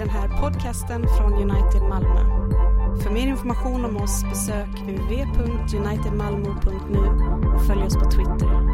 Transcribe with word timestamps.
den 0.00 0.08
här 0.08 0.28
podcasten 0.28 1.06
från 1.18 1.32
United 1.32 1.82
Malmö. 1.82 2.20
För 3.02 3.10
mer 3.10 3.26
information 3.26 3.84
om 3.84 3.96
oss 3.96 4.24
besök 4.24 4.68
www.unitedmalmo.nu 4.68 6.98
och 7.54 7.66
följ 7.66 7.82
oss 7.82 7.94
på 7.94 8.10
Twitter. 8.10 8.70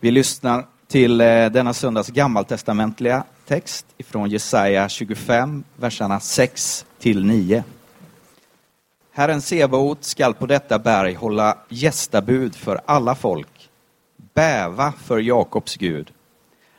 Vi 0.00 0.10
lyssnar 0.10 0.66
till 0.86 1.20
eh, 1.20 1.26
denna 1.26 1.74
söndags 1.74 2.08
gammaltestamentliga 2.08 3.24
text 3.46 3.86
ifrån 3.96 4.30
Jesaja 4.30 4.88
25, 4.88 5.64
verserna 5.76 6.20
6 6.20 6.86
till 6.98 7.24
9. 7.24 7.64
Herren 9.16 9.42
Sebaot 9.42 10.04
skall 10.04 10.34
på 10.34 10.46
detta 10.46 10.78
berg 10.78 11.14
hålla 11.14 11.58
gästabud 11.68 12.54
för 12.54 12.80
alla 12.86 13.14
folk, 13.14 13.70
bäva 14.34 14.92
för 14.92 15.18
Jakobs 15.18 15.76
Gud, 15.76 16.12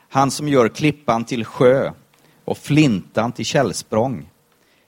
han 0.08 0.30
som 0.30 0.48
gör 0.48 0.68
klippan 0.68 1.24
till 1.24 1.44
sjö 1.44 1.92
och 2.44 2.58
flintan 2.58 3.32
till 3.32 3.44
källsprång, 3.44 4.30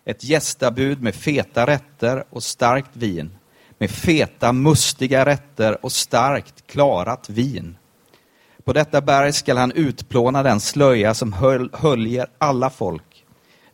ett 0.05 0.25
gästabud 0.25 1.03
med 1.03 1.15
feta 1.15 1.67
rätter 1.67 2.25
och 2.31 2.43
starkt 2.43 2.97
vin, 2.97 3.31
med 3.79 3.91
feta 3.91 4.53
mustiga 4.53 5.27
rätter 5.27 5.85
och 5.85 5.93
starkt 5.93 6.67
klarat 6.67 7.31
vin. 7.31 7.77
På 8.65 8.73
detta 8.73 9.01
berg 9.01 9.33
skall 9.33 9.57
han 9.57 9.73
utplåna 9.73 10.43
den 10.43 10.61
slöja 10.61 11.15
som 11.15 11.33
höl, 11.33 11.71
höljer 11.73 12.27
alla 12.39 12.71
folk, 12.71 13.25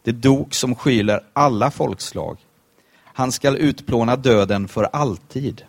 det 0.02 0.12
dok 0.12 0.54
som 0.54 0.74
skyler 0.74 1.24
alla 1.32 1.70
folkslag. 1.70 2.38
Han 3.16 3.32
skall 3.32 3.56
utplåna 3.56 4.16
döden 4.16 4.68
för 4.68 4.84
alltid. 4.84 5.62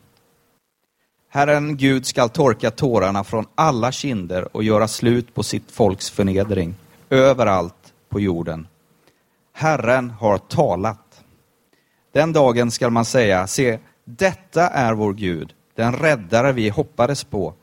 Herren 1.29 1.77
Gud 1.77 2.05
skall 2.05 2.29
torka 2.29 2.71
tårarna 2.71 3.23
från 3.23 3.45
alla 3.55 3.91
kinder 3.91 4.55
och 4.55 4.63
göra 4.63 4.87
slut 4.87 5.33
på 5.33 5.43
sitt 5.43 5.71
folks 5.71 6.09
förnedring 6.09 6.75
överallt 7.09 7.93
på 8.09 8.19
jorden. 8.19 8.67
Herren 9.53 10.09
har 10.09 10.37
talat. 10.37 11.23
Den 12.11 12.33
dagen 12.33 12.71
skall 12.71 12.91
man 12.91 13.05
säga, 13.05 13.47
se, 13.47 13.79
detta 14.03 14.67
är 14.67 14.93
vår 14.93 15.13
Gud, 15.13 15.53
den 15.75 15.93
räddare 15.93 16.51
vi 16.51 16.69
hoppades 16.69 17.23
på. 17.23 17.53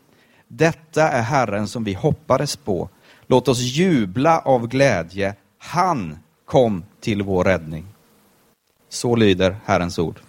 Detta 0.49 1.09
är 1.09 1.23
Herren 1.23 1.69
som 1.69 1.85
vi 1.85 1.93
hoppades 1.93 2.57
på. 2.57 2.89
Låt 3.27 3.49
oss 3.49 3.61
jubla 3.61 4.39
av 4.39 4.69
glädje. 4.69 5.35
Han 5.59 6.19
kom 6.45 6.85
till 7.01 7.23
vår 7.23 7.45
räddning. 7.45 7.92
Så 8.93 9.17
lyder 9.17 9.57
Herrens 9.65 9.99
ord. 9.99 10.21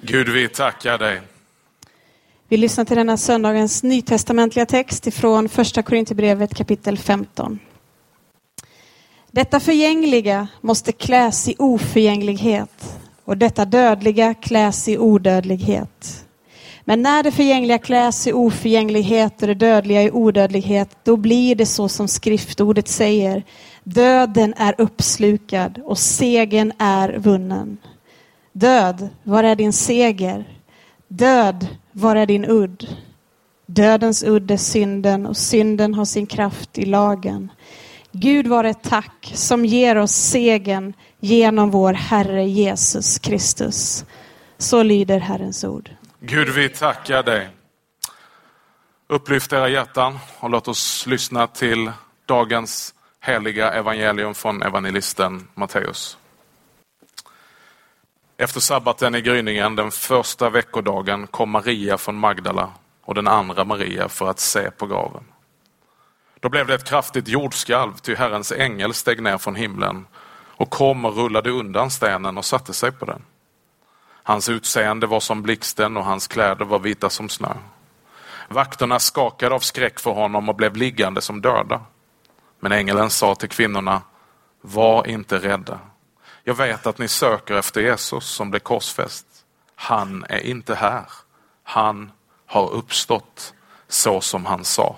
Gud, 0.00 0.28
vi 0.28 0.48
tackar 0.48 0.98
dig. 0.98 1.20
Vi 2.48 2.56
lyssnar 2.56 2.84
till 2.84 2.96
denna 2.96 3.16
söndagens 3.16 3.82
nytestamentliga 3.82 4.66
text 4.66 5.06
ifrån 5.06 5.48
första 5.48 5.82
Korinthierbrevet 5.82 6.54
kapitel 6.54 6.98
15. 6.98 7.58
Detta 9.30 9.60
förgängliga 9.60 10.48
måste 10.60 10.92
kläs 10.92 11.48
i 11.48 11.56
oförgänglighet 11.58 12.98
och 13.24 13.36
detta 13.36 13.64
dödliga 13.64 14.34
kläs 14.34 14.88
i 14.88 14.98
odödlighet. 14.98 16.26
Men 16.84 17.02
när 17.02 17.22
det 17.22 17.32
förgängliga 17.32 17.78
kläs 17.78 18.26
i 18.26 18.32
oförgänglighet 18.32 19.42
och 19.42 19.48
det 19.48 19.54
dödliga 19.54 20.02
i 20.02 20.10
odödlighet, 20.10 20.96
då 21.02 21.16
blir 21.16 21.54
det 21.54 21.66
så 21.66 21.88
som 21.88 22.08
skriftordet 22.08 22.88
säger. 22.88 23.42
Döden 23.84 24.54
är 24.56 24.74
uppslukad 24.78 25.80
och 25.84 25.98
segern 25.98 26.72
är 26.78 27.18
vunnen. 27.18 27.78
Död, 28.56 29.08
var 29.22 29.44
är 29.44 29.56
din 29.56 29.72
seger? 29.72 30.58
Död, 31.08 31.66
var 31.92 32.16
är 32.16 32.26
din 32.26 32.44
udd? 32.44 32.96
Dödens 33.66 34.24
udd 34.24 34.50
är 34.50 34.56
synden 34.56 35.26
och 35.26 35.36
synden 35.36 35.94
har 35.94 36.04
sin 36.04 36.26
kraft 36.26 36.78
i 36.78 36.84
lagen. 36.84 37.52
Gud 38.12 38.46
var 38.46 38.64
ett 38.64 38.82
tack 38.82 39.32
som 39.34 39.64
ger 39.64 39.96
oss 39.96 40.12
segern 40.12 40.92
genom 41.20 41.70
vår 41.70 41.92
Herre 41.92 42.44
Jesus 42.44 43.18
Kristus. 43.18 44.04
Så 44.58 44.82
lyder 44.82 45.20
Herrens 45.20 45.64
ord. 45.64 45.90
Gud, 46.20 46.48
vi 46.48 46.68
tackar 46.68 47.22
dig. 47.22 47.48
Upplyft 49.08 49.52
era 49.52 49.68
hjärtan 49.68 50.18
och 50.40 50.50
låt 50.50 50.68
oss 50.68 51.06
lyssna 51.06 51.46
till 51.46 51.92
dagens 52.26 52.94
heliga 53.20 53.72
evangelium 53.72 54.34
från 54.34 54.62
evangelisten 54.62 55.48
Matteus. 55.54 56.18
Efter 58.36 58.60
sabbaten 58.60 59.14
i 59.14 59.20
gryningen 59.20 59.76
den 59.76 59.90
första 59.90 60.50
veckodagen 60.50 61.26
kom 61.26 61.50
Maria 61.50 61.98
från 61.98 62.16
Magdala 62.16 62.70
och 63.04 63.14
den 63.14 63.28
andra 63.28 63.64
Maria 63.64 64.08
för 64.08 64.30
att 64.30 64.40
se 64.40 64.70
på 64.70 64.86
graven. 64.86 65.24
Då 66.40 66.48
blev 66.48 66.66
det 66.66 66.74
ett 66.74 66.88
kraftigt 66.88 67.28
jordskalv, 67.28 67.92
ty 68.02 68.14
Herrens 68.14 68.52
ängel 68.52 68.94
steg 68.94 69.22
ner 69.22 69.38
från 69.38 69.54
himlen 69.54 70.06
och 70.56 70.70
kom 70.70 71.04
och 71.04 71.16
rullade 71.16 71.50
undan 71.50 71.90
stenen 71.90 72.38
och 72.38 72.44
satte 72.44 72.72
sig 72.72 72.92
på 72.92 73.04
den. 73.04 73.22
Hans 74.22 74.48
utseende 74.48 75.06
var 75.06 75.20
som 75.20 75.42
blixten 75.42 75.96
och 75.96 76.04
hans 76.04 76.26
kläder 76.26 76.64
var 76.64 76.78
vita 76.78 77.10
som 77.10 77.28
snö. 77.28 77.54
Vakterna 78.48 78.98
skakade 78.98 79.54
av 79.54 79.58
skräck 79.58 80.00
för 80.00 80.10
honom 80.10 80.48
och 80.48 80.54
blev 80.54 80.76
liggande 80.76 81.20
som 81.20 81.40
döda. 81.40 81.80
Men 82.60 82.72
ängeln 82.72 83.10
sa 83.10 83.34
till 83.34 83.48
kvinnorna, 83.48 84.02
var 84.60 85.06
inte 85.06 85.38
rädda. 85.38 85.80
Jag 86.44 86.54
vet 86.54 86.86
att 86.86 86.98
ni 86.98 87.08
söker 87.08 87.54
efter 87.54 87.80
Jesus 87.80 88.24
som 88.24 88.50
blev 88.50 88.60
korsfäst. 88.60 89.26
Han 89.74 90.24
är 90.28 90.38
inte 90.38 90.74
här. 90.74 91.04
Han 91.62 92.12
har 92.46 92.70
uppstått 92.70 93.54
så 93.88 94.20
som 94.20 94.46
han 94.46 94.64
sa. 94.64 94.96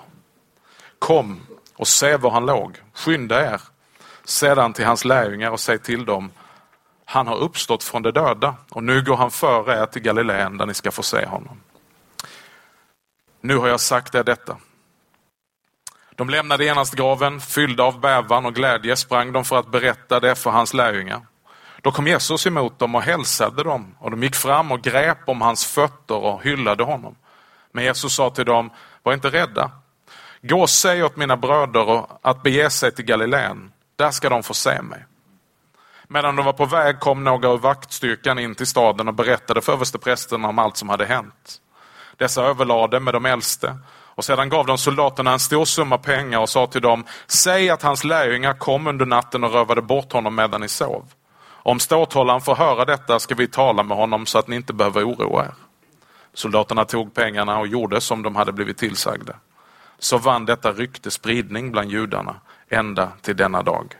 Kom 0.98 1.40
och 1.74 1.88
se 1.88 2.16
var 2.16 2.30
han 2.30 2.46
låg. 2.46 2.82
Skynda 2.92 3.54
er 3.54 3.60
sedan 4.24 4.72
till 4.72 4.84
hans 4.86 5.04
lärjungar 5.04 5.50
och 5.50 5.60
säg 5.60 5.78
till 5.78 6.04
dem 6.04 6.30
han 7.04 7.26
har 7.26 7.36
uppstått 7.36 7.84
från 7.84 8.02
de 8.02 8.10
döda 8.10 8.54
och 8.70 8.84
nu 8.84 9.02
går 9.02 9.16
han 9.16 9.30
före 9.30 9.82
er 9.82 9.86
till 9.86 10.02
Galileen 10.02 10.58
där 10.58 10.66
ni 10.66 10.74
ska 10.74 10.90
få 10.90 11.02
se 11.02 11.26
honom. 11.26 11.60
Nu 13.40 13.56
har 13.56 13.68
jag 13.68 13.80
sagt 13.80 14.14
er 14.14 14.24
detta. 14.24 14.56
De 16.14 16.30
lämnade 16.30 16.64
genast 16.64 16.94
graven, 16.94 17.40
fyllda 17.40 17.84
av 17.84 18.00
bävan 18.00 18.46
och 18.46 18.54
glädje 18.54 18.96
sprang 18.96 19.32
de 19.32 19.44
för 19.44 19.58
att 19.58 19.70
berätta 19.70 20.20
det 20.20 20.34
för 20.34 20.50
hans 20.50 20.74
lärjungar. 20.74 21.26
Då 21.86 21.92
kom 21.92 22.06
Jesus 22.06 22.46
emot 22.46 22.78
dem 22.78 22.94
och 22.94 23.02
hälsade 23.02 23.62
dem 23.62 23.94
och 23.98 24.10
de 24.10 24.22
gick 24.22 24.34
fram 24.34 24.72
och 24.72 24.82
grep 24.82 25.18
om 25.26 25.40
hans 25.40 25.66
fötter 25.66 26.14
och 26.14 26.42
hyllade 26.42 26.84
honom. 26.84 27.16
Men 27.72 27.84
Jesus 27.84 28.14
sa 28.14 28.30
till 28.30 28.44
dem, 28.44 28.70
var 29.02 29.12
inte 29.12 29.30
rädda. 29.30 29.70
Gå 30.42 30.60
och 30.60 30.70
säg 30.70 31.04
åt 31.04 31.16
mina 31.16 31.36
bröder 31.36 32.06
att 32.22 32.42
bege 32.42 32.70
sig 32.70 32.94
till 32.94 33.04
Galileen. 33.04 33.72
Där 33.96 34.10
ska 34.10 34.28
de 34.28 34.42
få 34.42 34.54
se 34.54 34.82
mig. 34.82 35.04
Medan 36.08 36.36
de 36.36 36.44
var 36.44 36.52
på 36.52 36.64
väg 36.64 37.00
kom 37.00 37.24
några 37.24 37.48
ur 37.48 37.58
vaktstyrkan 37.58 38.38
in 38.38 38.54
till 38.54 38.66
staden 38.66 39.08
och 39.08 39.14
berättade 39.14 39.60
för 39.60 39.72
översteprästerna 39.72 40.48
om 40.48 40.58
allt 40.58 40.76
som 40.76 40.88
hade 40.88 41.06
hänt. 41.06 41.60
Dessa 42.16 42.42
överlade 42.42 43.00
med 43.00 43.14
de 43.14 43.26
äldste 43.26 43.76
och 43.90 44.24
sedan 44.24 44.48
gav 44.48 44.66
de 44.66 44.78
soldaterna 44.78 45.32
en 45.32 45.38
stor 45.38 45.64
summa 45.64 45.98
pengar 45.98 46.38
och 46.38 46.48
sa 46.48 46.66
till 46.66 46.82
dem, 46.82 47.04
säg 47.26 47.70
att 47.70 47.82
hans 47.82 48.04
lärjungar 48.04 48.54
kom 48.54 48.86
under 48.86 49.06
natten 49.06 49.44
och 49.44 49.52
rövade 49.52 49.82
bort 49.82 50.12
honom 50.12 50.34
medan 50.34 50.60
ni 50.60 50.68
sov. 50.68 51.12
Om 51.66 51.80
ståthållaren 51.80 52.40
får 52.40 52.54
höra 52.54 52.84
detta 52.84 53.18
ska 53.18 53.34
vi 53.34 53.48
tala 53.48 53.82
med 53.82 53.96
honom 53.96 54.26
så 54.26 54.38
att 54.38 54.48
ni 54.48 54.56
inte 54.56 54.72
behöver 54.72 55.04
oroa 55.04 55.44
er. 55.44 55.54
Soldaterna 56.32 56.84
tog 56.84 57.14
pengarna 57.14 57.58
och 57.58 57.66
gjorde 57.66 58.00
som 58.00 58.22
de 58.22 58.36
hade 58.36 58.52
blivit 58.52 58.78
tillsagda. 58.78 59.36
Så 59.98 60.18
vann 60.18 60.44
detta 60.44 60.72
rykte 60.72 61.10
spridning 61.10 61.72
bland 61.72 61.90
judarna 61.90 62.36
ända 62.68 63.12
till 63.22 63.36
denna 63.36 63.62
dag. 63.62 63.94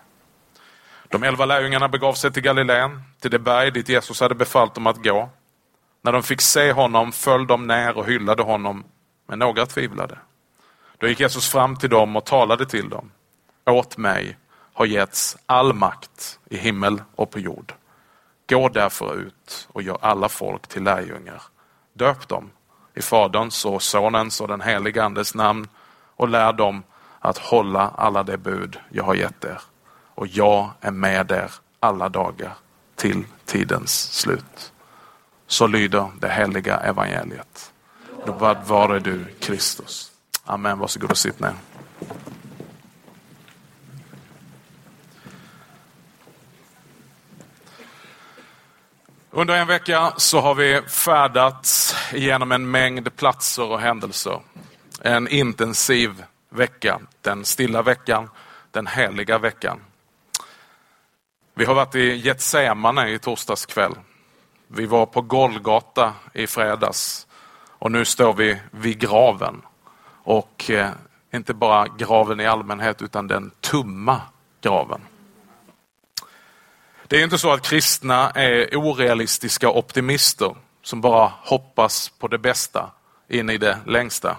De 1.08 1.22
elva 1.22 1.46
lärjungarna 1.46 1.88
begav 1.88 2.12
sig 2.12 2.32
till 2.32 2.42
Galileen, 2.42 3.02
till 3.20 3.30
det 3.30 3.38
berg 3.38 3.70
dit 3.70 3.88
Jesus 3.88 4.20
hade 4.20 4.34
befallt 4.34 4.74
dem 4.74 4.86
att 4.86 5.04
gå. 5.04 5.28
När 6.02 6.12
de 6.12 6.22
fick 6.22 6.40
se 6.40 6.72
honom 6.72 7.12
föll 7.12 7.46
de 7.46 7.66
ner 7.66 7.98
och 7.98 8.06
hyllade 8.06 8.42
honom, 8.42 8.84
men 9.28 9.38
några 9.38 9.66
tvivlade. 9.66 10.18
Då 10.98 11.08
gick 11.08 11.20
Jesus 11.20 11.48
fram 11.48 11.76
till 11.76 11.90
dem 11.90 12.16
och 12.16 12.24
talade 12.24 12.66
till 12.66 12.88
dem. 12.88 13.10
Åt 13.64 13.96
mig 13.96 14.36
har 14.76 14.86
getts 14.86 15.36
all 15.46 15.72
makt 15.72 16.38
i 16.50 16.56
himmel 16.56 17.02
och 17.14 17.30
på 17.30 17.38
jord. 17.38 17.74
Gå 18.48 18.68
därför 18.68 19.14
ut 19.14 19.68
och 19.72 19.82
gör 19.82 19.98
alla 20.00 20.28
folk 20.28 20.66
till 20.66 20.82
lärjungar. 20.82 21.42
Döp 21.92 22.28
dem 22.28 22.50
i 22.94 23.02
Faderns 23.02 23.64
och 23.64 23.82
Sonens 23.82 24.40
och 24.40 24.48
den 24.48 24.60
helige 24.60 25.04
Andes 25.04 25.34
namn 25.34 25.68
och 26.16 26.28
lär 26.28 26.52
dem 26.52 26.82
att 27.20 27.38
hålla 27.38 27.88
alla 27.88 28.22
de 28.22 28.36
bud 28.36 28.78
jag 28.90 29.04
har 29.04 29.14
gett 29.14 29.44
er. 29.44 29.60
Och 30.14 30.26
jag 30.26 30.70
är 30.80 30.90
med 30.90 31.32
er 31.32 31.50
alla 31.80 32.08
dagar 32.08 32.52
till 32.96 33.24
tidens 33.44 34.12
slut. 34.12 34.72
Så 35.46 35.66
lyder 35.66 36.10
det 36.20 36.28
heliga 36.28 36.76
evangeliet. 36.76 37.72
Vad 38.26 38.66
vare 38.66 38.98
du 38.98 39.24
Kristus. 39.40 40.12
Amen. 40.44 40.78
Varsågod 40.78 41.10
och 41.10 41.18
sitt 41.18 41.40
ner. 41.40 41.54
Under 49.36 49.56
en 49.56 49.66
vecka 49.66 50.12
så 50.16 50.40
har 50.40 50.54
vi 50.54 50.82
färdats 50.82 51.96
genom 52.12 52.52
en 52.52 52.70
mängd 52.70 53.16
platser 53.16 53.62
och 53.62 53.80
händelser. 53.80 54.40
En 55.02 55.28
intensiv 55.28 56.24
vecka, 56.48 57.00
den 57.20 57.44
stilla 57.44 57.82
veckan, 57.82 58.30
den 58.70 58.86
heliga 58.86 59.38
veckan. 59.38 59.80
Vi 61.54 61.64
har 61.64 61.74
varit 61.74 61.94
i 61.94 62.16
Getsemane 62.16 63.08
i 63.10 63.18
torsdags 63.18 63.66
kväll. 63.66 63.94
Vi 64.68 64.86
var 64.86 65.06
på 65.06 65.20
Golgata 65.20 66.14
i 66.32 66.46
fredags 66.46 67.26
och 67.68 67.92
nu 67.92 68.04
står 68.04 68.34
vi 68.34 68.60
vid 68.70 68.98
graven. 68.98 69.62
Och 70.22 70.70
eh, 70.70 70.90
inte 71.34 71.54
bara 71.54 71.86
graven 71.86 72.40
i 72.40 72.46
allmänhet 72.46 73.02
utan 73.02 73.26
den 73.26 73.50
tumma 73.60 74.20
graven. 74.60 75.00
Det 77.08 77.20
är 77.20 77.24
inte 77.24 77.38
så 77.38 77.52
att 77.52 77.62
kristna 77.62 78.30
är 78.30 78.76
orealistiska 78.76 79.70
optimister 79.70 80.56
som 80.82 81.00
bara 81.00 81.32
hoppas 81.42 82.08
på 82.08 82.28
det 82.28 82.38
bästa 82.38 82.90
in 83.28 83.50
i 83.50 83.58
det 83.58 83.78
längsta. 83.86 84.36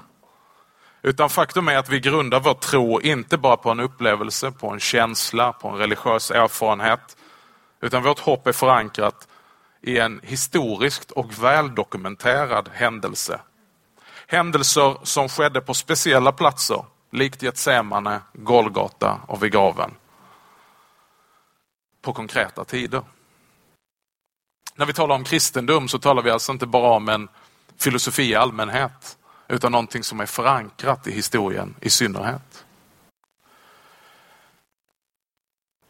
Utan 1.02 1.30
faktum 1.30 1.68
är 1.68 1.78
att 1.78 1.90
vi 1.90 2.00
grundar 2.00 2.40
vår 2.40 2.54
tro 2.54 3.02
inte 3.02 3.38
bara 3.38 3.58
på 3.58 3.70
en 3.70 3.80
upplevelse, 3.80 4.52
på 4.52 4.70
en 4.70 4.80
känsla, 4.80 5.54
på 5.54 5.68
en 5.68 5.78
religiös 5.78 6.32
erfarenhet. 6.32 7.18
Utan 7.82 8.04
vårt 8.04 8.20
hopp 8.20 8.48
är 8.48 8.52
förankrat 8.52 9.28
i 9.82 10.00
en 10.00 10.20
historiskt 10.24 11.12
och 11.12 11.44
väldokumenterad 11.44 12.70
händelse. 12.74 13.40
Händelser 14.28 14.98
som 15.04 15.30
skedde 15.30 15.62
på 15.62 15.74
speciella 15.74 16.32
platser, 16.32 16.86
likt 17.12 17.44
Getsemane, 17.44 18.22
Golgata 18.34 19.22
och 19.28 19.44
vid 19.44 19.52
graven 19.52 19.92
på 22.08 22.14
konkreta 22.14 22.66
tider. 22.66 23.02
När 24.76 24.86
vi 24.86 24.94
talar 24.94 25.16
om 25.16 25.24
kristendom 25.24 25.88
så 25.88 26.00
talar 26.00 26.22
vi 26.24 26.30
alltså 26.30 26.52
inte 26.52 26.66
bara 26.66 26.96
om 26.96 27.10
en 27.10 27.28
filosofi 27.78 28.24
i 28.24 28.36
allmänhet, 28.36 29.18
utan 29.48 29.72
någonting 29.72 30.04
som 30.04 30.20
är 30.20 30.26
förankrat 30.26 31.08
i 31.08 31.12
historien 31.12 31.76
i 31.82 31.90
synnerhet. 31.90 32.66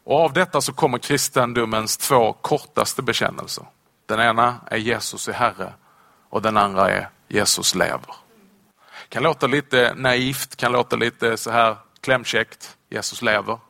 Och 0.04 0.20
av 0.20 0.34
detta 0.34 0.62
så 0.62 0.74
kommer 0.74 0.98
kristendomens 0.98 1.98
två 1.98 2.34
kortaste 2.34 3.02
bekännelser. 3.02 3.66
Den 4.06 4.20
ena 4.20 4.56
är 4.72 4.78
Jesus 4.78 5.28
är 5.28 5.34
Herre 5.34 5.74
och 6.30 6.42
den 6.42 6.58
andra 6.58 6.90
är 6.92 7.10
Jesus 7.28 7.76
lever. 7.76 8.16
Kan 9.10 9.24
låta 9.24 9.48
lite 9.48 9.94
naivt, 9.94 10.56
kan 10.56 10.72
låta 10.72 10.96
lite 10.96 11.38
så 11.38 11.52
här 11.52 11.78
klämkäckt. 12.02 12.78
Jesus 12.90 13.22
lever. 13.22 13.67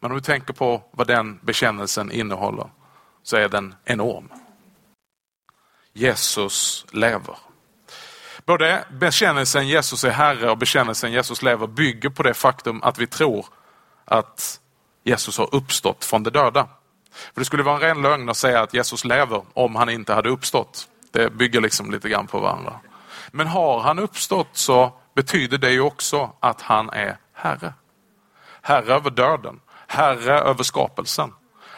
Men 0.00 0.10
om 0.10 0.16
du 0.16 0.22
tänker 0.22 0.52
på 0.52 0.82
vad 0.90 1.06
den 1.06 1.40
bekännelsen 1.42 2.12
innehåller 2.12 2.70
så 3.22 3.36
är 3.36 3.48
den 3.48 3.74
enorm. 3.84 4.28
Jesus 5.92 6.86
lever. 6.92 7.36
Både 8.44 8.84
bekännelsen 8.90 9.68
Jesus 9.68 10.04
är 10.04 10.10
Herre 10.10 10.50
och 10.50 10.58
bekännelsen 10.58 11.12
Jesus 11.12 11.42
lever 11.42 11.66
bygger 11.66 12.10
på 12.10 12.22
det 12.22 12.34
faktum 12.34 12.82
att 12.82 12.98
vi 12.98 13.06
tror 13.06 13.46
att 14.04 14.60
Jesus 15.04 15.38
har 15.38 15.54
uppstått 15.54 16.04
från 16.04 16.22
de 16.22 16.30
döda. 16.30 16.68
För 17.12 17.40
Det 17.40 17.44
skulle 17.44 17.62
vara 17.62 17.74
en 17.74 17.80
ren 17.80 18.02
lögn 18.02 18.28
att 18.28 18.36
säga 18.36 18.60
att 18.60 18.74
Jesus 18.74 19.04
lever 19.04 19.42
om 19.54 19.76
han 19.76 19.88
inte 19.88 20.14
hade 20.14 20.28
uppstått. 20.28 20.88
Det 21.10 21.30
bygger 21.30 21.60
liksom 21.60 21.90
lite 21.90 22.08
grann 22.08 22.26
på 22.26 22.40
varandra. 22.40 22.80
Men 23.30 23.46
har 23.46 23.80
han 23.80 23.98
uppstått 23.98 24.48
så 24.52 24.92
betyder 25.14 25.58
det 25.58 25.70
ju 25.70 25.80
också 25.80 26.32
att 26.40 26.60
han 26.60 26.90
är 26.90 27.16
Herre. 27.32 27.74
Herre 28.62 28.94
över 28.94 29.10
döden, 29.10 29.60
herre 29.90 30.40
över 30.40 30.62
skapelsen, 30.62 31.34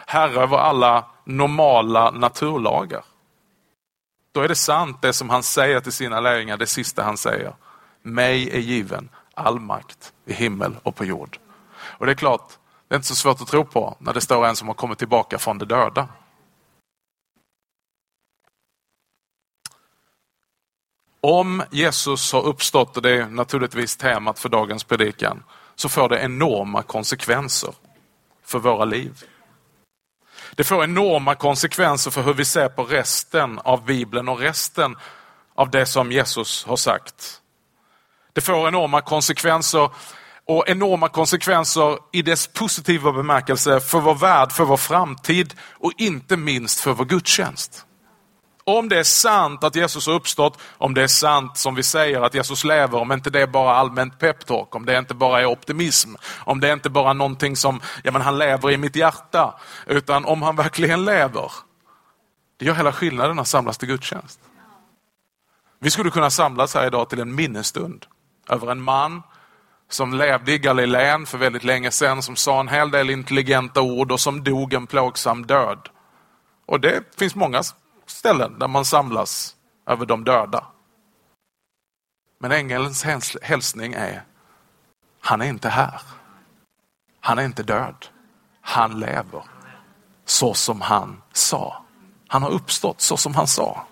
herre 0.07 0.41
över 0.41 0.57
alla 0.57 1.05
normala 1.23 2.11
naturlagar. 2.11 3.05
Då 4.31 4.41
är 4.41 4.47
det 4.47 4.55
sant 4.55 5.01
det 5.01 5.13
som 5.13 5.29
han 5.29 5.43
säger 5.43 5.79
till 5.79 5.91
sina 5.91 6.19
lärjungar, 6.19 6.57
det 6.57 6.67
sista 6.67 7.03
han 7.03 7.17
säger. 7.17 7.55
Mig 8.01 8.49
är 8.49 8.59
given 8.59 9.09
all 9.33 9.59
makt 9.59 10.13
i 10.25 10.33
himmel 10.33 10.75
och 10.83 10.95
på 10.95 11.05
jord. 11.05 11.37
Och 11.81 12.05
det 12.05 12.11
är 12.11 12.15
klart, 12.15 12.51
det 12.87 12.95
är 12.95 12.97
inte 12.97 13.07
så 13.07 13.15
svårt 13.15 13.41
att 13.41 13.47
tro 13.47 13.65
på 13.65 13.97
när 13.99 14.13
det 14.13 14.21
står 14.21 14.45
en 14.45 14.55
som 14.55 14.67
har 14.67 14.75
kommit 14.75 14.97
tillbaka 14.97 15.39
från 15.39 15.57
de 15.57 15.65
döda. 15.65 16.07
Om 21.21 21.63
Jesus 21.71 22.33
har 22.33 22.41
uppstått, 22.41 22.97
och 22.97 23.03
det 23.03 23.11
är 23.11 23.27
naturligtvis 23.27 23.97
temat 23.97 24.39
för 24.39 24.49
dagens 24.49 24.83
predikan, 24.83 25.43
så 25.75 25.89
får 25.89 26.09
det 26.09 26.19
enorma 26.19 26.83
konsekvenser 26.83 27.73
för 28.45 28.59
våra 28.59 28.85
liv. 28.85 29.23
Det 30.55 30.63
får 30.63 30.83
enorma 30.83 31.35
konsekvenser 31.35 32.11
för 32.11 32.23
hur 32.23 32.33
vi 32.33 32.45
ser 32.45 32.69
på 32.69 32.83
resten 32.83 33.59
av 33.59 33.85
Bibeln 33.85 34.29
och 34.29 34.39
resten 34.39 34.95
av 35.55 35.71
det 35.71 35.85
som 35.85 36.11
Jesus 36.11 36.65
har 36.65 36.75
sagt. 36.75 37.41
Det 38.33 38.41
får 38.41 38.67
enorma 38.67 39.01
konsekvenser 39.01 39.89
och 40.45 40.69
enorma 40.69 41.09
konsekvenser 41.09 41.97
i 42.11 42.21
dess 42.21 42.47
positiva 42.47 43.11
bemärkelse 43.11 43.79
för 43.79 43.99
vår 43.99 44.15
värld, 44.15 44.51
för 44.51 44.65
vår 44.65 44.77
framtid 44.77 45.53
och 45.71 45.91
inte 45.97 46.37
minst 46.37 46.79
för 46.79 46.93
vår 46.93 47.05
gudstjänst. 47.05 47.85
Om 48.65 48.89
det 48.89 48.99
är 48.99 49.03
sant 49.03 49.63
att 49.63 49.75
Jesus 49.75 50.07
har 50.07 50.13
uppstått, 50.13 50.59
om 50.77 50.93
det 50.93 51.03
är 51.03 51.07
sant 51.07 51.57
som 51.57 51.75
vi 51.75 51.83
säger 51.83 52.21
att 52.21 52.33
Jesus 52.33 52.63
lever, 52.63 52.97
om 52.97 53.11
inte 53.11 53.29
det 53.29 53.41
är 53.41 53.47
bara 53.47 53.75
allmänt 53.75 54.19
peptalk, 54.19 54.75
om 54.75 54.85
det 54.85 54.97
inte 54.97 55.13
bara 55.13 55.41
är 55.41 55.45
optimism, 55.45 56.15
om 56.45 56.59
det 56.59 56.73
inte 56.73 56.89
bara 56.89 57.09
är 57.09 57.13
någonting 57.13 57.55
som, 57.55 57.81
ja 58.03 58.11
men 58.11 58.21
han 58.21 58.37
lever 58.37 58.71
i 58.71 58.77
mitt 58.77 58.95
hjärta, 58.95 59.59
utan 59.85 60.25
om 60.25 60.41
han 60.41 60.55
verkligen 60.55 61.05
lever. 61.05 61.51
Det 62.57 62.65
gör 62.65 62.73
hela 62.73 62.93
skillnaden 62.93 63.39
att 63.39 63.47
samlas 63.47 63.77
till 63.77 63.87
gudstjänst. 63.87 64.39
Vi 65.79 65.91
skulle 65.91 66.09
kunna 66.09 66.29
samlas 66.29 66.73
här 66.73 66.87
idag 66.87 67.09
till 67.09 67.19
en 67.19 67.35
minnesstund 67.35 68.05
över 68.49 68.71
en 68.71 68.81
man 68.81 69.23
som 69.89 70.13
levde 70.13 70.51
i 70.51 70.57
Galileen 70.57 71.25
för 71.25 71.37
väldigt 71.37 71.63
länge 71.63 71.91
sedan, 71.91 72.21
som 72.21 72.35
sa 72.35 72.59
en 72.59 72.67
hel 72.67 72.91
del 72.91 73.09
intelligenta 73.09 73.81
ord 73.81 74.11
och 74.11 74.19
som 74.19 74.43
dog 74.43 74.73
en 74.73 74.87
plågsam 74.87 75.45
död. 75.45 75.89
Och 76.65 76.79
det 76.79 77.03
finns 77.17 77.35
många 77.35 77.63
ställen 78.13 78.59
där 78.59 78.67
man 78.67 78.85
samlas 78.85 79.55
över 79.87 80.05
de 80.05 80.23
döda. 80.23 80.63
Men 82.39 82.51
ängelns 82.51 83.03
hälsning 83.41 83.93
är, 83.93 84.23
han 85.21 85.41
är 85.41 85.45
inte 85.45 85.69
här. 85.69 86.01
Han 87.19 87.39
är 87.39 87.45
inte 87.45 87.63
död. 87.63 88.05
Han 88.61 88.99
lever 88.99 89.43
så 90.25 90.53
som 90.53 90.81
han 90.81 91.21
sa. 91.33 91.83
Han 92.27 92.43
har 92.43 92.49
uppstått 92.49 93.01
så 93.01 93.17
som 93.17 93.35
han 93.35 93.47
sa. 93.47 93.87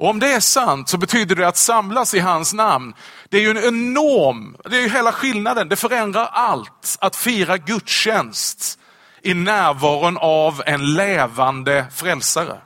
Och 0.00 0.08
om 0.08 0.18
det 0.18 0.32
är 0.32 0.40
sant 0.40 0.88
så 0.88 0.98
betyder 0.98 1.36
det 1.36 1.48
att 1.48 1.56
samlas 1.56 2.14
i 2.14 2.18
hans 2.18 2.52
namn. 2.52 2.94
Det 3.28 3.36
är 3.36 3.40
ju 3.40 3.50
en 3.50 3.64
enorm, 3.64 4.56
det 4.64 4.76
är 4.76 4.80
ju 4.80 4.88
hela 4.88 5.12
skillnaden. 5.12 5.68
Det 5.68 5.76
förändrar 5.76 6.28
allt 6.32 6.96
att 7.00 7.16
fira 7.16 7.58
gudstjänst 7.58 8.78
i 9.22 9.34
närvaron 9.34 10.18
av 10.20 10.62
en 10.66 10.94
levande 10.94 11.86
frälsare. 11.92 12.60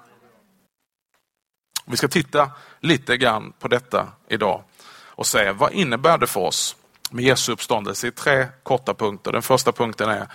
Vi 1.85 1.97
ska 1.97 2.09
titta 2.09 2.51
lite 2.81 3.17
grann 3.17 3.53
på 3.59 3.69
detta 3.69 4.09
idag 4.29 4.63
och 5.07 5.27
se 5.27 5.51
vad 5.51 5.73
innebär 5.73 6.19
det 6.19 6.27
för 6.27 6.41
oss 6.41 6.77
med 7.11 7.25
Jesu 7.25 7.53
uppståndelse 7.53 8.07
i 8.07 8.11
tre 8.11 8.47
korta 8.63 8.95
punkter. 8.95 9.33
Den 9.33 9.43
första 9.43 9.73
punkten 9.73 10.11
är 10.11 10.29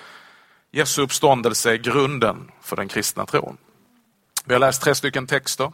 Jesu 0.71 1.01
uppståndelse 1.01 1.71
är 1.71 1.75
grunden 1.75 2.51
för 2.61 2.75
den 2.75 2.87
kristna 2.87 3.25
tron. 3.25 3.57
Vi 4.45 4.53
har 4.53 4.59
läst 4.59 4.81
tre 4.81 4.95
stycken 4.95 5.27
texter. 5.27 5.71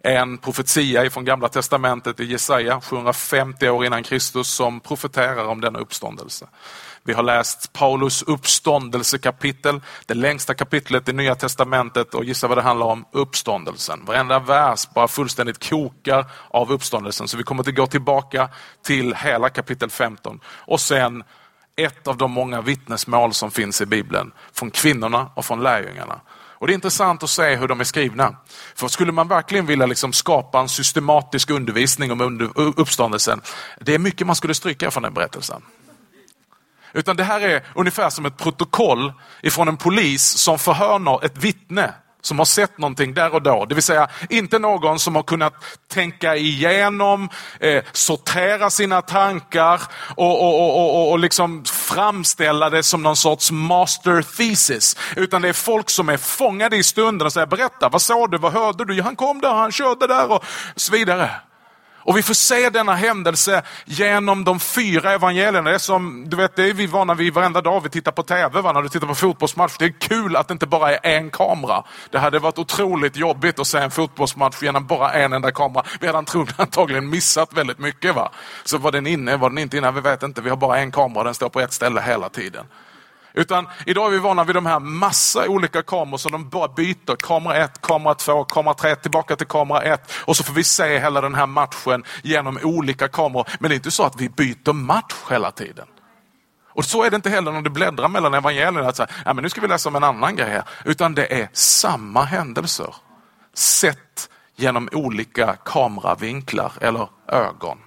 En 0.00 0.38
profetia 0.38 1.10
från 1.10 1.24
Gamla 1.24 1.48
Testamentet 1.48 2.20
i 2.20 2.24
Jesaja 2.24 2.80
750 2.80 3.68
år 3.68 3.86
innan 3.86 4.02
Kristus 4.02 4.48
som 4.48 4.80
profeterar 4.80 5.44
om 5.44 5.60
denna 5.60 5.78
uppståndelse. 5.78 6.46
Vi 7.08 7.14
har 7.14 7.22
läst 7.22 7.72
Paulus 7.72 8.22
uppståndelsekapitel, 8.22 9.80
det 10.06 10.14
längsta 10.14 10.54
kapitlet 10.54 11.08
i 11.08 11.12
Nya 11.12 11.34
Testamentet 11.34 12.14
och 12.14 12.24
gissa 12.24 12.48
vad 12.48 12.58
det 12.58 12.62
handlar 12.62 12.86
om? 12.86 13.04
Uppståndelsen. 13.12 14.04
Varenda 14.04 14.38
vers 14.38 14.88
bara 14.94 15.08
fullständigt 15.08 15.68
kokar 15.68 16.30
av 16.50 16.72
uppståndelsen. 16.72 17.28
Så 17.28 17.36
vi 17.36 17.42
kommer 17.42 17.68
att 17.68 17.74
gå 17.74 17.86
tillbaka 17.86 18.48
till 18.84 19.14
hela 19.14 19.48
kapitel 19.48 19.90
15. 19.90 20.40
Och 20.46 20.80
sen 20.80 21.24
ett 21.76 22.08
av 22.08 22.16
de 22.16 22.30
många 22.30 22.60
vittnesmål 22.60 23.34
som 23.34 23.50
finns 23.50 23.80
i 23.80 23.86
Bibeln 23.86 24.32
från 24.52 24.70
kvinnorna 24.70 25.30
och 25.34 25.44
från 25.44 25.62
lärjungarna. 25.62 26.20
Och 26.30 26.66
Det 26.66 26.72
är 26.72 26.74
intressant 26.74 27.22
att 27.22 27.30
se 27.30 27.56
hur 27.56 27.68
de 27.68 27.80
är 27.80 27.84
skrivna. 27.84 28.36
För 28.74 28.88
skulle 28.88 29.12
man 29.12 29.28
verkligen 29.28 29.66
vilja 29.66 29.86
liksom 29.86 30.12
skapa 30.12 30.60
en 30.60 30.68
systematisk 30.68 31.50
undervisning 31.50 32.12
om 32.12 32.52
uppståndelsen, 32.76 33.40
det 33.80 33.94
är 33.94 33.98
mycket 33.98 34.26
man 34.26 34.36
skulle 34.36 34.54
stryka 34.54 34.90
från 34.90 35.02
den 35.02 35.14
berättelsen. 35.14 35.62
Utan 36.92 37.16
det 37.16 37.24
här 37.24 37.40
är 37.40 37.62
ungefär 37.74 38.10
som 38.10 38.26
ett 38.26 38.36
protokoll 38.36 39.12
ifrån 39.42 39.68
en 39.68 39.76
polis 39.76 40.22
som 40.22 40.58
förhör 40.58 41.24
ett 41.24 41.36
vittne 41.36 41.94
som 42.22 42.38
har 42.38 42.44
sett 42.44 42.78
någonting 42.78 43.14
där 43.14 43.34
och 43.34 43.42
då. 43.42 43.64
Det 43.64 43.74
vill 43.74 43.84
säga 43.84 44.08
inte 44.28 44.58
någon 44.58 44.98
som 44.98 45.14
har 45.14 45.22
kunnat 45.22 45.54
tänka 45.88 46.36
igenom, 46.36 47.28
eh, 47.60 47.84
sortera 47.92 48.70
sina 48.70 49.02
tankar 49.02 49.82
och, 50.16 50.42
och, 50.42 50.60
och, 50.60 50.96
och, 50.96 51.10
och 51.10 51.18
liksom 51.18 51.64
framställa 51.64 52.70
det 52.70 52.82
som 52.82 53.02
någon 53.02 53.16
sorts 53.16 53.50
master 53.50 54.22
thesis. 54.22 54.96
Utan 55.16 55.42
det 55.42 55.48
är 55.48 55.52
folk 55.52 55.90
som 55.90 56.08
är 56.08 56.16
fångade 56.16 56.76
i 56.76 56.82
stunden 56.82 57.26
och 57.26 57.32
säger 57.32 57.46
berätta, 57.46 57.88
vad 57.88 58.02
såg 58.02 58.30
du, 58.30 58.38
vad 58.38 58.52
hörde 58.52 58.84
du? 58.84 59.02
Han 59.02 59.16
kom 59.16 59.40
där, 59.40 59.54
han 59.54 59.72
körde 59.72 60.06
där 60.06 60.32
och 60.32 60.44
så 60.76 60.92
vidare. 60.92 61.30
Och 62.08 62.16
vi 62.16 62.22
får 62.22 62.34
se 62.34 62.70
denna 62.70 62.94
händelse 62.94 63.62
genom 63.84 64.44
de 64.44 64.60
fyra 64.60 65.12
evangelierna. 65.12 65.70
Det 65.70 65.74
är 65.74 65.78
som, 65.78 66.24
du 66.28 66.36
vet, 66.36 66.56
det 66.56 66.68
är 66.68 66.74
vi 66.74 66.86
vana 66.86 67.14
vid 67.14 67.34
varenda 67.34 67.60
dag 67.60 67.80
vi 67.80 67.88
tittar 67.88 68.12
på 68.12 68.22
TV, 68.22 68.60
va? 68.60 68.72
när 68.72 68.82
du 68.82 68.88
tittar 68.88 69.06
på 69.06 69.14
fotbollsmatch. 69.14 69.76
Det 69.78 69.84
är 69.84 70.00
kul 70.00 70.36
att 70.36 70.48
det 70.48 70.52
inte 70.52 70.66
bara 70.66 70.94
är 70.94 71.16
en 71.16 71.30
kamera. 71.30 71.84
Det 72.10 72.18
hade 72.18 72.38
varit 72.38 72.58
otroligt 72.58 73.16
jobbigt 73.16 73.58
att 73.58 73.66
se 73.66 73.78
en 73.78 73.90
fotbollsmatch 73.90 74.62
genom 74.62 74.86
bara 74.86 75.12
en 75.12 75.32
enda 75.32 75.50
kamera. 75.50 75.84
Vi 76.00 76.06
hade 76.06 76.18
antagligen 76.56 77.10
missat 77.10 77.52
väldigt 77.52 77.78
mycket. 77.78 78.14
Va? 78.14 78.32
Så 78.64 78.78
var 78.78 78.92
den 78.92 79.06
inne, 79.06 79.36
var 79.36 79.48
den 79.48 79.58
inte 79.58 79.76
inne, 79.76 79.90
vi 79.90 80.00
vet 80.00 80.22
inte. 80.22 80.40
Vi 80.40 80.50
har 80.50 80.56
bara 80.56 80.78
en 80.78 80.90
kamera, 80.90 81.18
och 81.18 81.24
den 81.24 81.34
står 81.34 81.48
på 81.48 81.60
ett 81.60 81.72
ställe 81.72 82.00
hela 82.00 82.28
tiden. 82.28 82.64
Utan 83.34 83.66
idag 83.86 84.06
är 84.06 84.10
vi 84.10 84.18
vana 84.18 84.44
vid 84.44 84.56
de 84.56 84.66
här 84.66 84.80
massa 84.80 85.48
olika 85.48 85.82
kameror 85.82 86.18
som 86.18 86.32
de 86.32 86.48
bara 86.48 86.68
byter. 86.68 87.16
Kamera 87.16 87.56
1, 87.56 87.80
kamera 87.80 88.14
2, 88.14 88.44
kamera 88.44 88.74
3, 88.74 88.96
tillbaka 88.96 89.36
till 89.36 89.46
kamera 89.46 89.82
1. 89.82 90.12
Och 90.24 90.36
så 90.36 90.44
får 90.44 90.54
vi 90.54 90.64
se 90.64 90.98
hela 90.98 91.20
den 91.20 91.34
här 91.34 91.46
matchen 91.46 92.04
genom 92.22 92.58
olika 92.62 93.08
kameror. 93.08 93.48
Men 93.60 93.68
det 93.68 93.74
är 93.74 93.76
inte 93.76 93.90
så 93.90 94.02
att 94.02 94.20
vi 94.20 94.28
byter 94.28 94.72
match 94.72 95.14
hela 95.30 95.50
tiden. 95.50 95.86
Och 96.68 96.84
så 96.84 97.02
är 97.02 97.10
det 97.10 97.16
inte 97.16 97.30
heller 97.30 97.52
när 97.52 97.62
du 97.62 97.70
bläddrar 97.70 98.08
mellan 98.08 98.34
evangelierna. 98.34 98.88
Att 98.88 98.96
säga, 98.96 99.08
ja, 99.24 99.34
men 99.34 99.42
nu 99.42 99.48
ska 99.48 99.60
vi 99.60 99.68
läsa 99.68 99.88
om 99.88 99.96
en 99.96 100.04
annan 100.04 100.36
grej 100.36 100.50
här. 100.50 100.64
Utan 100.84 101.14
det 101.14 101.40
är 101.40 101.48
samma 101.52 102.24
händelser. 102.24 102.94
Sett 103.54 104.28
genom 104.56 104.88
olika 104.92 105.56
kameravinklar 105.64 106.72
eller 106.80 107.08
ögon. 107.28 107.78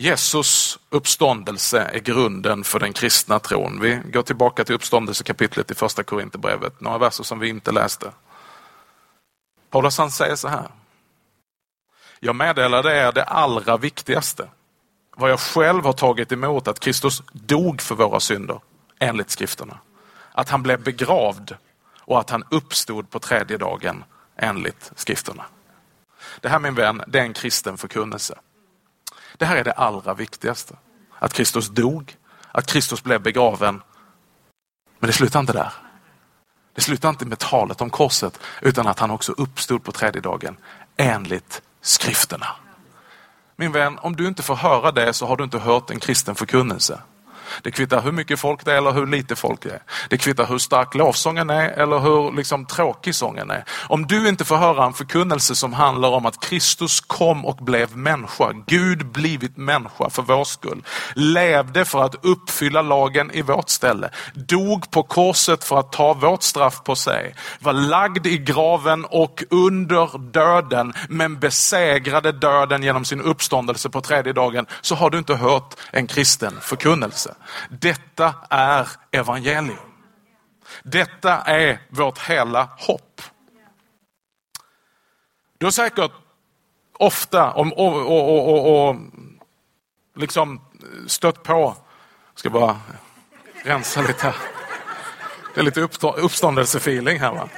Jesus 0.00 0.78
uppståndelse 0.90 1.80
är 1.80 1.98
grunden 1.98 2.64
för 2.64 2.78
den 2.78 2.92
kristna 2.92 3.38
tron. 3.38 3.80
Vi 3.80 4.00
går 4.12 4.22
tillbaka 4.22 4.64
till 4.64 4.74
uppståndelsekapitlet 4.74 5.70
i 5.70 5.74
första 5.74 6.02
Korinthierbrevet, 6.02 6.80
några 6.80 6.98
verser 6.98 7.24
som 7.24 7.38
vi 7.38 7.48
inte 7.48 7.72
läste. 7.72 8.12
Paulus 9.70 9.98
han 9.98 10.10
säger 10.10 10.36
så 10.36 10.48
här. 10.48 10.68
Jag 12.20 12.36
meddelade 12.36 12.96
er 12.96 13.12
det 13.12 13.24
allra 13.24 13.76
viktigaste, 13.76 14.48
vad 15.16 15.30
jag 15.30 15.40
själv 15.40 15.84
har 15.84 15.92
tagit 15.92 16.32
emot, 16.32 16.68
att 16.68 16.80
Kristus 16.80 17.22
dog 17.32 17.80
för 17.80 17.94
våra 17.94 18.20
synder, 18.20 18.60
enligt 18.98 19.30
skrifterna. 19.30 19.78
Att 20.32 20.48
han 20.48 20.62
blev 20.62 20.82
begravd 20.82 21.56
och 22.00 22.20
att 22.20 22.30
han 22.30 22.44
uppstod 22.50 23.10
på 23.10 23.18
tredje 23.18 23.56
dagen, 23.56 24.04
enligt 24.36 24.92
skrifterna. 24.96 25.44
Det 26.40 26.48
här 26.48 26.58
min 26.58 26.74
vän, 26.74 27.02
det 27.06 27.18
är 27.18 27.22
en 27.22 27.34
kristen 27.34 27.76
förkunnelse. 27.76 28.38
Det 29.38 29.46
här 29.46 29.56
är 29.56 29.64
det 29.64 29.72
allra 29.72 30.14
viktigaste. 30.14 30.76
Att 31.18 31.32
Kristus 31.32 31.68
dog, 31.68 32.16
att 32.52 32.66
Kristus 32.66 33.02
blev 33.02 33.22
begraven. 33.22 33.82
Men 34.98 35.06
det 35.06 35.12
slutar 35.12 35.40
inte 35.40 35.52
där. 35.52 35.72
Det 36.74 36.80
slutar 36.80 37.08
inte 37.08 37.26
med 37.26 37.38
talet 37.38 37.80
om 37.80 37.90
korset 37.90 38.40
utan 38.62 38.86
att 38.86 38.98
han 38.98 39.10
också 39.10 39.32
uppstod 39.32 39.84
på 39.84 39.92
tredje 39.92 40.20
dagen 40.20 40.56
enligt 40.96 41.62
skrifterna. 41.80 42.46
Min 43.56 43.72
vän, 43.72 43.98
om 43.98 44.16
du 44.16 44.26
inte 44.26 44.42
får 44.42 44.54
höra 44.54 44.92
det 44.92 45.12
så 45.12 45.26
har 45.26 45.36
du 45.36 45.44
inte 45.44 45.58
hört 45.58 45.90
en 45.90 46.00
kristen 46.00 46.34
förkunnelse. 46.34 47.00
Det 47.62 47.70
kvittar 47.70 48.00
hur 48.00 48.12
mycket 48.12 48.40
folk 48.40 48.64
det 48.64 48.72
är 48.72 48.76
eller 48.76 48.92
hur 48.92 49.06
lite 49.06 49.36
folk 49.36 49.62
det 49.62 49.70
är. 49.70 49.82
Det 50.10 50.18
kvittar 50.18 50.46
hur 50.46 50.58
stark 50.58 50.94
lovsången 50.94 51.50
är 51.50 51.68
eller 51.68 51.98
hur 51.98 52.36
liksom, 52.36 52.66
tråkig 52.66 53.14
sången 53.14 53.50
är. 53.50 53.64
Om 53.88 54.06
du 54.06 54.28
inte 54.28 54.44
får 54.44 54.56
höra 54.56 54.84
en 54.84 54.92
förkunnelse 54.92 55.54
som 55.54 55.72
handlar 55.72 56.08
om 56.08 56.26
att 56.26 56.40
Kristus 56.40 57.00
kom 57.00 57.46
och 57.46 57.56
blev 57.56 57.96
människa, 57.96 58.52
Gud 58.66 59.06
blivit 59.06 59.56
människa 59.56 60.10
för 60.10 60.22
vår 60.22 60.44
skull, 60.44 60.82
levde 61.14 61.84
för 61.84 62.04
att 62.04 62.24
uppfylla 62.24 62.82
lagen 62.82 63.30
i 63.30 63.42
vårt 63.42 63.68
ställe, 63.68 64.10
dog 64.34 64.90
på 64.90 65.02
korset 65.02 65.64
för 65.64 65.78
att 65.78 65.92
ta 65.92 66.14
vårt 66.14 66.42
straff 66.42 66.84
på 66.84 66.96
sig, 66.96 67.34
var 67.60 67.72
lagd 67.72 68.26
i 68.26 68.38
graven 68.38 69.04
och 69.04 69.44
under 69.50 70.18
döden, 70.18 70.92
men 71.08 71.38
besegrade 71.38 72.32
döden 72.32 72.82
genom 72.82 73.04
sin 73.04 73.20
uppståndelse 73.20 73.90
på 73.90 74.00
tredje 74.00 74.32
dagen, 74.32 74.66
så 74.80 74.94
har 74.94 75.10
du 75.10 75.18
inte 75.18 75.34
hört 75.34 75.74
en 75.90 76.06
kristen 76.06 76.54
förkunnelse. 76.60 77.34
Detta 77.68 78.34
är 78.50 78.88
evangelium. 79.10 79.78
Detta 80.82 81.40
är 81.40 81.80
vårt 81.88 82.18
hela 82.18 82.68
hopp. 82.78 83.22
Du 85.58 85.66
har 85.66 85.70
säkert 85.70 86.12
ofta 86.92 87.52
om, 87.52 87.72
och, 87.72 87.96
och, 87.96 88.48
och, 88.48 88.88
och, 88.88 88.96
liksom 90.16 90.60
stött 91.06 91.42
på, 91.42 91.76
jag 92.32 92.38
ska 92.38 92.50
bara 92.50 92.80
rensa 93.64 94.02
lite 94.02 94.26
här. 94.26 94.36
Det 95.54 95.60
är 95.60 95.64
lite 95.64 95.80
uppståndelsefeeling 96.16 97.20
här 97.20 97.32
va. 97.32 97.48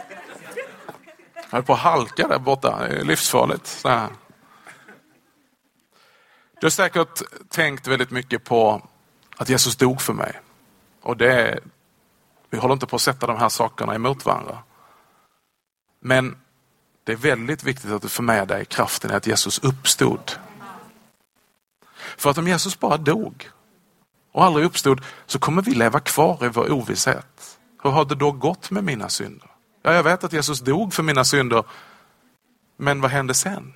Jag 1.50 1.58
är 1.58 1.62
på 1.62 1.72
att 1.72 1.78
halka 1.78 2.28
där 2.28 2.38
borta, 2.38 2.78
det 2.88 2.96
är 2.96 3.04
livsfarligt. 3.04 3.66
Så 3.66 3.88
här. 3.88 4.08
Du 6.60 6.66
har 6.66 6.70
säkert 6.70 7.22
tänkt 7.48 7.86
väldigt 7.86 8.10
mycket 8.10 8.44
på 8.44 8.88
att 9.40 9.48
Jesus 9.48 9.76
dog 9.76 10.00
för 10.00 10.12
mig. 10.12 10.40
Och 11.02 11.16
det, 11.16 11.60
vi 12.50 12.58
håller 12.58 12.74
inte 12.74 12.86
på 12.86 12.96
att 12.96 13.02
sätta 13.02 13.26
de 13.26 13.36
här 13.36 13.48
sakerna 13.48 13.94
emot 13.94 14.26
varandra. 14.26 14.58
Men 16.00 16.36
det 17.04 17.12
är 17.12 17.16
väldigt 17.16 17.62
viktigt 17.62 17.90
att 17.90 18.02
du 18.02 18.08
får 18.08 18.22
med 18.22 18.48
dig 18.48 18.64
kraften 18.64 19.10
i 19.10 19.14
att 19.14 19.26
Jesus 19.26 19.58
uppstod. 19.58 20.32
För 22.16 22.30
att 22.30 22.38
om 22.38 22.48
Jesus 22.48 22.80
bara 22.80 22.96
dog 22.96 23.50
och 24.32 24.44
aldrig 24.44 24.66
uppstod 24.66 25.04
så 25.26 25.38
kommer 25.38 25.62
vi 25.62 25.74
leva 25.74 26.00
kvar 26.00 26.44
i 26.44 26.48
vår 26.48 26.72
ovisshet. 26.72 27.58
Hur 27.82 27.90
har 27.90 28.04
det 28.04 28.14
då 28.14 28.32
gått 28.32 28.70
med 28.70 28.84
mina 28.84 29.08
synder? 29.08 29.50
Ja, 29.82 29.92
jag 29.92 30.02
vet 30.02 30.24
att 30.24 30.32
Jesus 30.32 30.60
dog 30.60 30.94
för 30.94 31.02
mina 31.02 31.24
synder, 31.24 31.64
men 32.76 33.00
vad 33.00 33.10
hände 33.10 33.34
sen? 33.34 33.72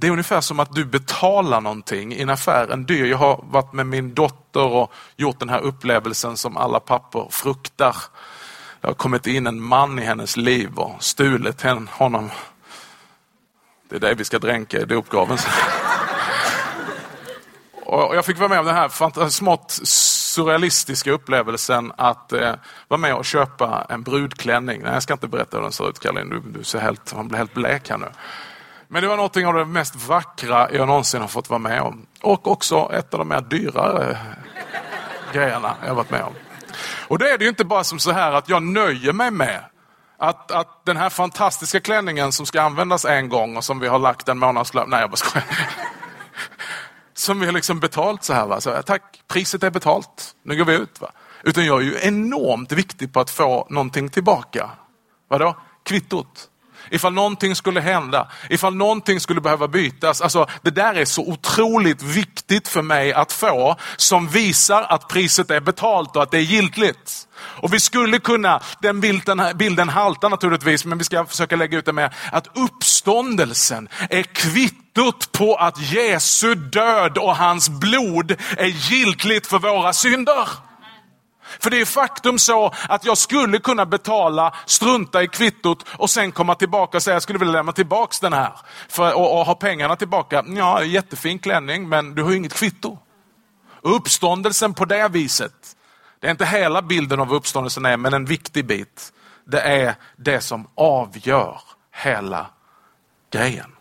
Det 0.00 0.06
är 0.06 0.10
ungefär 0.10 0.40
som 0.40 0.60
att 0.60 0.74
du 0.74 0.84
betalar 0.84 1.60
någonting 1.60 2.12
i 2.14 2.22
en 2.22 2.30
affär, 2.30 2.68
en 2.72 2.84
dyr. 2.84 3.04
Jag 3.04 3.18
har 3.18 3.44
varit 3.50 3.72
med 3.72 3.86
min 3.86 4.14
dotter 4.14 4.66
och 4.66 4.92
gjort 5.16 5.38
den 5.38 5.48
här 5.48 5.60
upplevelsen 5.60 6.36
som 6.36 6.56
alla 6.56 6.80
pappor 6.80 7.28
fruktar. 7.30 7.96
Det 8.80 8.86
har 8.86 8.94
kommit 8.94 9.26
in 9.26 9.46
en 9.46 9.60
man 9.60 9.98
i 9.98 10.02
hennes 10.02 10.36
liv 10.36 10.78
och 10.78 11.04
stulit 11.04 11.62
honom. 11.90 12.30
Det 13.88 13.96
är 13.96 14.00
det 14.00 14.14
vi 14.14 14.24
ska 14.24 14.38
dränka 14.38 14.80
i 14.80 14.84
dopgraven. 14.84 15.38
Och 17.84 18.16
jag 18.16 18.24
fick 18.24 18.38
vara 18.38 18.48
med 18.48 18.60
om 18.60 18.66
den 18.66 18.74
här 18.74 19.28
smått 19.28 19.80
surrealistiska 19.84 21.12
upplevelsen 21.12 21.92
att 21.96 22.32
eh, 22.32 22.54
vara 22.88 23.00
med 23.00 23.14
och 23.14 23.24
köpa 23.24 23.86
en 23.88 24.02
brudklänning. 24.02 24.82
Nej, 24.82 24.92
jag 24.92 25.02
ska 25.02 25.12
inte 25.12 25.28
berätta 25.28 25.56
hur 25.56 25.62
den 25.62 25.72
ser 25.72 25.90
ut, 25.90 26.00
Caroline. 26.00 26.30
Du, 26.30 26.40
du 26.58 26.64
ser 26.64 26.78
helt, 26.78 27.14
man 27.14 27.28
blir 27.28 27.38
helt 27.38 27.54
blek 27.54 27.90
här 27.90 27.98
nu. 27.98 28.06
Men 28.88 29.02
det 29.02 29.08
var 29.08 29.16
något 29.16 29.36
av 29.36 29.54
det 29.54 29.64
mest 29.64 29.96
vackra 29.96 30.72
jag 30.72 30.86
någonsin 30.86 31.20
har 31.20 31.28
fått 31.28 31.50
vara 31.50 31.58
med 31.58 31.80
om. 31.80 32.06
Och 32.22 32.46
också 32.46 32.90
ett 32.92 33.14
av 33.14 33.18
de 33.18 33.28
mer 33.28 33.40
dyrare 33.40 34.10
eh, 34.10 35.32
grejerna 35.32 35.76
jag 35.86 35.94
varit 35.94 36.10
med 36.10 36.22
om. 36.22 36.32
Och 37.08 37.18
då 37.18 37.26
är 37.26 37.38
det 37.38 37.44
ju 37.44 37.48
inte 37.48 37.64
bara 37.64 37.84
som 37.84 37.98
så 37.98 38.12
här 38.12 38.32
att 38.32 38.48
jag 38.48 38.62
nöjer 38.62 39.12
mig 39.12 39.30
med 39.30 39.60
att, 40.18 40.50
att 40.50 40.84
den 40.84 40.96
här 40.96 41.10
fantastiska 41.10 41.80
klänningen 41.80 42.32
som 42.32 42.46
ska 42.46 42.62
användas 42.62 43.04
en 43.04 43.28
gång 43.28 43.56
och 43.56 43.64
som 43.64 43.78
vi 43.78 43.88
har 43.88 43.98
lagt 43.98 44.28
en 44.28 44.38
månadslön... 44.38 44.90
Nej, 44.90 45.00
jag 45.00 45.10
bara 45.10 45.16
skojar. 45.16 45.46
Som 47.14 47.40
vi 47.40 47.46
har 47.46 47.52
liksom 47.52 47.80
betalt 47.80 48.24
så 48.24 48.32
här. 48.32 48.46
Va? 48.46 48.60
Så, 48.60 48.82
tack, 48.82 49.22
priset 49.28 49.62
är 49.62 49.70
betalt. 49.70 50.34
Nu 50.44 50.56
går 50.56 50.64
vi 50.64 50.74
ut. 50.74 51.00
Va? 51.00 51.10
Utan 51.42 51.66
jag 51.66 51.80
är 51.80 51.84
ju 51.84 51.98
enormt 52.02 52.72
viktig 52.72 53.12
på 53.12 53.20
att 53.20 53.30
få 53.30 53.66
någonting 53.70 54.08
tillbaka. 54.08 54.70
Vadå? 55.28 55.56
Kvittot. 55.82 56.48
Ifall 56.90 57.12
någonting 57.12 57.56
skulle 57.56 57.80
hända, 57.80 58.28
ifall 58.50 58.74
någonting 58.74 59.20
skulle 59.20 59.40
behöva 59.40 59.68
bytas. 59.68 60.20
Alltså, 60.20 60.46
det 60.62 60.70
där 60.70 60.94
är 60.94 61.04
så 61.04 61.22
otroligt 61.22 62.02
viktigt 62.02 62.68
för 62.68 62.82
mig 62.82 63.12
att 63.12 63.32
få 63.32 63.76
som 63.96 64.28
visar 64.28 64.82
att 64.82 65.08
priset 65.08 65.50
är 65.50 65.60
betalt 65.60 66.16
och 66.16 66.22
att 66.22 66.30
det 66.30 66.38
är 66.38 66.42
giltigt. 66.42 67.28
Och 67.40 67.74
vi 67.74 67.80
skulle 67.80 68.18
kunna, 68.18 68.60
den 68.80 69.00
bilden, 69.00 69.42
bilden 69.54 69.88
haltar 69.88 70.28
naturligtvis, 70.28 70.84
men 70.84 70.98
vi 70.98 71.04
ska 71.04 71.26
försöka 71.26 71.56
lägga 71.56 71.78
ut 71.78 71.84
det 71.84 71.92
med 71.92 72.14
att 72.32 72.48
uppståndelsen 72.54 73.88
är 74.10 74.22
kvittot 74.22 75.32
på 75.32 75.54
att 75.54 75.78
Jesu 75.78 76.54
död 76.54 77.18
och 77.18 77.36
hans 77.36 77.68
blod 77.68 78.36
är 78.56 78.66
giltigt 78.66 79.46
för 79.46 79.58
våra 79.58 79.92
synder. 79.92 80.67
För 81.60 81.70
det 81.70 81.80
är 81.80 81.84
faktum 81.84 82.38
så 82.38 82.72
att 82.88 83.04
jag 83.04 83.18
skulle 83.18 83.58
kunna 83.58 83.86
betala, 83.86 84.54
strunta 84.66 85.22
i 85.22 85.28
kvittot 85.28 85.84
och 85.88 86.10
sen 86.10 86.32
komma 86.32 86.54
tillbaka 86.54 86.96
och 86.96 87.02
säga 87.02 87.14
jag 87.14 87.22
skulle 87.22 87.38
vilja 87.38 87.52
lämna 87.52 87.72
tillbaka 87.72 88.16
den 88.20 88.32
här. 88.32 88.52
För, 88.88 89.14
och, 89.14 89.40
och 89.40 89.46
ha 89.46 89.54
pengarna 89.54 89.96
tillbaka. 89.96 90.44
Ja, 90.46 90.84
jättefin 90.84 91.38
klänning 91.38 91.88
men 91.88 92.14
du 92.14 92.22
har 92.22 92.30
ju 92.30 92.36
inget 92.36 92.54
kvitto. 92.54 92.98
Uppståndelsen 93.82 94.74
på 94.74 94.84
det 94.84 95.08
viset, 95.08 95.76
Det 96.20 96.26
är 96.26 96.30
inte 96.30 96.46
hela 96.46 96.82
bilden 96.82 97.20
av 97.20 97.28
vad 97.28 97.36
uppståndelsen 97.36 97.86
är, 97.86 97.96
men 97.96 98.14
en 98.14 98.24
viktig 98.24 98.66
bit. 98.66 99.12
Det 99.44 99.60
är 99.60 99.94
det 100.16 100.40
som 100.40 100.68
avgör 100.74 101.60
hela 101.92 102.46
grejen. 103.30 103.72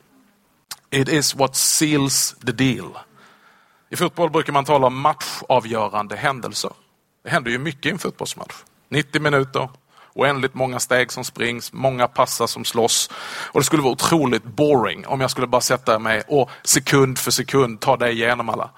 It 0.89 1.09
is 1.09 1.35
what 1.35 1.55
seals 1.55 2.35
the 2.45 2.51
deal. 2.51 2.97
I 3.89 3.95
fotboll 3.95 4.29
brukar 4.29 4.53
man 4.53 4.65
tala 4.65 4.87
om 4.87 5.01
matchavgörande 5.01 6.15
händelser. 6.15 6.71
Det 7.27 7.31
händer 7.31 7.51
ju 7.51 7.57
mycket 7.57 7.85
i 7.85 7.89
en 7.89 7.99
fotbollsmatch. 7.99 8.55
90 8.89 9.21
minuter, 9.21 9.69
oändligt 10.13 10.53
många 10.53 10.79
steg 10.79 11.11
som 11.11 11.23
springs, 11.23 11.73
många 11.73 12.07
passar 12.07 12.47
som 12.47 12.65
slåss. 12.65 13.09
Och 13.51 13.59
det 13.59 13.63
skulle 13.65 13.83
vara 13.83 13.93
otroligt 13.93 14.43
boring 14.43 15.07
om 15.07 15.21
jag 15.21 15.31
skulle 15.31 15.47
bara 15.47 15.61
sätta 15.61 15.99
mig 15.99 16.23
och 16.27 16.49
sekund 16.63 17.17
för 17.17 17.31
sekund 17.31 17.79
ta 17.79 17.97
dig 17.97 18.13
igenom 18.13 18.49
alla. 18.49 18.69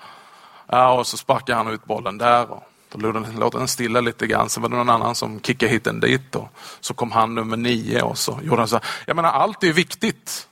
Ja, 0.67 0.91
och 0.91 1.07
så 1.07 1.17
sparkar 1.17 1.55
han 1.55 1.67
ut 1.67 1.85
bollen 1.85 2.17
där. 2.17 2.51
Och 2.51 2.63
då 2.91 3.11
låter 3.37 3.59
den 3.59 3.67
stilla 3.67 4.01
lite 4.01 4.27
grann. 4.27 4.49
Sen 4.49 4.63
var 4.63 4.69
det 4.69 4.75
någon 4.75 4.89
annan 4.89 5.15
som 5.15 5.41
kickade 5.41 5.71
hit 5.71 5.83
den 5.83 5.99
dit. 5.99 6.35
Och 6.35 6.49
så 6.79 6.93
kom 6.93 7.11
han 7.11 7.35
nummer 7.35 7.57
nio 7.57 8.01
och 8.01 8.17
så 8.17 8.39
gjorde 8.43 8.61
han 8.61 8.67
så 8.67 8.75
här. 8.75 8.85
Jag 9.05 9.15
menar, 9.15 9.31
allt 9.31 9.63
är 9.63 9.73
viktigt. 9.73 10.47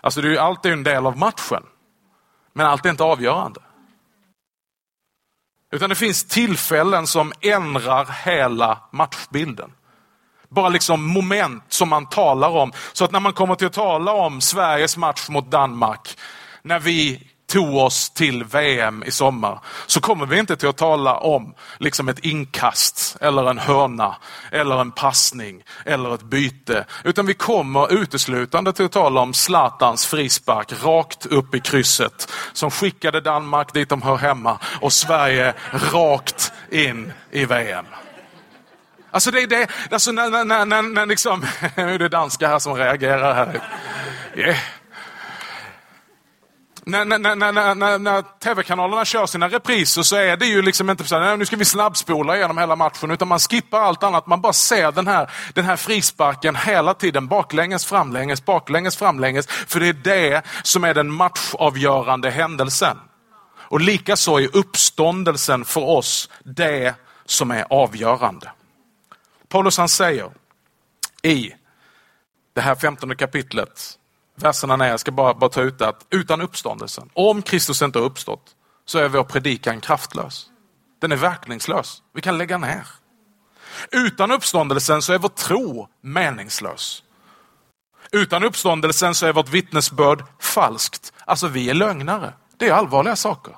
Alltså, 0.00 0.20
det 0.20 0.34
är, 0.34 0.38
allt 0.38 0.66
är 0.66 0.72
en 0.72 0.84
del 0.84 1.06
av 1.06 1.18
matchen. 1.18 1.62
Men 2.52 2.66
allt 2.66 2.86
är 2.86 2.90
inte 2.90 3.04
avgörande. 3.04 3.60
Utan 5.72 5.88
det 5.88 5.94
finns 5.94 6.24
tillfällen 6.24 7.06
som 7.06 7.32
ändrar 7.40 8.04
hela 8.24 8.78
matchbilden. 8.92 9.72
Bara 10.48 10.68
liksom 10.68 11.02
moment 11.02 11.64
som 11.68 11.88
man 11.88 12.08
talar 12.08 12.48
om. 12.48 12.72
Så 12.92 13.04
att 13.04 13.12
när 13.12 13.20
man 13.20 13.32
kommer 13.32 13.54
till 13.54 13.66
att 13.66 13.72
tala 13.72 14.12
om 14.12 14.40
Sveriges 14.40 14.96
match 14.96 15.28
mot 15.28 15.50
Danmark, 15.50 16.18
när 16.62 16.78
vi 16.78 17.28
tog 17.46 17.76
oss 17.76 18.10
till 18.10 18.44
VM 18.44 19.04
i 19.06 19.10
sommar, 19.10 19.60
så 19.86 20.00
kommer 20.00 20.26
vi 20.26 20.38
inte 20.38 20.56
till 20.56 20.68
att 20.68 20.76
tala 20.76 21.16
om 21.16 21.54
liksom 21.78 22.08
ett 22.08 22.18
inkast, 22.18 23.16
eller 23.20 23.50
en 23.50 23.58
hörna, 23.58 24.16
eller 24.50 24.80
en 24.80 24.92
passning, 24.92 25.62
eller 25.84 26.14
ett 26.14 26.22
byte. 26.22 26.84
Utan 27.04 27.26
vi 27.26 27.34
kommer 27.34 27.92
uteslutande 27.92 28.72
till 28.72 28.84
att 28.84 28.92
tala 28.92 29.20
om 29.20 29.34
Zlatans 29.34 30.06
frispark 30.06 30.72
rakt 30.84 31.26
upp 31.26 31.54
i 31.54 31.60
krysset, 31.60 32.32
som 32.52 32.70
skickade 32.70 33.20
Danmark 33.20 33.74
dit 33.74 33.88
de 33.88 34.02
hör 34.02 34.16
hemma, 34.16 34.58
och 34.80 34.92
Sverige 34.92 35.54
rakt 35.92 36.52
in 36.72 37.12
i 37.30 37.44
VM. 37.44 37.86
Alltså 39.10 39.30
det 39.30 39.42
är 39.42 39.46
det, 39.46 39.68
alltså 39.90 40.12
när, 40.12 40.44
när, 40.44 40.64
när, 40.64 40.82
när 40.82 41.06
liksom, 41.06 41.46
nu 41.76 41.94
är 41.94 41.98
det 41.98 42.08
danska 42.08 42.48
här 42.48 42.58
som 42.58 42.74
reagerar 42.74 43.34
här. 43.34 43.60
Yeah 44.36 44.56
när, 46.88 47.04
när, 47.04 47.36
när, 47.36 47.74
när, 47.74 47.98
när 47.98 48.22
tv-kanalerna 48.22 49.04
kör 49.04 49.26
sina 49.26 49.48
repriser 49.48 50.02
så 50.02 50.16
är 50.16 50.36
det 50.36 50.46
ju 50.46 50.62
liksom 50.62 50.90
inte 50.90 51.04
så 51.04 51.18
här, 51.18 51.36
nu 51.36 51.46
ska 51.46 51.56
vi 51.56 51.64
snabbspola 51.64 52.36
igenom 52.36 52.58
hela 52.58 52.76
matchen, 52.76 53.10
utan 53.10 53.28
man 53.28 53.38
skippar 53.38 53.80
allt 53.80 54.02
annat. 54.02 54.26
Man 54.26 54.40
bara 54.40 54.52
ser 54.52 54.92
den 54.92 55.06
här, 55.06 55.30
den 55.54 55.64
här 55.64 55.76
frisparken 55.76 56.56
hela 56.56 56.94
tiden, 56.94 57.28
baklänges, 57.28 57.86
framlänges, 57.86 58.44
baklänges, 58.44 58.96
framlänges. 58.96 59.46
För 59.46 59.80
det 59.80 59.88
är 59.88 59.92
det 59.92 60.42
som 60.62 60.84
är 60.84 60.94
den 60.94 61.12
matchavgörande 61.12 62.30
händelsen. 62.30 62.96
Och 63.68 63.80
likaså 63.80 64.40
är 64.40 64.56
uppståndelsen 64.56 65.64
för 65.64 65.80
oss 65.80 66.30
det 66.44 66.94
som 67.24 67.50
är 67.50 67.66
avgörande. 67.70 68.50
Paulus 69.48 69.78
han 69.78 69.88
säger 69.88 70.30
i 71.22 71.52
det 72.54 72.60
här 72.60 72.74
femtonde 72.74 73.16
kapitlet 73.16 73.98
verserna 74.36 74.76
ner, 74.76 74.88
jag 74.88 75.00
ska 75.00 75.12
bara, 75.12 75.34
bara 75.34 75.50
ta 75.50 75.62
ut 75.62 75.78
det, 75.78 75.88
att 75.88 76.06
utan 76.10 76.40
uppståndelsen, 76.40 77.10
om 77.14 77.42
Kristus 77.42 77.82
inte 77.82 77.98
har 77.98 78.06
uppstått, 78.06 78.54
så 78.84 78.98
är 78.98 79.08
vår 79.08 79.24
predikan 79.24 79.80
kraftlös. 79.80 80.46
Den 81.00 81.12
är 81.12 81.16
verkningslös. 81.16 82.02
Vi 82.14 82.20
kan 82.20 82.38
lägga 82.38 82.58
ner. 82.58 82.86
Utan 83.90 84.30
uppståndelsen 84.30 85.02
så 85.02 85.12
är 85.12 85.18
vår 85.18 85.28
tro 85.28 85.88
meningslös. 86.00 87.02
Utan 88.12 88.44
uppståndelsen 88.44 89.14
så 89.14 89.26
är 89.26 89.32
vårt 89.32 89.48
vittnesbörd 89.48 90.24
falskt. 90.40 91.12
Alltså 91.24 91.48
vi 91.48 91.70
är 91.70 91.74
lögnare. 91.74 92.32
Det 92.56 92.68
är 92.68 92.72
allvarliga 92.72 93.16
saker. 93.16 93.56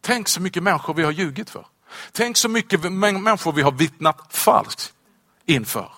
Tänk 0.00 0.28
så 0.28 0.40
mycket 0.40 0.62
människor 0.62 0.94
vi 0.94 1.02
har 1.02 1.10
ljugit 1.10 1.50
för. 1.50 1.66
Tänk 2.12 2.36
så 2.36 2.48
mycket 2.48 2.92
människor 2.92 3.52
vi 3.52 3.62
har 3.62 3.72
vittnat 3.72 4.26
falskt 4.30 4.92
inför. 5.46 5.90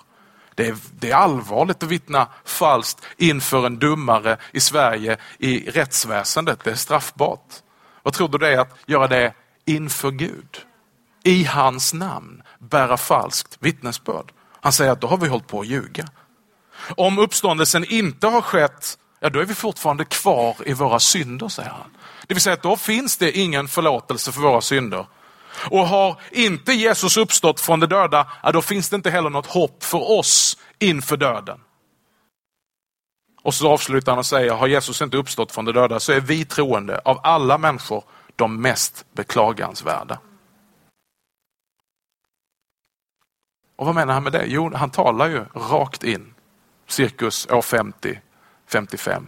Det 0.54 0.66
är, 0.66 0.76
det 0.92 1.10
är 1.10 1.14
allvarligt 1.14 1.82
att 1.82 1.88
vittna 1.88 2.28
falskt 2.44 3.04
inför 3.16 3.66
en 3.66 3.78
domare 3.78 4.36
i 4.52 4.60
Sverige 4.60 5.16
i 5.38 5.70
rättsväsendet. 5.70 6.64
Det 6.64 6.70
är 6.70 6.74
straffbart. 6.74 7.54
Vad 8.02 8.14
tror 8.14 8.28
du 8.28 8.38
det 8.38 8.48
är 8.48 8.58
att 8.58 8.76
göra 8.86 9.08
det 9.08 9.34
inför 9.64 10.10
Gud? 10.10 10.58
I 11.24 11.44
hans 11.44 11.94
namn 11.94 12.42
bära 12.58 12.96
falskt 12.96 13.56
vittnesbörd. 13.60 14.32
Han 14.60 14.72
säger 14.72 14.92
att 14.92 15.00
då 15.00 15.06
har 15.06 15.16
vi 15.16 15.28
hållit 15.28 15.46
på 15.46 15.60
att 15.60 15.66
ljuga. 15.66 16.08
Om 16.96 17.18
uppståndelsen 17.18 17.84
inte 17.84 18.26
har 18.26 18.42
skett, 18.42 18.98
ja 19.20 19.30
då 19.30 19.40
är 19.40 19.44
vi 19.44 19.54
fortfarande 19.54 20.04
kvar 20.04 20.56
i 20.66 20.72
våra 20.72 20.98
synder, 20.98 21.48
säger 21.48 21.70
han. 21.70 21.96
Det 22.26 22.34
vill 22.34 22.42
säga 22.42 22.54
att 22.54 22.62
då 22.62 22.76
finns 22.76 23.16
det 23.16 23.38
ingen 23.38 23.68
förlåtelse 23.68 24.32
för 24.32 24.40
våra 24.40 24.60
synder. 24.60 25.06
Och 25.70 25.86
har 25.86 26.20
inte 26.30 26.72
Jesus 26.72 27.16
uppstått 27.16 27.60
från 27.60 27.80
de 27.80 27.86
döda, 27.86 28.26
ja, 28.42 28.52
då 28.52 28.62
finns 28.62 28.88
det 28.88 28.96
inte 28.96 29.10
heller 29.10 29.30
något 29.30 29.46
hopp 29.46 29.84
för 29.84 30.10
oss 30.10 30.58
inför 30.78 31.16
döden. 31.16 31.60
Och 33.42 33.54
så 33.54 33.68
avslutar 33.68 34.12
han 34.12 34.18
och 34.18 34.26
säger, 34.26 34.52
har 34.52 34.66
Jesus 34.66 35.02
inte 35.02 35.16
uppstått 35.16 35.52
från 35.52 35.64
de 35.64 35.72
döda 35.72 36.00
så 36.00 36.12
är 36.12 36.20
vi 36.20 36.44
troende 36.44 36.98
av 37.04 37.20
alla 37.22 37.58
människor 37.58 38.04
de 38.36 38.62
mest 38.62 39.04
beklagansvärda. 39.12 40.18
Och 43.76 43.86
vad 43.86 43.94
menar 43.94 44.14
han 44.14 44.22
med 44.22 44.32
det? 44.32 44.44
Jo, 44.46 44.74
han 44.74 44.90
talar 44.90 45.28
ju 45.28 45.44
rakt 45.54 46.04
in, 46.04 46.34
cirkus 46.86 47.46
år 47.50 47.62
50, 47.62 48.20
55, 48.66 49.26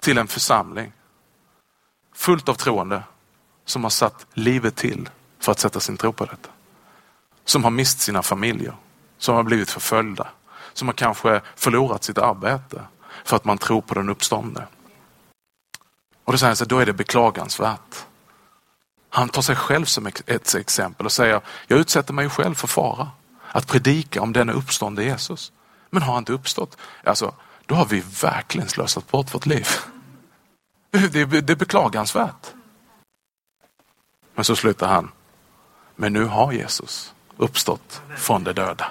till 0.00 0.18
en 0.18 0.26
församling 0.26 0.92
fullt 2.14 2.48
av 2.48 2.54
troende 2.54 3.02
som 3.64 3.82
har 3.82 3.90
satt 3.90 4.26
livet 4.32 4.76
till 4.76 5.08
för 5.48 5.52
att 5.52 5.58
sätta 5.58 5.80
sin 5.80 5.96
tro 5.96 6.12
på 6.12 6.24
detta. 6.24 6.48
Som 7.44 7.64
har 7.64 7.70
mist 7.70 8.00
sina 8.00 8.22
familjer, 8.22 8.76
som 9.18 9.34
har 9.34 9.42
blivit 9.42 9.70
förföljda, 9.70 10.28
som 10.72 10.88
har 10.88 10.92
kanske 10.92 11.40
förlorat 11.56 12.04
sitt 12.04 12.18
arbete 12.18 12.82
för 13.24 13.36
att 13.36 13.44
man 13.44 13.58
tror 13.58 13.80
på 13.80 13.94
den 13.94 14.08
uppståndne. 14.08 14.66
Och 16.24 16.32
då 16.32 16.38
säger 16.38 16.48
han 16.48 16.56
så 16.56 16.64
då 16.64 16.78
är 16.78 16.86
det 16.86 16.92
beklagansvärt. 16.92 18.06
Han 19.08 19.28
tar 19.28 19.42
sig 19.42 19.56
själv 19.56 19.84
som 19.84 20.06
ett 20.06 20.54
exempel 20.54 21.06
och 21.06 21.12
säger, 21.12 21.40
jag 21.66 21.78
utsätter 21.78 22.14
mig 22.14 22.28
själv 22.30 22.54
för 22.54 22.66
fara 22.66 23.10
att 23.52 23.66
predika 23.66 24.22
om 24.22 24.32
denna 24.32 24.52
uppståndne 24.52 25.02
Jesus. 25.02 25.52
Men 25.90 26.02
har 26.02 26.12
han 26.12 26.22
inte 26.22 26.32
uppstått, 26.32 26.76
alltså, 27.04 27.34
då 27.66 27.74
har 27.74 27.86
vi 27.86 28.02
verkligen 28.22 28.68
slösat 28.68 29.10
bort 29.10 29.34
vårt 29.34 29.46
liv. 29.46 29.68
Det 30.90 31.20
är 31.20 31.56
beklagansvärt. 31.56 32.54
Men 34.34 34.44
så 34.44 34.56
slutar 34.56 34.88
han, 34.88 35.10
men 36.00 36.12
nu 36.12 36.24
har 36.24 36.52
Jesus 36.52 37.14
uppstått 37.36 38.02
från 38.16 38.44
de 38.44 38.52
döda. 38.52 38.86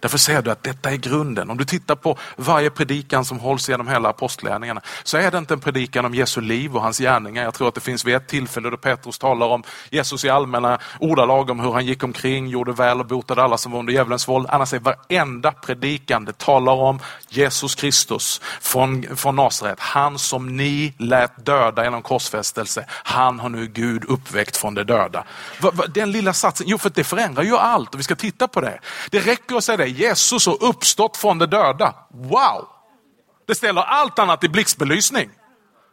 Därför 0.00 0.18
ser 0.18 0.42
du 0.42 0.50
att 0.50 0.62
detta 0.62 0.90
är 0.90 0.96
grunden. 0.96 1.50
Om 1.50 1.56
du 1.56 1.64
tittar 1.64 1.94
på 1.94 2.18
varje 2.36 2.70
predikan 2.70 3.24
som 3.24 3.38
hålls 3.38 3.68
genom 3.68 3.88
hela 3.88 4.08
apostlärningarna 4.08 4.80
så 5.02 5.16
är 5.16 5.30
det 5.30 5.38
inte 5.38 5.54
en 5.54 5.60
predikan 5.60 6.04
om 6.04 6.14
Jesu 6.14 6.40
liv 6.40 6.76
och 6.76 6.82
hans 6.82 6.98
gärningar. 6.98 7.44
Jag 7.44 7.54
tror 7.54 7.68
att 7.68 7.74
det 7.74 7.80
finns 7.80 8.04
vid 8.04 8.14
ett 8.14 8.28
tillfälle 8.28 8.70
då 8.70 8.76
Petrus 8.76 9.18
talar 9.18 9.46
om 9.46 9.62
Jesus 9.90 10.24
i 10.24 10.30
allmänna 10.30 10.78
ordalag 11.00 11.50
om 11.50 11.60
hur 11.60 11.72
han 11.72 11.86
gick 11.86 12.04
omkring, 12.04 12.48
gjorde 12.48 12.72
väl 12.72 13.00
och 13.00 13.06
botade 13.06 13.42
alla 13.42 13.58
som 13.58 13.72
var 13.72 13.78
under 13.78 13.92
djävulens 13.92 14.28
våld. 14.28 14.46
Annars 14.50 14.74
är 14.74 14.78
varenda 14.78 15.52
predikan 15.52 16.24
det 16.24 16.38
talar 16.38 16.72
om 16.72 17.00
Jesus 17.28 17.74
Kristus 17.74 18.40
från, 18.60 19.16
från 19.16 19.36
Nasaret. 19.36 19.80
Han 19.80 20.18
som 20.18 20.56
ni 20.56 20.94
lät 20.98 21.46
döda 21.46 21.84
genom 21.84 22.02
korsfästelse. 22.02 22.84
Han 22.88 23.40
har 23.40 23.48
nu 23.48 23.66
Gud 23.66 24.04
uppväckt 24.04 24.56
från 24.56 24.74
de 24.74 24.84
döda. 24.84 25.24
Den 25.94 26.12
lilla 26.12 26.32
satsen, 26.32 26.66
jo 26.68 26.78
för 26.78 26.90
det 26.94 27.04
förändrar 27.04 27.42
ju 27.42 27.56
allt 27.56 27.94
och 27.94 28.00
vi 28.00 28.04
ska 28.04 28.16
titta 28.16 28.48
på 28.48 28.60
det. 28.60 28.80
Det 29.10 29.20
räcker 29.20 29.56
att 29.56 29.64
säga 29.64 29.76
det 29.76 29.87
Jesus 29.88 30.46
och 30.46 30.68
uppstått 30.68 31.16
från 31.16 31.38
de 31.38 31.46
döda. 31.46 31.94
Wow! 32.10 32.68
Det 33.46 33.54
ställer 33.54 33.82
allt 33.82 34.18
annat 34.18 34.44
i 34.44 34.48
blixtbelysning. 34.48 35.30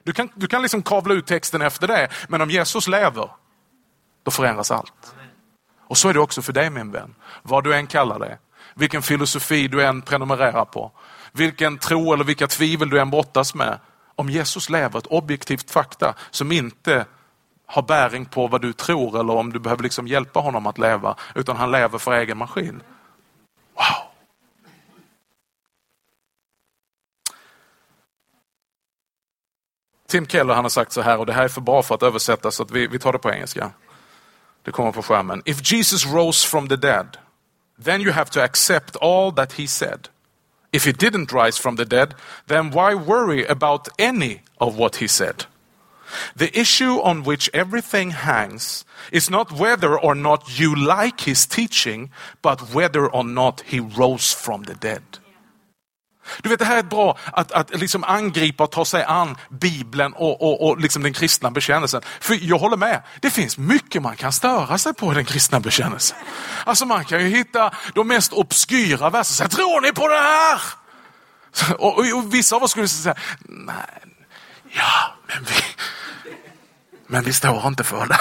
Du 0.04 0.14
kan, 0.14 0.30
du 0.36 0.48
kan 0.48 0.62
liksom 0.62 0.84
kavla 0.84 1.14
ut 1.14 1.26
texten 1.28 1.62
efter 1.62 1.88
det, 1.88 2.10
men 2.28 2.42
om 2.42 2.50
Jesus 2.50 2.88
lever, 2.88 3.30
då 4.24 4.32
förändras 4.32 4.72
allt. 4.72 5.16
Och 5.88 5.98
så 5.98 6.10
är 6.10 6.14
det 6.14 6.20
också 6.20 6.42
för 6.42 6.54
dig 6.54 6.70
min 6.70 6.92
vän. 6.92 7.16
Vad 7.44 7.64
du 7.64 7.76
än 7.76 7.88
kallar 7.88 8.20
det, 8.20 8.38
vilken 8.74 9.02
filosofi 9.02 9.68
du 9.68 9.84
än 9.84 10.02
prenumererar 10.02 10.66
på, 10.66 10.92
vilken 11.32 11.78
tro 11.78 12.14
eller 12.14 12.24
vilka 12.24 12.48
tvivel 12.48 12.90
du 12.90 13.00
än 13.00 13.10
brottas 13.10 13.56
med. 13.56 13.80
Om 14.16 14.30
Jesus 14.30 14.70
lever, 14.70 15.00
ett 15.00 15.08
objektivt 15.08 15.72
fakta 15.72 16.14
som 16.32 16.52
inte 16.52 17.06
har 17.66 17.82
bäring 17.82 18.26
på 18.26 18.48
vad 18.48 18.62
du 18.62 18.74
tror 18.74 19.20
eller 19.20 19.34
om 19.34 19.54
du 19.54 19.60
behöver 19.60 19.84
liksom 19.84 20.08
hjälpa 20.08 20.40
honom 20.40 20.68
att 20.68 20.78
leva, 20.78 21.16
utan 21.36 21.58
han 21.58 21.72
lever 21.72 21.98
för 21.98 22.14
egen 22.14 22.38
maskin. 22.38 22.82
Wow! 23.76 24.12
Tim 30.08 30.28
Keller 30.28 30.54
han 30.54 30.66
har 30.66 30.70
sagt 30.70 30.92
så 30.92 31.02
här, 31.02 31.18
och 31.18 31.26
det 31.26 31.34
här 31.34 31.44
är 31.44 31.48
för 31.48 31.62
bra 31.62 31.84
för 31.84 31.96
att 31.96 32.04
översätta 32.04 32.52
så 32.52 32.64
att 32.64 32.72
vi, 32.72 32.88
vi 32.88 33.00
tar 33.00 33.14
det 33.14 33.20
på 33.20 33.32
engelska. 33.32 33.72
Det 34.64 34.72
kommer 34.72 34.92
på 34.92 35.02
skärmen. 35.02 35.42
If 35.46 35.72
Jesus 35.72 36.06
rose 36.06 36.48
from 36.48 36.70
the 36.70 36.76
dead, 36.76 37.18
then 37.84 38.02
you 38.02 38.12
have 38.12 38.30
to 38.32 38.40
accept 38.40 38.96
all 39.02 39.32
that 39.32 39.54
he 39.54 39.68
said. 39.68 40.08
If 40.72 40.86
he 40.86 40.92
didn't 40.92 41.46
rise 41.46 41.62
from 41.62 41.78
the 41.78 41.86
dead, 41.86 42.14
then 42.48 42.72
why 42.72 42.94
worry 42.96 43.48
about 43.48 43.88
any 44.00 44.42
of 44.58 44.76
what 44.76 44.96
he 44.96 45.08
said? 45.08 45.46
The 46.38 46.60
issue 46.60 47.00
on 47.02 47.24
which 47.24 47.50
everything 47.54 48.12
hangs 48.12 48.86
is 49.12 49.30
not 49.30 49.52
whether 49.52 50.06
or 50.06 50.16
not 50.16 50.60
you 50.60 50.76
like 50.76 51.24
his 51.30 51.48
teaching, 51.48 52.12
but 52.42 52.76
whether 52.76 53.08
or 53.08 53.24
not 53.24 53.64
he 53.66 53.80
rose 53.80 54.36
from 54.36 54.66
the 54.66 54.74
dead. 54.74 55.04
Du 56.42 56.50
vet, 56.50 56.60
det 56.60 56.66
här 56.66 56.78
är 56.78 56.84
bra 56.84 57.18
att, 57.34 57.52
att 57.52 57.80
liksom 57.80 58.04
angripa 58.04 58.64
och 58.64 58.72
ta 58.72 58.86
sig 58.86 59.04
an 59.04 59.38
Bibeln 59.50 60.14
och, 60.14 60.42
och, 60.42 60.68
och 60.68 60.80
liksom 60.80 61.04
den 61.04 61.14
kristna 61.14 61.52
bekännelsen. 61.52 62.02
För 62.20 62.38
jag 62.42 62.58
håller 62.58 62.78
med, 62.78 63.02
det 63.22 63.30
finns 63.30 63.58
mycket 63.58 64.02
man 64.02 64.16
kan 64.16 64.32
störa 64.32 64.78
sig 64.78 64.94
på 64.94 65.12
i 65.12 65.16
den 65.16 65.26
kristna 65.26 65.60
bekännelsen. 65.60 66.18
Alltså 66.66 66.86
man 66.86 67.06
kan 67.06 67.20
ju 67.20 67.28
hitta 67.28 67.74
de 67.94 68.08
mest 68.08 68.34
obskyra 68.34 69.10
verserna. 69.10 69.50
Tror 69.50 69.82
ni 69.82 69.92
på 69.92 70.08
det 70.08 70.20
här? 70.20 70.62
Och, 71.78 72.00
och, 72.00 72.18
och 72.18 72.34
vissa 72.34 72.56
av 72.56 72.64
oss 72.64 72.72
skulle 72.72 72.88
säga, 72.88 73.16
nej, 73.40 73.76
ja, 74.72 75.16
men 75.28 75.44
vi, 75.44 75.54
men 77.16 77.24
vi 77.24 77.34
står 77.34 77.68
inte 77.68 77.84
för 77.84 78.06
det. 78.06 78.20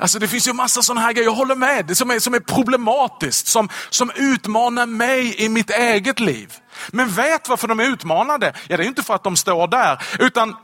Alltså 0.00 0.18
det 0.18 0.28
finns 0.28 0.48
ju 0.48 0.52
massa 0.52 0.82
sådana 0.82 1.00
här 1.00 1.12
grejer, 1.12 1.28
jag 1.28 1.34
håller 1.34 1.54
med, 1.54 1.86
det 1.86 1.94
som 1.94 2.10
är, 2.10 2.18
som 2.18 2.34
är 2.34 2.40
problematiskt, 2.40 3.46
som, 3.46 3.68
som 3.90 4.10
utmanar 4.14 4.86
mig 4.86 5.42
i 5.44 5.48
mitt 5.48 5.70
eget 5.70 6.20
liv. 6.20 6.54
Men 6.88 7.08
vet 7.08 7.48
varför 7.48 7.68
de 7.68 7.80
är 7.80 7.84
utmanade? 7.84 8.52
Ja, 8.68 8.76
det 8.76 8.84
är 8.84 8.86
inte 8.86 9.02
för 9.02 9.14
att 9.14 9.24
de 9.24 9.36
står 9.36 9.66
där, 9.66 10.02
utan 10.18 10.56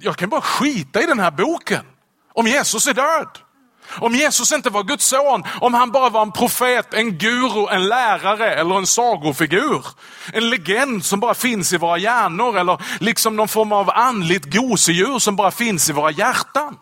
jag 0.00 0.16
kan 0.16 0.28
bara 0.28 0.40
skita 0.40 1.02
i 1.02 1.06
den 1.06 1.18
här 1.20 1.30
boken. 1.30 1.84
Om 2.32 2.46
Jesus 2.46 2.86
är 2.86 2.94
död. 2.94 3.28
Om 4.00 4.14
Jesus 4.14 4.52
inte 4.52 4.70
var 4.70 4.82
Guds 4.82 5.04
son, 5.04 5.44
om 5.60 5.74
han 5.74 5.90
bara 5.90 6.08
var 6.08 6.22
en 6.22 6.32
profet, 6.32 6.94
en 6.94 7.18
guru, 7.18 7.66
en 7.70 7.88
lärare 7.88 8.54
eller 8.54 8.74
en 8.74 8.86
sagofigur. 8.86 9.86
En 10.32 10.50
legend 10.50 11.04
som 11.04 11.20
bara 11.20 11.34
finns 11.34 11.72
i 11.72 11.76
våra 11.76 11.98
hjärnor 11.98 12.58
eller 12.58 12.82
liksom 13.00 13.36
någon 13.36 13.48
form 13.48 13.72
av 13.72 13.90
andligt 13.90 14.54
gosedjur 14.54 15.18
som 15.18 15.36
bara 15.36 15.50
finns 15.50 15.90
i 15.90 15.92
våra 15.92 16.10
hjärtan. 16.10 16.76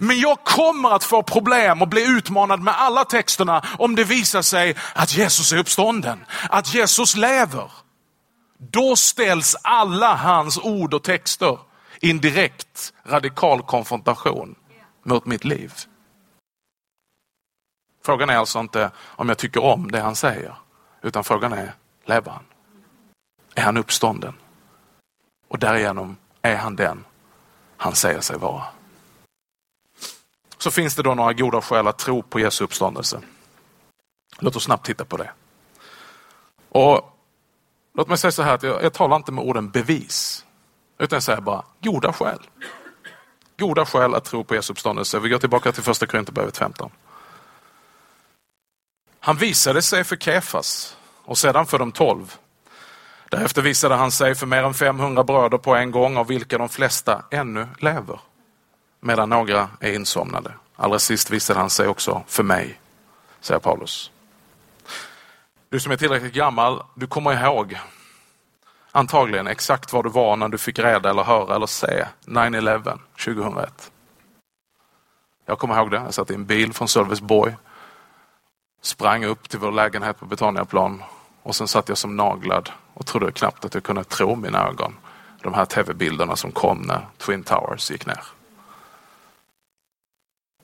Men 0.00 0.20
jag 0.20 0.44
kommer 0.44 0.90
att 0.90 1.04
få 1.04 1.22
problem 1.22 1.82
och 1.82 1.88
bli 1.88 2.06
utmanad 2.06 2.60
med 2.60 2.74
alla 2.80 3.04
texterna 3.04 3.64
om 3.78 3.94
det 3.94 4.04
visar 4.04 4.42
sig 4.42 4.76
att 4.94 5.16
Jesus 5.16 5.52
är 5.52 5.56
uppstånden, 5.58 6.24
att 6.50 6.74
Jesus 6.74 7.16
lever. 7.16 7.70
Då 8.58 8.96
ställs 8.96 9.56
alla 9.62 10.14
hans 10.14 10.58
ord 10.58 10.94
och 10.94 11.02
texter 11.02 11.58
i 12.00 12.10
en 12.10 12.20
direkt 12.20 12.92
radikal 13.06 13.62
konfrontation 13.62 14.54
mot 15.02 15.26
mitt 15.26 15.44
liv. 15.44 15.72
Frågan 18.04 18.30
är 18.30 18.36
alltså 18.36 18.58
inte 18.58 18.90
om 18.98 19.28
jag 19.28 19.38
tycker 19.38 19.64
om 19.64 19.90
det 19.90 20.00
han 20.00 20.16
säger, 20.16 20.54
utan 21.02 21.24
frågan 21.24 21.52
är, 21.52 21.74
lever 22.06 22.32
han? 22.32 22.44
Är 23.54 23.62
han 23.62 23.76
uppstånden? 23.76 24.34
Och 25.48 25.58
därigenom 25.58 26.16
är 26.42 26.56
han 26.56 26.76
den 26.76 27.04
han 27.76 27.94
säger 27.94 28.20
sig 28.20 28.38
vara. 28.38 28.64
Så 30.58 30.70
finns 30.70 30.94
det 30.94 31.02
då 31.02 31.14
några 31.14 31.32
goda 31.32 31.60
skäl 31.60 31.86
att 31.86 31.98
tro 31.98 32.22
på 32.22 32.40
Jesu 32.40 32.64
uppståndelse. 32.64 33.20
Låt 34.38 34.56
oss 34.56 34.64
snabbt 34.64 34.86
titta 34.86 35.04
på 35.04 35.16
det. 35.16 35.30
Och 36.68 37.14
Låt 37.98 38.08
mig 38.08 38.18
säga 38.18 38.32
så 38.32 38.42
här 38.42 38.54
att 38.54 38.62
jag, 38.62 38.82
jag 38.82 38.92
talar 38.92 39.16
inte 39.16 39.32
med 39.32 39.44
orden 39.44 39.70
bevis, 39.70 40.44
utan 40.98 41.16
jag 41.16 41.22
säger 41.22 41.40
bara 41.40 41.64
goda 41.82 42.12
skäl. 42.12 42.38
Goda 43.58 43.86
skäl 43.86 44.14
att 44.14 44.24
tro 44.24 44.44
på 44.44 44.54
Jesu 44.54 44.72
uppståndelse. 44.72 45.18
Vi 45.18 45.28
går 45.28 45.38
tillbaka 45.38 45.72
till 45.72 45.82
första 45.82 46.06
Korinthierbrevet 46.06 46.56
15. 46.58 46.90
Han 49.20 49.36
visade 49.36 49.82
sig 49.82 50.04
för 50.04 50.16
Kefas 50.16 50.96
och 51.24 51.38
sedan 51.38 51.66
för 51.66 51.78
de 51.78 51.92
tolv. 51.92 52.34
Därefter 53.30 53.62
visade 53.62 53.94
han 53.94 54.10
sig 54.10 54.34
för 54.34 54.46
mer 54.46 54.62
än 54.62 54.74
500 54.74 55.24
bröder 55.24 55.58
på 55.58 55.74
en 55.74 55.90
gång, 55.90 56.16
av 56.16 56.26
vilka 56.26 56.58
de 56.58 56.68
flesta 56.68 57.24
ännu 57.30 57.68
lever, 57.78 58.20
medan 59.00 59.30
några 59.30 59.68
är 59.80 59.92
insomnade. 59.92 60.52
Allra 60.76 60.98
sist 60.98 61.30
visade 61.30 61.60
han 61.60 61.70
sig 61.70 61.88
också 61.88 62.22
för 62.26 62.42
mig, 62.42 62.80
säger 63.40 63.60
Paulus. 63.60 64.10
Du 65.68 65.80
som 65.80 65.92
är 65.92 65.96
tillräckligt 65.96 66.34
gammal, 66.34 66.82
du 66.94 67.06
kommer 67.06 67.44
ihåg 67.44 67.78
antagligen 68.92 69.46
exakt 69.46 69.92
var 69.92 70.02
du 70.02 70.10
var 70.10 70.36
när 70.36 70.48
du 70.48 70.58
fick 70.58 70.78
reda 70.78 71.10
eller 71.10 71.22
höra 71.22 71.54
eller 71.54 71.66
se 71.66 72.06
9-11 72.26 72.98
2001. 73.24 73.92
Jag 75.46 75.58
kommer 75.58 75.76
ihåg 75.76 75.90
det. 75.90 75.96
Jag 75.96 76.14
satt 76.14 76.30
i 76.30 76.34
en 76.34 76.46
bil 76.46 76.72
från 76.72 76.88
Sölvesborg, 76.88 77.56
sprang 78.82 79.24
upp 79.24 79.48
till 79.48 79.58
vår 79.58 79.72
lägenhet 79.72 80.18
på 80.18 80.26
Betaniaplan 80.26 81.02
och 81.42 81.56
sen 81.56 81.68
satt 81.68 81.88
jag 81.88 81.98
som 81.98 82.16
naglad 82.16 82.70
och 82.94 83.06
trodde 83.06 83.32
knappt 83.32 83.64
att 83.64 83.74
jag 83.74 83.82
kunde 83.82 84.04
tro 84.04 84.34
mina 84.34 84.68
ögon. 84.68 84.94
De 85.42 85.54
här 85.54 85.64
tv-bilderna 85.64 86.36
som 86.36 86.52
kom 86.52 86.78
när 86.78 87.06
Twin 87.18 87.42
Towers 87.42 87.90
gick 87.90 88.06
ner. 88.06 88.37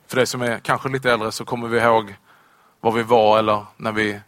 För 0.06 0.16
dig 0.16 0.26
som 0.26 0.42
är 0.42 0.58
kanske 0.58 0.88
lite 0.88 1.12
äldre 1.12 1.32
så 1.32 1.44
kommer 1.44 1.68
vi 1.68 1.80
ihåg 1.80 2.16
var 2.80 2.92
vi 2.92 3.02
var 3.02 3.38
eller 3.38 3.66
när 3.76 3.92
vi 3.92 4.20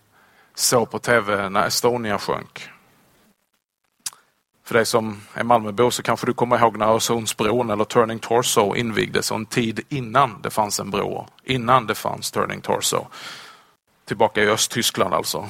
såg 0.54 0.90
på 0.90 0.98
tv 0.98 1.48
när 1.48 1.66
Estonia 1.66 2.18
sjönk. 2.18 2.70
För 4.64 4.74
dig 4.74 4.86
som 4.86 5.20
är 5.34 5.44
Malmöbo 5.44 5.90
så 5.90 6.02
kanske 6.02 6.26
du 6.26 6.34
kommer 6.34 6.58
ihåg 6.58 6.76
när 6.76 6.86
Öresundsbron 6.86 7.70
eller 7.70 7.84
Turning 7.84 8.18
Torso 8.18 8.74
invigdes 8.74 9.30
och 9.30 9.36
en 9.36 9.46
tid 9.46 9.80
innan 9.88 10.42
det 10.42 10.50
fanns 10.50 10.80
en 10.80 10.90
bro, 10.90 11.28
innan 11.44 11.86
det 11.86 11.94
fanns 11.94 12.30
Turning 12.30 12.60
Torso. 12.60 13.06
Tillbaka 14.04 14.42
i 14.42 14.48
Östtyskland 14.48 15.14
alltså. 15.14 15.48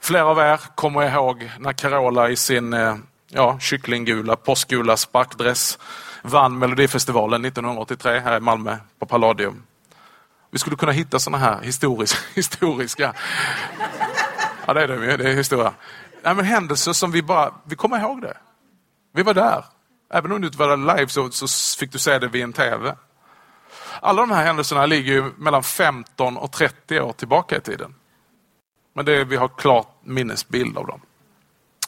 Flera 0.00 0.24
av 0.24 0.38
er 0.38 0.60
kommer 0.74 1.02
ihåg 1.02 1.50
när 1.58 1.72
Carola 1.72 2.30
i 2.30 2.36
sin 2.36 2.72
eh, 2.72 2.96
ja, 3.28 3.58
kycklinggula, 3.58 4.36
påskgula 4.36 4.96
sparkdress 4.96 5.78
vann 6.22 6.58
Melodifestivalen 6.58 7.44
1983 7.44 8.18
här 8.18 8.36
i 8.36 8.40
Malmö 8.40 8.76
på 8.98 9.06
Palladium. 9.06 9.62
Vi 10.50 10.58
skulle 10.58 10.76
kunna 10.76 10.92
hitta 10.92 11.18
sådana 11.18 11.44
här 11.44 11.60
historiska, 11.62 12.18
historiska 12.34 13.14
ja 14.68 14.74
det 14.74 14.82
är 14.82 14.88
det, 14.88 15.16
det 15.16 15.30
är 15.30 15.34
historia. 15.34 15.74
Nej, 16.22 16.34
men 16.34 16.44
händelser 16.44 16.92
som 16.92 17.10
vi 17.10 17.22
bara, 17.22 17.54
vi 17.64 17.76
kommer 17.76 18.00
ihåg 18.00 18.22
det. 18.22 18.36
Vi 19.12 19.22
var 19.22 19.34
där. 19.34 19.64
Även 20.10 20.32
om 20.32 20.40
du 20.40 20.46
inte 20.46 20.58
var 20.58 20.68
där 20.68 20.96
live 20.96 21.08
så, 21.08 21.30
så 21.30 21.46
fick 21.78 21.92
du 21.92 21.98
se 21.98 22.18
det 22.18 22.28
vid 22.28 22.42
en 22.42 22.52
TV. 22.52 22.94
Alla 24.00 24.22
de 24.22 24.30
här 24.30 24.44
händelserna 24.44 24.86
ligger 24.86 25.12
ju 25.12 25.32
mellan 25.36 25.62
15 25.62 26.36
och 26.36 26.52
30 26.52 27.00
år 27.00 27.12
tillbaka 27.12 27.56
i 27.56 27.60
tiden. 27.60 27.94
Men 28.94 29.04
det, 29.04 29.24
vi 29.24 29.36
har 29.36 29.48
klart 29.48 30.00
minnesbild 30.02 30.78
av 30.78 30.86
dem. 30.86 31.00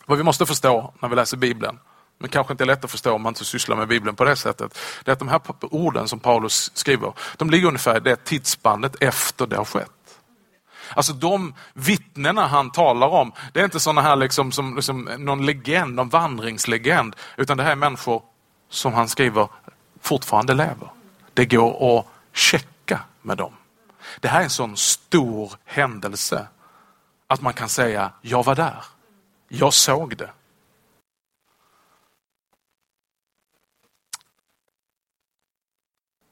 Vad 0.07 0.19
vi 0.19 0.25
måste 0.25 0.47
förstå 0.47 0.95
när 1.01 1.09
vi 1.09 1.17
läser 1.17 1.37
Bibeln 1.37 1.79
men 2.21 2.31
kanske 2.31 2.53
inte 2.53 2.65
är 2.65 2.67
lätt 2.67 2.85
att 2.85 2.91
förstå 2.91 3.13
om 3.13 3.23
man 3.23 3.31
inte 3.31 3.45
sysslar 3.45 3.77
med 3.77 3.89
Bibeln 3.89 4.17
på 4.17 4.25
det 4.25 4.37
sättet. 4.37 4.79
Det 5.05 5.11
är 5.11 5.13
att 5.13 5.19
de 5.19 5.29
här 5.29 5.41
orden 5.61 6.09
som 6.09 6.21
Paulus 6.21 6.71
skriver, 6.75 7.13
de 7.37 7.51
ligger 7.51 7.69
ungefär 7.69 7.97
i 7.97 8.01
det 8.01 8.25
tidsspannet 8.25 8.97
efter 9.01 9.47
det 9.47 9.57
har 9.57 9.65
skett. 9.65 9.91
Alltså 10.95 11.13
de 11.13 11.55
vittnena 11.75 12.47
han 12.47 12.71
talar 12.71 13.09
om, 13.09 13.33
det 13.53 13.61
är 13.61 13.65
inte 13.65 13.81
sådana 13.81 14.01
här 14.01 14.17
liksom, 14.17 14.53
som, 14.53 14.77
liksom 14.77 15.09
någon 15.19 15.47
legend, 15.47 15.95
någon 15.95 16.09
vandringslegend, 16.09 17.17
utan 17.37 17.57
det 17.57 17.63
här 17.63 17.73
är 17.73 17.77
människor 17.77 18.23
som 18.69 18.95
han 18.95 19.09
skriver 19.09 19.49
fortfarande 20.01 20.55
lever. 20.55 20.91
Det 21.35 21.47
går 21.47 21.99
att 21.99 22.07
checka 22.33 23.01
med 23.23 23.37
dem. 23.37 23.53
Det 24.21 24.29
här 24.29 24.41
är 24.41 24.45
en 24.45 24.51
sån 24.51 24.77
stor 24.77 25.53
händelse 25.65 26.47
att 27.27 27.41
man 27.41 27.53
kan 27.53 27.69
säga, 27.69 28.13
jag 28.21 28.45
var 28.45 28.55
där. 28.55 28.85
Jag 29.49 29.75
såg 29.75 30.17
det. 30.17 30.31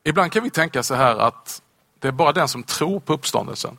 Ibland 0.08 0.32
kan 0.32 0.42
vi 0.42 0.50
tänka 0.50 0.82
så 0.82 0.94
här 0.94 1.16
att 1.16 1.62
det 1.98 2.08
är 2.08 2.12
bara 2.12 2.32
den 2.32 2.48
som 2.48 2.62
tror 2.62 3.00
på 3.00 3.12
uppståndelsen 3.12 3.76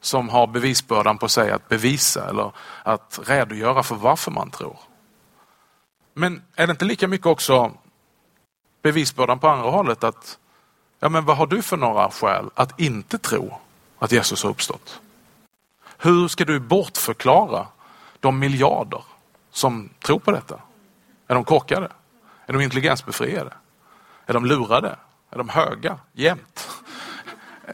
som 0.00 0.28
har 0.28 0.46
bevisbördan 0.46 1.18
på 1.18 1.28
sig 1.28 1.50
att 1.50 1.68
bevisa 1.68 2.28
eller 2.28 2.52
att 2.82 3.20
redogöra 3.24 3.82
för 3.82 3.94
varför 3.94 4.30
man 4.30 4.50
tror. 4.50 4.78
Men 6.14 6.42
är 6.54 6.66
det 6.66 6.70
inte 6.70 6.84
lika 6.84 7.08
mycket 7.08 7.26
också 7.26 7.72
bevisbördan 8.82 9.38
på 9.38 9.48
andra 9.48 9.70
hållet 9.70 10.04
att 10.04 10.38
ja, 11.00 11.08
men 11.08 11.24
vad 11.24 11.36
har 11.36 11.46
du 11.46 11.62
för 11.62 11.76
några 11.76 12.10
skäl 12.10 12.50
att 12.54 12.80
inte 12.80 13.18
tro 13.18 13.58
att 13.98 14.12
Jesus 14.12 14.42
har 14.42 14.50
uppstått? 14.50 15.00
Hur 15.98 16.28
ska 16.28 16.44
du 16.44 16.60
bortförklara 16.60 17.66
de 18.20 18.38
miljarder 18.38 19.04
som 19.50 19.88
tror 20.04 20.18
på 20.18 20.32
detta? 20.32 20.60
Är 21.26 21.34
de 21.34 21.44
korkade? 21.44 21.88
Är 22.46 22.52
de 22.52 22.62
intelligensbefriade? 22.62 23.52
Är 24.26 24.32
de 24.34 24.44
lurade? 24.44 24.96
Är 25.36 25.38
de 25.38 25.48
höga 25.48 25.98
jämt? 26.12 26.68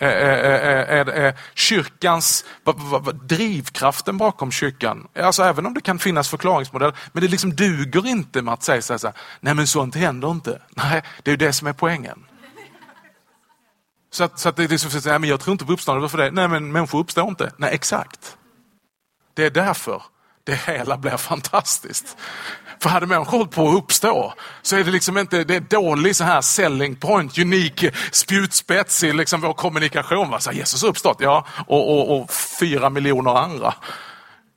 Är, 0.00 1.34
kyrkans, 1.54 2.44
drivkraften 3.22 4.18
bakom 4.18 4.50
kyrkan, 4.50 5.08
alltså 5.16 5.42
även 5.42 5.66
om 5.66 5.74
det 5.74 5.80
kan 5.80 5.98
finnas 5.98 6.28
förklaringsmodeller, 6.28 6.96
men 7.12 7.22
det 7.22 7.28
liksom 7.28 7.56
duger 7.56 8.06
inte 8.06 8.42
med 8.42 8.54
att 8.54 8.62
säga 8.62 8.82
så 8.82 8.92
här, 8.92 9.12
nej 9.40 9.54
men 9.54 9.66
sånt 9.66 9.94
händer 9.94 10.30
inte. 10.30 10.62
Nej, 10.70 11.02
det 11.22 11.30
är 11.30 11.32
ju 11.32 11.36
det 11.36 11.52
som 11.52 11.68
är 11.68 11.72
poängen. 11.72 12.24
Så 14.10 14.24
att, 14.24 14.38
så 14.38 14.48
att 14.48 14.56
det 14.56 14.64
är 14.64 14.68
liksom, 14.68 15.00
nej, 15.04 15.18
men 15.18 15.30
jag 15.30 15.40
tror 15.40 15.52
inte 15.52 15.64
på 15.64 15.72
uppståndelse, 15.72 16.02
varför 16.02 16.18
det? 16.18 16.30
Nej 16.30 16.48
men 16.48 16.72
människor 16.72 16.98
uppstår 16.98 17.28
inte. 17.28 17.52
Nej 17.56 17.74
exakt. 17.74 18.36
Det 19.34 19.46
är 19.46 19.50
därför 19.50 20.02
det 20.44 20.54
hela 20.54 20.96
blir 20.96 21.16
fantastiskt. 21.16 22.16
För 22.78 22.90
hade 22.90 23.06
människor 23.06 23.38
hållit 23.38 23.50
på 23.50 23.68
att 23.68 23.74
uppstå 23.74 24.34
så 24.62 24.76
är 24.76 24.84
det 24.84 24.90
liksom 24.90 25.18
inte, 25.18 25.44
det 25.44 25.56
är 25.56 25.60
dålig 25.60 26.16
så 26.16 26.24
här 26.24 26.40
selling 26.40 26.96
point, 26.96 27.38
unik 27.38 27.84
spjutspets 28.12 29.02
i 29.02 29.12
liksom 29.12 29.40
vår 29.40 29.52
kommunikation. 29.52 30.30
Va? 30.30 30.40
Så 30.40 30.52
Jesus 30.52 30.82
har 30.82 30.88
uppstått, 30.88 31.16
ja, 31.20 31.46
och, 31.66 31.98
och, 31.98 32.20
och 32.20 32.30
fyra 32.30 32.90
miljoner 32.90 33.34
andra. 33.34 33.74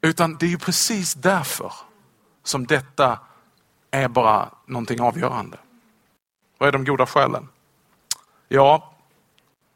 Utan 0.01 0.37
det 0.37 0.45
är 0.45 0.49
ju 0.49 0.57
precis 0.57 1.13
därför 1.13 1.73
som 2.43 2.67
detta 2.67 3.19
är 3.91 4.07
bara 4.07 4.49
någonting 4.67 5.01
avgörande. 5.01 5.57
Vad 6.57 6.67
är 6.67 6.71
de 6.71 6.85
goda 6.85 7.05
skälen? 7.05 7.47
Ja, 8.47 8.95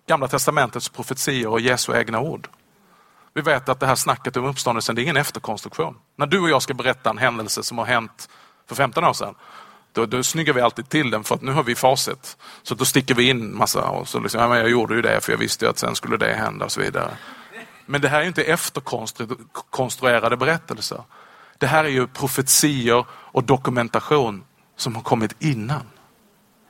Gamla 0.09 0.27
testamentets 0.27 0.89
profetior 0.89 1.51
och 1.51 1.59
Jesu 1.59 1.97
egna 1.97 2.19
ord. 2.19 2.47
Vi 3.39 3.43
vet 3.43 3.69
att 3.69 3.79
det 3.79 3.85
här 3.85 3.95
snacket 3.95 4.37
om 4.37 4.45
uppståndelsen, 4.45 4.95
det 4.95 5.01
är 5.01 5.03
ingen 5.03 5.17
efterkonstruktion. 5.17 5.95
När 6.15 6.25
du 6.25 6.39
och 6.39 6.49
jag 6.49 6.61
ska 6.61 6.73
berätta 6.73 7.09
en 7.09 7.17
händelse 7.17 7.63
som 7.63 7.77
har 7.77 7.85
hänt 7.85 8.29
för 8.67 8.75
15 8.75 9.03
år 9.03 9.13
sedan, 9.13 9.35
då, 9.93 10.05
då 10.05 10.23
snyggar 10.23 10.53
vi 10.53 10.61
alltid 10.61 10.89
till 10.89 11.11
den 11.11 11.23
för 11.23 11.35
att 11.35 11.41
nu 11.41 11.51
har 11.51 11.63
vi 11.63 11.75
facit. 11.75 12.37
Så 12.63 12.75
då 12.75 12.85
sticker 12.85 13.15
vi 13.15 13.29
in 13.29 13.57
massa 13.57 13.89
och 13.89 14.07
så 14.07 14.19
liksom, 14.19 14.41
ja, 14.41 14.47
men 14.47 14.57
jag 14.57 14.69
gjorde 14.69 14.95
ju 14.95 15.01
det 15.01 15.21
för 15.21 15.31
jag 15.31 15.37
visste 15.37 15.65
ju 15.65 15.69
att 15.69 15.77
sen 15.77 15.95
skulle 15.95 16.17
det 16.17 16.33
hända 16.33 16.65
och 16.65 16.71
så 16.71 16.81
vidare. 16.81 17.11
Men 17.85 18.01
det 18.01 18.09
här 18.09 18.21
är 18.21 18.25
inte 18.25 18.43
efterkonstruerade 18.43 20.37
berättelser. 20.37 21.03
Det 21.57 21.67
här 21.67 21.83
är 21.83 21.89
ju 21.89 22.07
profetior 22.07 23.05
och 23.11 23.43
dokumentation 23.43 24.43
som 24.75 24.95
har 24.95 25.01
kommit 25.01 25.35
innan. 25.39 25.83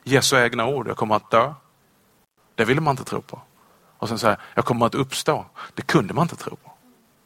Jesu 0.04 0.38
egna 0.38 0.68
ord, 0.68 0.88
jag 0.88 0.98
kommer 0.98 1.16
att 1.16 1.32
dö. 1.32 1.54
Det 2.56 2.66
ville 2.66 2.82
man 2.82 2.92
inte 2.92 3.04
tro 3.04 3.22
på. 3.22 3.42
Och 4.00 4.10
sen 4.10 4.20
säger 4.20 4.38
jag 4.54 4.66
kommer 4.66 4.86
att 4.86 4.96
uppstå. 4.96 5.46
Det 5.74 5.82
kunde 5.82 6.14
man 6.14 6.22
inte 6.22 6.36
tro. 6.36 6.58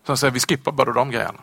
Sen 0.07 0.17
säger 0.17 0.31
vi 0.31 0.39
skippar 0.39 0.71
bara 0.71 0.93
de 0.93 1.11
grejerna. 1.11 1.39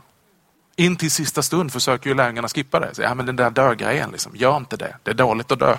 In 0.76 0.96
till 0.96 1.10
sista 1.10 1.42
stund 1.42 1.72
försöker 1.72 2.10
ju 2.10 2.16
lärjungarna 2.16 2.48
skippa 2.48 2.80
det. 2.80 2.94
Så, 2.94 3.02
ja, 3.02 3.14
men 3.14 3.26
den 3.26 3.36
där 3.36 3.50
dödgrejen, 3.50 4.10
liksom, 4.10 4.36
gör 4.36 4.56
inte 4.56 4.76
det. 4.76 4.96
Det 5.02 5.10
är 5.10 5.14
dåligt 5.14 5.52
att 5.52 5.58
dö. 5.58 5.76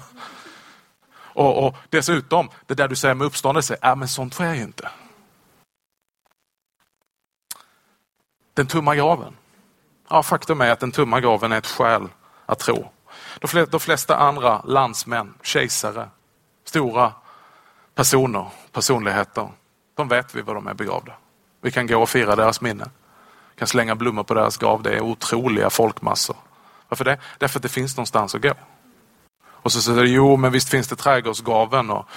Och, 1.34 1.68
och 1.68 1.76
dessutom, 1.90 2.50
det 2.66 2.74
där 2.74 2.88
du 2.88 2.96
säger 2.96 3.16
med 3.16 3.28
uppståndelse, 3.28 3.78
ja, 3.82 3.96
men 3.96 4.08
sånt 4.08 4.34
sker 4.34 4.54
ju 4.54 4.62
inte. 4.62 4.90
Den 8.54 8.68
tomma 8.68 8.96
graven. 8.96 9.36
Ja, 10.10 10.24
faktum 10.24 10.62
är 10.62 10.72
att 10.72 10.80
den 10.80 10.92
tomma 10.92 11.20
graven 11.20 11.52
är 11.52 11.58
ett 11.58 11.68
skäl 11.68 12.08
att 12.46 12.60
tro. 12.60 12.92
De 13.70 13.80
flesta 13.80 14.18
andra 14.18 14.62
landsmän, 14.66 15.34
kejsare, 15.42 16.10
stora 16.66 17.14
personer, 17.96 18.46
personligheter, 18.72 19.50
de 19.96 20.08
vet 20.08 20.36
vi 20.36 20.42
var 20.42 20.56
de 20.56 20.68
är 20.68 20.74
begravda. 20.74 21.14
Vi 21.62 21.72
kan 21.72 21.88
gå 21.88 22.02
och 22.02 22.10
fira 22.10 22.36
deras 22.36 22.62
minne. 22.62 22.86
Vi 23.54 23.60
kan 23.60 23.68
slänga 23.68 23.96
blommor 23.96 24.24
på 24.24 24.34
deras 24.34 24.58
grav. 24.58 24.84
Det 24.84 24.96
är 24.96 25.02
otroliga 25.02 25.70
folkmassor. 25.70 26.36
Varför 26.90 27.06
det? 27.06 27.18
Därför 27.38 27.60
att 27.60 27.64
det 27.64 27.70
finns 27.70 27.98
någonstans 27.98 28.36
att 28.36 28.42
gå. 28.42 28.54
Och 29.44 29.72
så 29.72 29.82
säger 29.82 30.02
du, 30.02 30.08
jo 30.08 30.38
men 30.38 30.52
visst 30.52 30.70
finns 30.70 30.88
det 30.88 30.96
trädgårdsgraven 30.96 31.90
och 31.90 32.08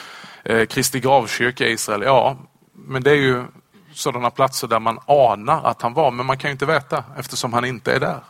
eh, 0.44 0.66
Kristi 0.66 1.00
gravkyrka 1.00 1.66
i 1.66 1.72
Israel. 1.72 2.02
Ja, 2.02 2.36
men 2.72 3.02
det 3.02 3.10
är 3.10 3.16
ju 3.16 3.44
sådana 3.92 4.30
platser 4.30 4.68
där 4.68 4.80
man 4.80 4.98
anar 5.06 5.64
att 5.64 5.82
han 5.82 5.94
var, 5.94 6.10
men 6.10 6.26
man 6.26 6.38
kan 6.38 6.48
ju 6.48 6.52
inte 6.52 6.66
veta 6.66 7.04
eftersom 7.18 7.52
han 7.52 7.64
inte 7.64 7.92
är 7.92 8.00
där. 8.00 8.20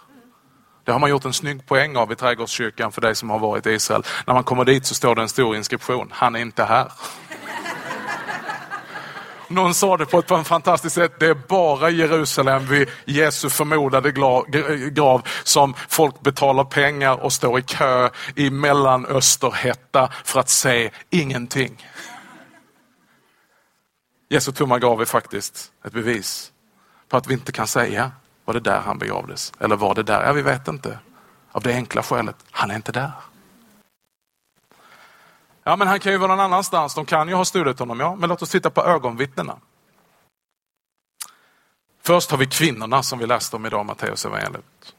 Det 0.85 0.93
har 0.93 0.99
man 0.99 1.11
gjort 1.11 1.25
en 1.25 1.33
snygg 1.33 1.67
poäng 1.67 1.97
av 1.97 2.13
i 2.13 2.17
trädgårdskyrkan 2.17 2.93
för 2.93 3.01
dig 3.01 3.15
som 3.15 3.31
har 3.31 3.39
varit 3.39 3.67
i 3.67 3.71
Israel. 3.71 4.03
När 4.27 4.35
man 4.35 4.45
kommer 4.45 4.65
dit 4.65 4.87
så 4.87 4.95
står 4.95 5.15
det 5.15 5.23
en 5.23 5.29
stor 5.29 5.57
inskription, 5.57 6.09
han 6.13 6.37
är 6.37 6.41
inte 6.41 6.65
här. 6.65 6.93
Någon 9.49 9.75
sa 9.75 9.97
det 9.97 10.07
på 10.07 10.19
ett, 10.19 10.47
fantastiskt 10.47 10.95
sätt. 10.95 11.21
Det 11.21 11.27
är 11.27 11.35
bara 11.49 11.91
Jerusalem 11.91 12.67
vid 12.67 12.89
Jesu 13.05 13.51
förmodade 13.51 14.13
grav 14.91 15.23
som 15.45 15.75
folk 15.89 16.21
betalar 16.21 16.65
pengar 16.65 17.25
och 17.25 17.33
står 17.33 17.59
i 17.59 17.63
kö 17.63 18.11
i 18.35 18.51
mellanösterhetta 18.51 20.13
för 20.25 20.41
att 20.41 20.49
se 20.49 20.91
ingenting. 21.11 21.87
Jesu 24.29 24.53
tomma 24.53 24.79
grav 24.79 25.01
är 25.01 25.05
faktiskt 25.05 25.73
ett 25.85 25.93
bevis 25.93 26.53
på 27.09 27.17
att 27.17 27.27
vi 27.27 27.35
inte 27.35 27.53
kan 27.53 27.67
säga 27.67 28.13
var 28.45 28.55
det 28.55 28.61
där 28.61 28.81
han 28.81 28.99
begravdes? 28.99 29.53
Eller 29.59 29.77
var 29.77 29.95
det 29.95 30.03
där? 30.03 30.25
Ja, 30.27 30.33
vi 30.33 30.43
vet 30.43 30.69
inte. 30.69 30.99
Av 31.53 31.63
det 31.63 31.75
enkla 31.75 32.03
skälet, 32.03 32.37
han 32.51 32.71
är 32.71 32.75
inte 32.75 32.93
där. 32.93 33.13
Ja, 35.65 35.77
men 35.77 35.89
han 35.89 36.01
kan 36.01 36.13
ju 36.13 36.19
vara 36.19 36.29
någon 36.29 36.45
annanstans. 36.45 36.95
De 36.95 37.05
kan 37.05 37.29
ju 37.29 37.35
ha 37.35 37.45
stulit 37.45 37.79
honom, 37.79 38.01
ja. 38.01 38.15
Men 38.15 38.29
låt 38.29 38.43
oss 38.43 38.51
titta 38.51 38.71
på 38.71 38.85
ögonvittnena. 38.85 39.57
Först 42.03 42.31
har 42.31 42.39
vi 42.39 42.47
kvinnorna 42.47 43.03
som 43.03 43.19
vi 43.19 43.27
läste 43.27 43.57
om 43.57 43.67
idag, 43.67 43.87
Matteus 43.87 44.25
evangeliet. 44.25 44.95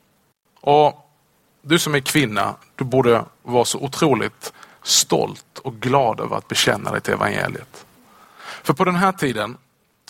Och 0.61 1.11
du 1.61 1.79
som 1.79 1.95
är 1.95 1.99
kvinna, 1.99 2.55
du 2.75 2.83
borde 2.83 3.25
vara 3.43 3.65
så 3.65 3.79
otroligt 3.79 4.53
stolt 4.83 5.59
och 5.63 5.75
glad 5.75 6.19
över 6.19 6.37
att 6.37 6.47
bekänna 6.47 6.91
dig 6.91 7.01
till 7.01 7.13
evangeliet. 7.13 7.85
För 8.63 8.73
på 8.73 8.85
den 8.85 8.95
här 8.95 9.11
tiden 9.11 9.57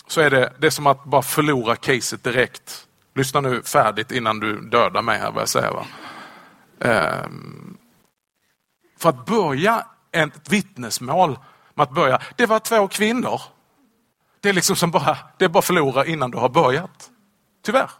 så 0.06 0.20
är 0.20 0.30
det, 0.30 0.52
det 0.58 0.66
är 0.66 0.70
som 0.70 0.86
att 0.86 1.04
bara 1.04 1.22
förlora 1.22 1.76
caset 1.76 2.24
direkt. 2.24 2.85
Lyssna 3.16 3.40
nu 3.40 3.62
färdigt 3.62 4.12
innan 4.12 4.40
du 4.40 4.60
dödar 4.60 5.02
mig 5.02 5.18
här 5.18 5.30
vad 5.30 5.40
jag 5.40 5.48
säger. 5.48 5.70
Va? 5.70 5.86
Ehm, 6.80 7.76
för 8.98 9.08
att 9.08 9.26
börja 9.26 9.86
ett 10.12 10.52
vittnesmål 10.52 11.38
med 11.74 11.84
att 11.84 11.90
börja, 11.94 12.20
det 12.36 12.46
var 12.46 12.58
två 12.58 12.88
kvinnor. 12.88 13.40
Det 14.40 14.48
är 14.48 14.52
liksom 14.52 14.76
som 14.76 14.90
bara, 14.90 15.18
det 15.38 15.44
är 15.44 15.48
bara 15.48 15.62
förlora 15.62 16.06
innan 16.06 16.30
du 16.30 16.38
har 16.38 16.48
börjat. 16.48 17.10
Tyvärr. 17.64 17.90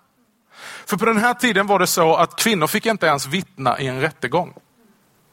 För 0.86 0.96
på 0.96 1.04
den 1.04 1.18
här 1.18 1.34
tiden 1.34 1.66
var 1.66 1.78
det 1.78 1.86
så 1.86 2.16
att 2.16 2.36
kvinnor 2.36 2.66
fick 2.66 2.86
inte 2.86 3.06
ens 3.06 3.26
vittna 3.26 3.80
i 3.80 3.86
en 3.86 4.00
rättegång. 4.00 4.54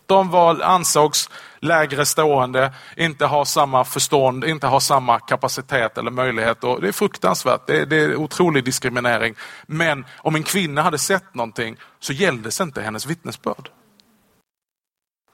De 0.06 0.30
var, 0.30 0.62
ansågs 0.62 1.30
lägre 1.60 2.06
stående, 2.06 2.74
inte 2.98 3.26
ha 3.26 3.46
samma 3.46 3.84
förstånd, 3.84 4.46
inte 4.46 4.68
ha 4.68 4.80
samma 4.80 5.20
kapacitet 5.20 5.98
eller 5.98 6.12
möjlighet. 6.12 6.64
Och 6.64 6.82
det 6.82 6.88
är 6.88 6.92
fruktansvärt, 6.92 7.68
det 7.68 7.80
är, 7.80 7.86
det 7.86 7.96
är 7.96 8.16
otrolig 8.16 8.64
diskriminering. 8.66 9.36
Men 9.66 10.06
om 10.18 10.36
en 10.36 10.44
kvinna 10.44 10.82
hade 10.82 10.98
sett 10.98 11.34
någonting 11.34 11.78
så 12.00 12.14
gälldes 12.14 12.62
inte 12.62 12.82
hennes 12.82 13.06
vittnesbörd. 13.06 13.70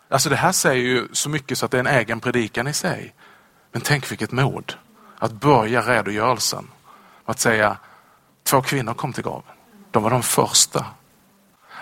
Alltså 0.10 0.30
det 0.30 0.36
här 0.36 0.52
säger 0.52 0.84
ju 0.84 1.08
så 1.12 1.30
mycket 1.30 1.58
så 1.58 1.66
att 1.66 1.72
det 1.72 1.78
är 1.78 1.80
en 1.80 2.00
egen 2.00 2.20
predikan 2.20 2.68
i 2.68 2.74
sig. 2.74 3.16
Men 3.72 3.82
tänk 3.82 4.12
vilket 4.12 4.32
mod 4.32 4.74
att 5.20 5.32
börja 5.32 5.82
redogörelsen 5.82 6.64
med 7.26 7.32
att 7.32 7.40
säga 7.40 7.78
två 8.44 8.62
kvinnor 8.62 8.94
kom 8.94 9.14
till 9.14 9.24
graven. 9.24 9.56
De 9.92 10.04
var 10.04 10.10
de 10.10 10.24
första. 10.24 10.86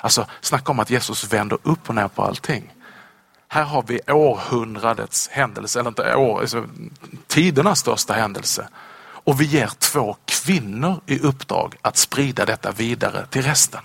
Alltså 0.01 0.25
snacka 0.41 0.71
om 0.71 0.79
att 0.79 0.89
Jesus 0.89 1.33
vänder 1.33 1.57
upp 1.63 1.89
och 1.89 1.95
ner 1.95 2.07
på 2.07 2.23
allting. 2.23 2.73
Här 3.47 3.63
har 3.63 3.83
vi 3.87 3.99
århundradets 4.07 5.27
händelse, 5.27 5.79
eller 5.79 5.89
inte 5.89 6.15
år, 6.15 6.39
alltså, 6.39 6.65
tidernas 7.27 7.79
största 7.79 8.13
händelse. 8.13 8.69
Och 9.27 9.41
vi 9.41 9.45
ger 9.45 9.67
två 9.79 10.17
kvinnor 10.25 11.01
i 11.05 11.19
uppdrag 11.19 11.75
att 11.81 11.97
sprida 11.97 12.45
detta 12.45 12.71
vidare 12.71 13.25
till 13.25 13.41
resten. 13.41 13.81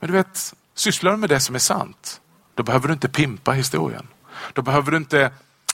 Men 0.00 0.10
du 0.10 0.16
vet, 0.16 0.54
sysslar 0.74 1.10
du 1.10 1.16
med 1.16 1.28
det 1.28 1.40
som 1.40 1.54
är 1.54 1.58
sant, 1.58 2.20
då 2.54 2.62
behöver 2.62 2.88
du 2.88 2.94
inte 2.94 3.08
pimpa 3.08 3.52
historien. 3.52 4.06
Då 4.52 4.62
behöver 4.62 4.90
du 4.90 4.96
inte 4.96 5.32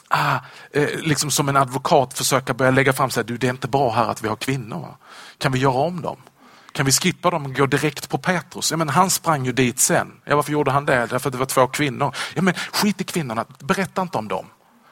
ah, 0.08 0.38
eh, 0.70 0.88
liksom 0.98 1.30
som 1.30 1.48
en 1.48 1.56
advokat 1.56 2.18
försöka 2.18 2.54
börja 2.54 2.70
lägga 2.70 2.92
fram 2.92 3.10
sig, 3.10 3.24
du 3.24 3.36
det 3.36 3.46
är 3.46 3.50
inte 3.50 3.68
bra 3.68 3.92
här 3.92 4.08
att 4.08 4.24
vi 4.24 4.28
har 4.28 4.36
kvinnor. 4.36 4.80
Va? 4.80 4.96
Kan 5.38 5.52
vi 5.52 5.58
göra 5.58 5.72
om 5.72 6.00
dem? 6.00 6.16
Kan 6.72 6.86
vi 6.86 6.92
skippa 6.92 7.30
dem 7.30 7.46
och 7.46 7.54
gå 7.54 7.66
direkt 7.66 8.08
på 8.08 8.18
Petrus? 8.18 8.70
Ja, 8.70 8.76
men 8.76 8.88
han 8.88 9.10
sprang 9.10 9.44
ju 9.44 9.52
dit 9.52 9.78
sen. 9.78 10.12
Ja, 10.24 10.36
varför 10.36 10.52
gjorde 10.52 10.70
han 10.70 10.86
det? 10.86 11.06
Därför 11.06 11.28
att 11.28 11.32
det 11.32 11.38
var 11.38 11.46
två 11.46 11.66
kvinnor. 11.66 12.14
Ja, 12.34 12.42
men 12.42 12.54
skit 12.54 13.00
i 13.00 13.04
kvinnorna, 13.04 13.44
berätta 13.58 14.02
inte 14.02 14.18
om 14.18 14.28
dem. 14.28 14.46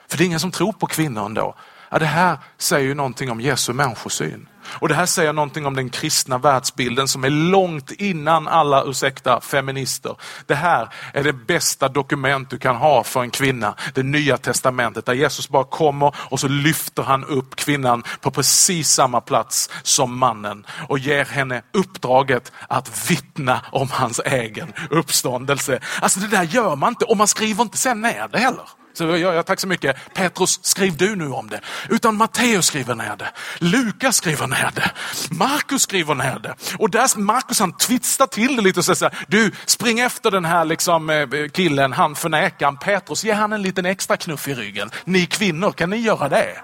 För 0.08 0.18
det 0.18 0.24
är 0.24 0.26
ingen 0.26 0.40
som 0.40 0.50
tror 0.50 0.72
på 0.72 0.86
kvinnor 0.86 1.26
ändå. 1.26 1.54
Ja, 1.90 1.98
det 1.98 2.06
här 2.06 2.38
säger 2.58 2.86
ju 2.86 2.94
någonting 2.94 3.30
om 3.30 3.40
Jesu 3.40 3.72
människosyn. 3.72 4.48
Och 4.64 4.88
det 4.88 4.94
här 4.94 5.06
säger 5.06 5.32
någonting 5.32 5.66
om 5.66 5.76
den 5.76 5.90
kristna 5.90 6.38
världsbilden 6.38 7.08
som 7.08 7.24
är 7.24 7.30
långt 7.30 7.90
innan 7.90 8.48
alla, 8.48 8.84
ursäkta, 8.84 9.40
feminister. 9.40 10.16
Det 10.46 10.54
här 10.54 10.88
är 11.12 11.24
det 11.24 11.32
bästa 11.32 11.88
dokument 11.88 12.50
du 12.50 12.58
kan 12.58 12.76
ha 12.76 13.04
för 13.04 13.22
en 13.22 13.30
kvinna, 13.30 13.74
det 13.94 14.02
nya 14.02 14.36
testamentet 14.36 15.06
där 15.06 15.12
Jesus 15.12 15.48
bara 15.48 15.64
kommer 15.64 16.14
och 16.18 16.40
så 16.40 16.48
lyfter 16.48 17.02
han 17.02 17.24
upp 17.24 17.56
kvinnan 17.56 18.02
på 18.20 18.30
precis 18.30 18.90
samma 18.90 19.20
plats 19.20 19.70
som 19.82 20.18
mannen 20.18 20.66
och 20.88 20.98
ger 20.98 21.24
henne 21.24 21.62
uppdraget 21.72 22.52
att 22.68 23.10
vittna 23.10 23.60
om 23.72 23.88
hans 23.90 24.20
egen 24.24 24.72
uppståndelse. 24.90 25.80
Alltså 26.00 26.20
det 26.20 26.28
där 26.28 26.42
gör 26.42 26.76
man 26.76 26.88
inte 26.88 27.04
och 27.04 27.16
man 27.16 27.28
skriver 27.28 27.62
inte 27.62 27.78
sen 27.78 28.00
ner 28.00 28.28
det 28.28 28.38
heller. 28.38 28.79
Så 28.92 29.04
jag, 29.04 29.18
jag, 29.18 29.46
tack 29.46 29.60
så 29.60 29.68
mycket. 29.68 30.14
Petrus, 30.14 30.64
skriv 30.64 30.96
du 30.96 31.16
nu 31.16 31.28
om 31.28 31.48
det. 31.48 31.60
Utan 31.88 32.16
Matteus 32.16 32.66
skriver 32.66 32.94
ner 32.94 33.16
det. 33.16 33.32
Lukas 33.58 34.16
skriver 34.16 34.46
ner 34.46 34.70
det. 34.74 34.90
Markus 35.30 35.82
skriver 35.82 36.14
ner 36.14 36.38
det. 36.38 36.54
Och 36.78 36.90
där 36.90 37.18
Markus 37.18 37.60
han 37.60 37.72
twistar 37.72 38.26
till 38.26 38.56
det 38.56 38.62
lite 38.62 38.80
och 38.80 38.84
säger 38.84 38.94
så 38.94 39.04
här, 39.04 39.24
du 39.28 39.52
spring 39.66 40.00
efter 40.00 40.30
den 40.30 40.44
här 40.44 40.64
liksom, 40.64 41.10
eh, 41.10 41.16
eh, 41.16 41.48
killen, 41.48 41.92
han 41.92 42.14
förnekaren 42.14 42.76
Petrus, 42.76 43.24
ge 43.24 43.32
han 43.32 43.52
en 43.52 43.62
liten 43.62 43.86
extra 43.86 44.16
knuff 44.16 44.48
i 44.48 44.54
ryggen. 44.54 44.90
Ni 45.04 45.26
kvinnor, 45.26 45.72
kan 45.72 45.90
ni 45.90 45.96
göra 45.96 46.28
det? 46.28 46.62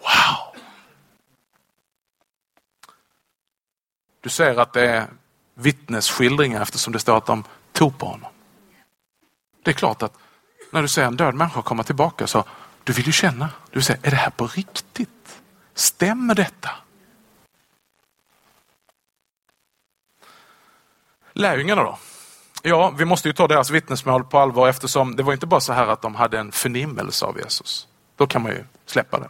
Wow! 0.00 0.62
Du 4.20 4.28
ser 4.28 4.60
att 4.60 4.72
det 4.72 4.90
är 4.90 5.06
vittnesskildringar 5.54 6.62
eftersom 6.62 6.92
det 6.92 6.98
står 6.98 7.16
att 7.16 7.26
de 7.26 7.44
tog 7.72 7.98
på 7.98 8.06
honom. 8.06 8.30
Det 9.62 9.70
är 9.70 9.74
klart 9.74 10.02
att 10.02 10.12
när 10.70 10.82
du 10.82 10.88
ser 10.88 11.04
en 11.04 11.16
död 11.16 11.34
människa 11.34 11.62
komma 11.62 11.82
tillbaka 11.82 12.26
så 12.26 12.44
du 12.84 12.92
vill 12.92 13.06
ju 13.06 13.12
känna, 13.12 13.48
du 13.70 13.82
säger, 13.82 14.06
är 14.06 14.10
det 14.10 14.16
här 14.16 14.30
på 14.30 14.46
riktigt? 14.46 15.42
Stämmer 15.74 16.34
detta? 16.34 16.70
Lärjungarna 21.32 21.82
då? 21.82 21.98
Ja, 22.62 22.90
vi 22.90 23.04
måste 23.04 23.28
ju 23.28 23.32
ta 23.32 23.48
deras 23.48 23.70
vittnesmål 23.70 24.24
på 24.24 24.38
allvar 24.38 24.68
eftersom 24.68 25.16
det 25.16 25.22
var 25.22 25.32
inte 25.32 25.46
bara 25.46 25.60
så 25.60 25.72
här 25.72 25.86
att 25.86 26.02
de 26.02 26.14
hade 26.14 26.38
en 26.38 26.52
förnimmelse 26.52 27.26
av 27.26 27.38
Jesus. 27.38 27.88
Då 28.16 28.26
kan 28.26 28.42
man 28.42 28.52
ju 28.52 28.64
släppa 28.86 29.18
det. 29.18 29.28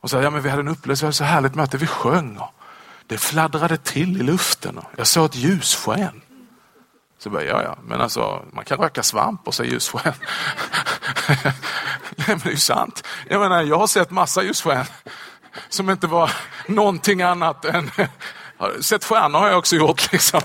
Och 0.00 0.10
säga, 0.10 0.22
ja 0.22 0.30
men 0.30 0.42
vi 0.42 0.48
hade 0.48 0.60
en 0.60 0.68
upplevelse, 0.68 1.04
vi 1.04 1.06
hade 1.06 1.16
så 1.16 1.24
härligt 1.24 1.54
möte, 1.54 1.76
vi 1.76 1.86
sjöng 1.86 2.36
och 2.36 2.54
det 3.06 3.18
fladdrade 3.18 3.76
till 3.76 4.20
i 4.20 4.22
luften 4.22 4.78
och 4.78 4.84
jag 4.96 5.06
såg 5.06 5.24
ett 5.24 5.36
ljussken. 5.36 6.22
Så 7.18 7.30
bara, 7.30 7.44
ja, 7.44 7.62
ja, 7.62 7.78
men 7.82 8.00
alltså 8.00 8.44
man 8.52 8.64
kan 8.64 8.78
röka 8.78 9.02
svamp 9.02 9.48
och 9.48 9.54
se 9.54 9.64
ljussken. 9.64 10.00
Nej, 12.16 12.26
men 12.26 12.38
det 12.38 12.48
är 12.48 12.50
ju 12.50 12.56
sant. 12.56 13.06
Jag 13.28 13.40
menar, 13.40 13.62
jag 13.62 13.78
har 13.78 13.86
sett 13.86 14.10
massa 14.10 14.42
ljussken 14.42 14.84
som 15.68 15.90
inte 15.90 16.06
var 16.06 16.30
någonting 16.66 17.22
annat 17.22 17.64
än 17.64 17.90
Sett 18.80 19.04
stjärnor 19.04 19.38
har 19.38 19.48
jag 19.48 19.58
också 19.58 19.76
gjort. 19.76 20.12
Liksom. 20.12 20.40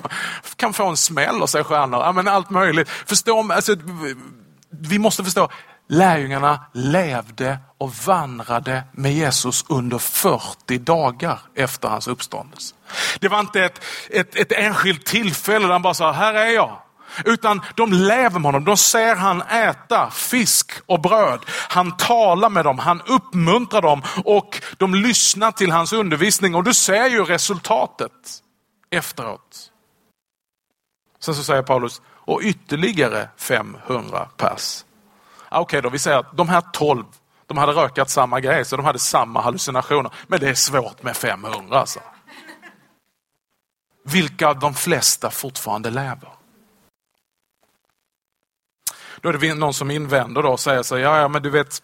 Kan 0.56 0.74
få 0.74 0.88
en 0.88 0.98
smäll 0.98 1.42
och 1.42 1.50
se 1.50 1.64
stjärnor. 1.64 2.00
Ja, 2.00 2.12
men 2.12 2.28
allt 2.28 2.50
möjligt. 2.50 2.90
Förstå, 2.90 3.52
alltså, 3.52 3.76
vi 4.70 5.00
måste 5.00 5.24
förstå, 5.24 5.50
lärjungarna 5.90 6.66
levde 6.74 7.60
och 7.78 7.94
vandrade 7.96 8.84
med 8.92 9.14
Jesus 9.14 9.66
under 9.70 9.98
40 9.98 10.78
dagar 10.78 11.40
efter 11.56 11.88
hans 11.88 12.08
uppståndelse. 12.08 12.76
Det 13.20 13.28
var 13.28 13.40
inte 13.40 13.64
ett, 13.64 13.82
ett, 14.10 14.36
ett 14.36 14.52
enskilt 14.52 15.06
tillfälle 15.06 15.66
där 15.66 15.74
han 15.74 15.82
bara 15.82 15.94
sa, 15.94 16.12
här 16.12 16.34
är 16.34 16.50
jag. 16.50 16.80
Utan 17.26 17.62
de 17.76 17.94
lever 17.94 18.40
med 18.40 18.44
honom, 18.44 18.66
de 18.66 18.78
ser 18.78 19.16
han 19.16 19.42
äta 19.42 20.10
fisk 20.12 20.72
och 20.86 21.02
bröd. 21.02 21.40
Han 21.70 21.98
talar 21.98 22.50
med 22.50 22.66
dem, 22.66 22.80
han 22.80 23.02
uppmuntrar 23.02 23.82
dem 23.82 24.02
och 24.26 24.62
de 24.78 24.96
lyssnar 24.96 25.52
till 25.52 25.72
hans 25.72 25.94
undervisning 25.94 26.56
och 26.56 26.64
du 26.64 26.74
ser 26.74 27.10
ju 27.10 27.24
resultatet 27.24 28.12
efteråt. 28.90 29.70
Sen 31.20 31.36
så 31.36 31.44
säger 31.44 31.62
Paulus, 31.62 32.02
och 32.26 32.42
ytterligare 32.44 33.30
500 33.38 34.28
pers. 34.38 34.86
Ah, 35.50 35.60
okej 35.60 35.78
okay 35.78 35.82
då, 35.82 35.90
vi 35.90 36.00
säger 36.00 36.18
att 36.18 36.38
de 36.38 36.50
här 36.50 36.62
12, 36.74 37.06
de 37.48 37.58
hade 37.58 37.72
rökat 37.72 38.10
samma 38.10 38.40
grej 38.40 38.66
så 38.66 38.78
de 38.78 38.86
hade 38.86 39.00
samma 39.00 39.42
hallucinationer. 39.42 40.12
Men 40.28 40.40
det 40.40 40.50
är 40.50 40.54
svårt 40.54 41.04
med 41.04 41.18
500 41.18 41.80
alltså. 41.80 42.00
Vilka 44.04 44.48
av 44.48 44.60
de 44.60 44.74
flesta 44.74 45.32
fortfarande 45.32 45.90
lever? 45.90 46.30
Då 49.22 49.30
är 49.30 49.34
det 49.34 49.54
någon 49.54 49.74
som 49.74 49.92
invänder 49.92 50.44
då 50.44 50.50
och 50.50 50.60
säger 50.60 50.84
så 50.84 50.98
ja, 50.98 51.20
ja 51.20 51.28
men 51.28 51.42
du 51.42 51.50
vet, 51.50 51.82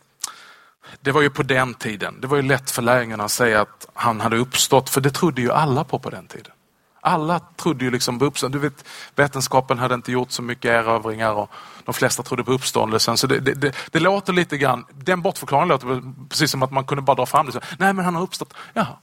det 1.02 1.12
var 1.12 1.22
ju 1.22 1.30
på 1.30 1.44
den 1.44 1.74
tiden. 1.74 2.22
Det 2.22 2.28
var 2.28 2.38
ju 2.38 2.44
lätt 2.44 2.72
för 2.72 2.82
lärjungarna 2.82 3.24
att 3.24 3.32
säga 3.32 3.62
att 3.62 3.88
han 3.94 4.22
hade 4.22 4.38
uppstått, 4.38 4.90
för 4.90 5.02
det 5.02 5.12
trodde 5.12 5.42
ju 5.42 5.52
alla 5.52 5.84
på 5.84 6.00
på 6.00 6.10
den 6.10 6.28
tiden. 6.28 6.52
Alla 7.02 7.40
trodde 7.40 7.86
ju 7.86 7.92
liksom 7.92 8.20
på 8.20 8.26
uppståndelsen. 8.26 8.62
Du 8.62 8.70
vet, 8.70 8.86
vetenskapen 9.16 9.80
hade 9.80 9.96
inte 9.96 10.12
gjort 10.12 10.32
så 10.32 10.42
mycket 10.42 10.66
erövringar 10.66 11.34
och 11.34 11.50
de 11.86 11.94
flesta 11.94 12.24
trodde 12.24 12.44
på 12.44 12.52
uppståndelsen. 12.52 13.18
Så 13.18 13.28
det, 13.28 13.40
det, 13.40 13.54
det, 13.54 13.76
det 13.92 14.00
låter 14.00 14.34
lite 14.34 14.58
grann, 14.58 14.86
den 14.94 15.22
bortförklaringen 15.22 15.68
låter 15.68 16.02
precis 16.30 16.52
som 16.52 16.64
att 16.64 16.72
man 16.72 16.86
kunde 16.86 17.02
bara 17.02 17.16
dra 17.16 17.26
fram 17.26 17.46
det. 17.46 17.52
Så, 17.52 17.60
Nej 17.78 17.94
men 17.94 18.06
han 18.06 18.16
har 18.16 18.24
uppstått. 18.24 18.54
Jaha. 18.74 18.98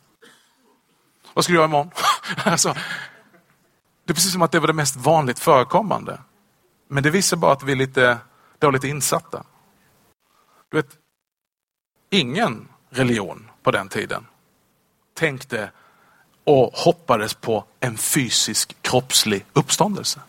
Vad 1.36 1.44
ska 1.44 1.52
du 1.52 1.56
göra 1.56 1.66
imorgon? 1.66 1.90
alltså, 2.44 2.74
det 4.04 4.12
är 4.12 4.14
precis 4.14 4.32
som 4.32 4.42
att 4.42 4.52
det 4.52 4.60
var 4.60 4.66
det 4.66 4.72
mest 4.72 4.96
vanligt 4.96 5.38
förekommande. 5.38 6.20
Men 6.88 7.02
det 7.02 7.10
visar 7.10 7.36
bara 7.36 7.52
att 7.52 7.62
vi 7.62 7.72
är 7.72 7.76
lite 7.76 8.18
dåligt 8.58 8.84
insatta. 8.84 9.44
Du 10.70 10.76
vet, 10.76 10.88
ingen 12.10 12.68
religion 12.90 13.50
på 13.62 13.70
den 13.70 13.88
tiden 13.88 14.26
tänkte 15.14 15.70
och 16.44 16.72
hoppades 16.74 17.34
på 17.34 17.64
en 17.80 17.96
fysisk 17.96 18.76
kroppslig 18.82 19.44
uppståndelse. 19.52 20.20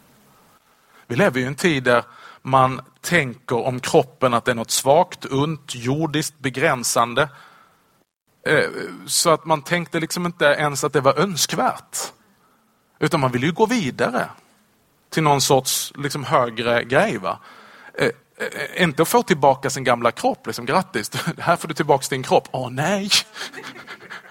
Vi 1.08 1.16
lever 1.16 1.40
i 1.40 1.46
en 1.46 1.56
tid 1.56 1.84
där 1.84 2.04
man 2.42 2.82
tänker 3.02 3.66
om 3.66 3.80
kroppen 3.80 4.34
att 4.34 4.46
det 4.46 4.52
är 4.52 4.56
något 4.56 4.72
svagt, 4.72 5.26
ont, 5.26 5.76
jordiskt, 5.76 6.40
begränsande. 6.40 7.30
Eh, 8.46 8.70
så 9.06 9.30
att 9.30 9.46
man 9.46 9.62
tänkte 9.62 10.00
liksom 10.00 10.26
inte 10.26 10.46
ens 10.46 10.84
att 10.84 10.94
det 10.94 11.02
var 11.02 11.20
önskvärt. 11.20 11.98
Utan 13.00 13.20
man 13.20 13.32
vill 13.32 13.44
ju 13.44 13.52
gå 13.52 13.66
vidare 13.66 14.30
till 15.10 15.24
någon 15.24 15.42
sorts 15.42 15.94
liksom 15.96 16.24
högre 16.24 16.84
grej. 16.84 17.18
Va? 17.18 17.40
Eh, 17.94 18.06
eh, 18.06 18.84
inte 18.84 19.02
att 19.02 19.08
få 19.08 19.24
tillbaka 19.24 19.70
sin 19.70 19.84
gamla 19.84 20.12
kropp, 20.12 20.48
liksom, 20.48 20.66
grattis, 20.66 21.12
här 21.38 21.56
får 21.56 21.68
du 21.68 21.74
tillbaka 21.74 22.06
din 22.10 22.24
kropp. 22.24 22.48
Åh 22.52 22.70
nej! 22.70 23.10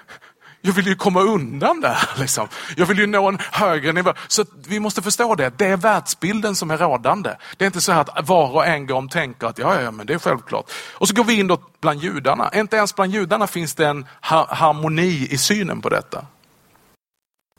Jag 0.66 0.72
vill 0.72 0.86
ju 0.86 0.94
komma 0.94 1.20
undan 1.20 1.80
det 1.80 1.88
här 1.88 2.08
Liksom. 2.18 2.48
Jag 2.76 2.86
vill 2.86 2.98
ju 2.98 3.06
nå 3.06 3.28
en 3.28 3.38
högre 3.52 3.92
nivå. 3.92 4.12
Så 4.28 4.44
vi 4.66 4.80
måste 4.80 5.02
förstå 5.02 5.34
det. 5.34 5.58
Det 5.58 5.66
är 5.66 5.76
världsbilden 5.76 6.54
som 6.54 6.70
är 6.70 6.76
rådande. 6.76 7.30
Det 7.56 7.64
är 7.64 7.66
inte 7.66 7.80
så 7.80 7.92
att 7.92 8.28
var 8.28 8.50
och 8.50 8.66
en 8.66 8.86
gång 8.86 9.08
tänker 9.08 9.46
att 9.46 9.58
ja, 9.58 9.80
ja, 9.80 9.90
men 9.90 10.06
det 10.06 10.14
är 10.14 10.18
självklart. 10.18 10.70
Och 10.92 11.08
så 11.08 11.14
går 11.14 11.24
vi 11.24 11.38
in 11.38 11.46
då 11.46 11.58
bland 11.80 12.02
judarna. 12.02 12.50
Inte 12.54 12.76
ens 12.76 12.94
bland 12.94 13.12
judarna 13.12 13.46
finns 13.46 13.74
det 13.74 13.86
en 13.86 14.06
harmoni 14.20 15.28
i 15.30 15.38
synen 15.38 15.80
på 15.80 15.88
detta. 15.88 16.26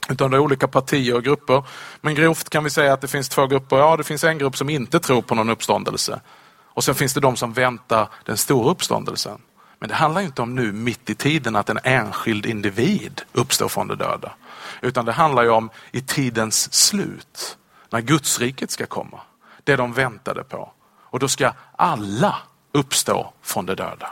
Utan 0.09 0.31
det 0.31 0.37
är 0.37 0.39
olika 0.39 0.67
partier 0.67 1.15
och 1.15 1.23
grupper. 1.23 1.63
Men 2.01 2.15
grovt 2.15 2.49
kan 2.49 2.63
vi 2.63 2.69
säga 2.69 2.93
att 2.93 3.01
det 3.01 3.07
finns 3.07 3.29
två 3.29 3.47
grupper. 3.47 3.77
Ja, 3.77 3.97
det 3.97 4.03
finns 4.03 4.23
en 4.23 4.37
grupp 4.37 4.57
som 4.57 4.69
inte 4.69 4.99
tror 4.99 5.21
på 5.21 5.35
någon 5.35 5.49
uppståndelse. 5.49 6.19
Och 6.63 6.83
sen 6.83 6.95
finns 6.95 7.13
det 7.13 7.19
de 7.19 7.35
som 7.35 7.53
väntar 7.53 8.07
den 8.25 8.37
stora 8.37 8.71
uppståndelsen. 8.71 9.41
Men 9.79 9.89
det 9.89 9.95
handlar 9.95 10.21
inte 10.21 10.41
om 10.41 10.55
nu 10.55 10.71
mitt 10.71 11.09
i 11.09 11.15
tiden 11.15 11.55
att 11.55 11.69
en 11.69 11.79
enskild 11.83 12.45
individ 12.45 13.21
uppstår 13.33 13.69
från 13.69 13.87
de 13.87 13.95
döda. 13.95 14.33
Utan 14.81 15.05
det 15.05 15.11
handlar 15.11 15.43
ju 15.43 15.49
om 15.49 15.69
i 15.91 16.01
tidens 16.01 16.73
slut, 16.73 17.57
när 17.89 18.01
Gudsriket 18.01 18.71
ska 18.71 18.85
komma. 18.85 19.19
Det 19.63 19.75
de 19.75 19.93
väntade 19.93 20.43
på. 20.43 20.71
Och 20.89 21.19
då 21.19 21.27
ska 21.27 21.53
alla 21.75 22.37
uppstå 22.71 23.33
från 23.41 23.65
de 23.65 23.75
döda. 23.75 24.11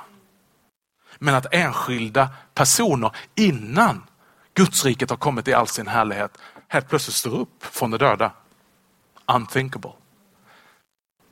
Men 1.20 1.36
att 1.36 1.46
enskilda 1.52 2.30
personer 2.54 3.12
innan 3.36 4.04
Gudsriket 4.54 5.10
har 5.10 5.18
kommit 5.18 5.48
i 5.48 5.54
all 5.54 5.68
sin 5.68 5.88
härlighet 5.88 6.38
helt 6.68 6.90
plötsligt 6.90 7.16
står 7.16 7.40
upp 7.40 7.66
från 7.66 7.92
de 7.92 7.98
döda. 7.98 8.32
Unthinkable. 9.26 9.92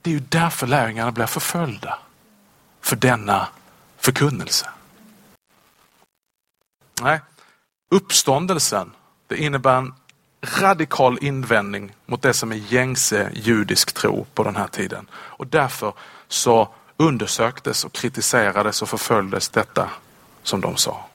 Det 0.02 0.10
är 0.10 0.14
ju 0.14 0.20
därför 0.28 0.66
lärjungarna 0.66 1.12
blir 1.12 1.26
förföljda. 1.26 1.98
För 2.80 2.96
denna 2.96 3.48
förkunnelse. 4.04 4.68
Nej, 7.02 7.20
uppståndelsen 7.90 8.92
det 9.26 9.36
innebär 9.36 9.78
en 9.78 9.94
radikal 10.60 11.18
invändning 11.20 11.94
mot 12.06 12.22
det 12.22 12.34
som 12.34 12.52
är 12.52 12.56
gängse 12.56 13.30
judisk 13.34 13.92
tro 13.92 14.26
på 14.34 14.44
den 14.44 14.56
här 14.56 14.68
tiden. 14.68 15.08
Och 15.14 15.46
därför 15.46 15.92
så 16.28 16.74
undersöktes 16.96 17.84
och 17.84 17.92
kritiserades 17.92 18.82
och 18.82 18.88
förföljdes 18.88 19.48
detta 19.48 19.90
som 20.42 20.60
de 20.60 20.76
sa. 20.76 21.06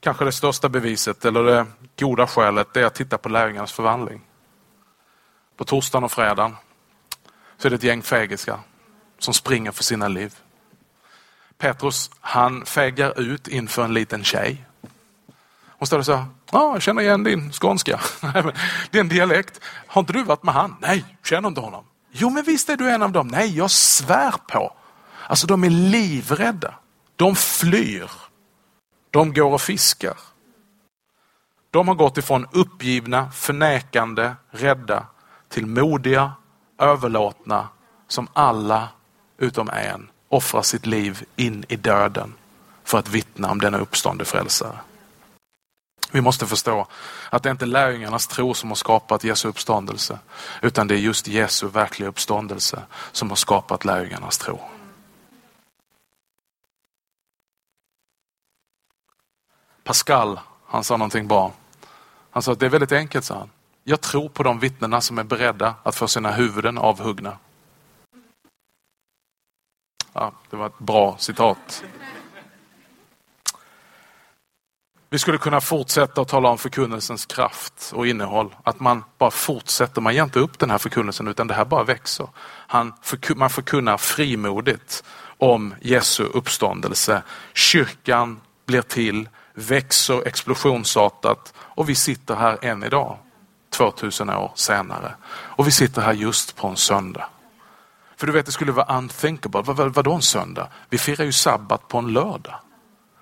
Kanske 0.00 0.24
det 0.24 0.32
största 0.32 0.68
beviset 0.68 1.24
eller 1.24 1.42
det 1.42 1.66
goda 1.98 2.26
skälet 2.26 2.76
är 2.76 2.84
att 2.84 2.94
titta 2.94 3.18
på 3.18 3.28
lärjungarnas 3.28 3.72
förvandling. 3.72 4.20
På 5.56 5.64
torsdagen 5.64 6.04
och 6.04 6.12
fredagen 6.12 6.56
så 7.58 7.68
är 7.68 7.70
det 7.70 7.76
ett 7.76 7.82
gäng 7.82 8.02
fegiska 8.02 8.60
som 9.18 9.34
springer 9.34 9.72
för 9.72 9.84
sina 9.84 10.08
liv. 10.08 10.34
Petrus 11.58 12.10
han 12.20 12.66
fegar 12.66 13.20
ut 13.20 13.48
inför 13.48 13.84
en 13.84 13.94
liten 13.94 14.24
tjej. 14.24 14.66
Hon 15.78 15.86
står 15.86 15.98
och 15.98 16.06
säger, 16.06 16.24
ja, 16.52 16.72
jag 16.72 16.82
känner 16.82 17.02
igen 17.02 17.24
din 17.24 17.52
skånska, 17.52 18.00
din 18.90 19.08
dialekt. 19.08 19.60
Har 19.86 20.00
inte 20.00 20.12
du 20.12 20.22
varit 20.22 20.42
med 20.42 20.54
han? 20.54 20.76
Nej, 20.80 21.04
känner 21.24 21.48
inte 21.48 21.60
honom. 21.60 21.84
Jo, 22.10 22.30
men 22.30 22.44
visst 22.44 22.68
är 22.68 22.76
du 22.76 22.90
en 22.90 23.02
av 23.02 23.12
dem. 23.12 23.28
Nej, 23.28 23.56
jag 23.56 23.70
svär 23.70 24.34
på. 24.48 24.72
Alltså 25.28 25.46
de 25.46 25.64
är 25.64 25.70
livrädda. 25.70 26.74
De 27.16 27.36
flyr. 27.36 28.10
De 29.10 29.34
går 29.34 29.52
och 29.52 29.60
fiskar. 29.60 30.16
De 31.70 31.88
har 31.88 31.94
gått 31.94 32.18
ifrån 32.18 32.46
uppgivna, 32.52 33.30
förnekande, 33.30 34.34
rädda 34.50 35.06
till 35.48 35.66
modiga, 35.66 36.32
överlåtna 36.78 37.68
som 38.08 38.28
alla 38.32 38.88
utom 39.38 39.70
en 39.70 40.10
offrar 40.28 40.62
sitt 40.62 40.86
liv 40.86 41.24
in 41.36 41.64
i 41.68 41.76
döden 41.76 42.34
för 42.84 42.98
att 42.98 43.08
vittna 43.08 43.50
om 43.50 43.60
denna 43.60 43.78
uppstående 43.78 44.24
frälsare. 44.24 44.78
Vi 46.12 46.20
måste 46.20 46.46
förstå 46.46 46.86
att 47.30 47.42
det 47.42 47.50
inte 47.50 47.64
är 47.64 47.66
lärjungarnas 47.66 48.26
tro 48.26 48.54
som 48.54 48.70
har 48.70 48.74
skapat 48.74 49.24
Jesu 49.24 49.48
uppståndelse, 49.48 50.18
utan 50.62 50.88
det 50.88 50.94
är 50.94 50.98
just 50.98 51.28
Jesu 51.28 51.68
verkliga 51.68 52.08
uppståndelse 52.08 52.82
som 53.12 53.28
har 53.28 53.36
skapat 53.36 53.84
lärjungarnas 53.84 54.38
tro. 54.38 54.60
Pascal, 59.84 60.40
han 60.66 60.84
sa 60.84 60.96
någonting 60.96 61.28
bra. 61.28 61.52
Han 62.30 62.42
sa 62.42 62.52
att 62.52 62.60
det 62.60 62.66
är 62.66 62.70
väldigt 62.70 62.92
enkelt, 62.92 63.24
sa 63.24 63.38
han. 63.38 63.50
Jag 63.84 64.00
tror 64.00 64.28
på 64.28 64.42
de 64.42 64.58
vittnena 64.58 65.00
som 65.00 65.18
är 65.18 65.24
beredda 65.24 65.74
att 65.82 65.96
få 65.96 66.08
sina 66.08 66.32
huvuden 66.32 66.78
avhuggna. 66.78 67.38
Ja, 70.18 70.32
det 70.50 70.56
var 70.56 70.66
ett 70.66 70.78
bra 70.78 71.16
citat. 71.18 71.84
Vi 75.10 75.18
skulle 75.18 75.38
kunna 75.38 75.60
fortsätta 75.60 76.20
att 76.20 76.28
tala 76.28 76.48
om 76.48 76.58
förkunnelsens 76.58 77.26
kraft 77.26 77.92
och 77.94 78.06
innehåll. 78.06 78.54
Att 78.62 78.80
man 78.80 79.04
bara 79.18 79.30
fortsätter, 79.30 80.00
man 80.00 80.14
ger 80.14 80.22
inte 80.22 80.38
upp 80.38 80.58
den 80.58 80.70
här 80.70 80.78
förkunnelsen 80.78 81.28
utan 81.28 81.46
det 81.46 81.54
här 81.54 81.64
bara 81.64 81.84
växer. 81.84 82.28
Han, 82.44 82.92
man 83.36 83.50
förkunnar 83.50 83.96
frimodigt 83.96 85.04
om 85.38 85.74
Jesu 85.80 86.24
uppståndelse. 86.24 87.22
Kyrkan 87.54 88.40
blir 88.66 88.82
till, 88.82 89.28
växer 89.54 90.26
explosionsartat 90.28 91.54
och 91.58 91.88
vi 91.88 91.94
sitter 91.94 92.34
här 92.34 92.64
än 92.64 92.84
idag, 92.84 93.18
2000 93.70 94.30
år 94.30 94.52
senare. 94.54 95.14
Och 95.28 95.66
vi 95.66 95.70
sitter 95.70 96.02
här 96.02 96.12
just 96.12 96.56
på 96.56 96.68
en 96.68 96.76
söndag. 96.76 97.28
För 98.16 98.26
du 98.26 98.32
vet, 98.32 98.46
det 98.46 98.52
skulle 98.52 98.72
vara 98.72 98.98
unthinkable. 98.98 99.62
Vad, 99.62 99.76
vad, 99.76 99.94
vadå 99.94 100.14
en 100.14 100.22
söndag? 100.22 100.68
Vi 100.90 100.98
firar 100.98 101.24
ju 101.24 101.32
sabbat 101.32 101.88
på 101.88 101.98
en 101.98 102.12
lördag. 102.12 102.54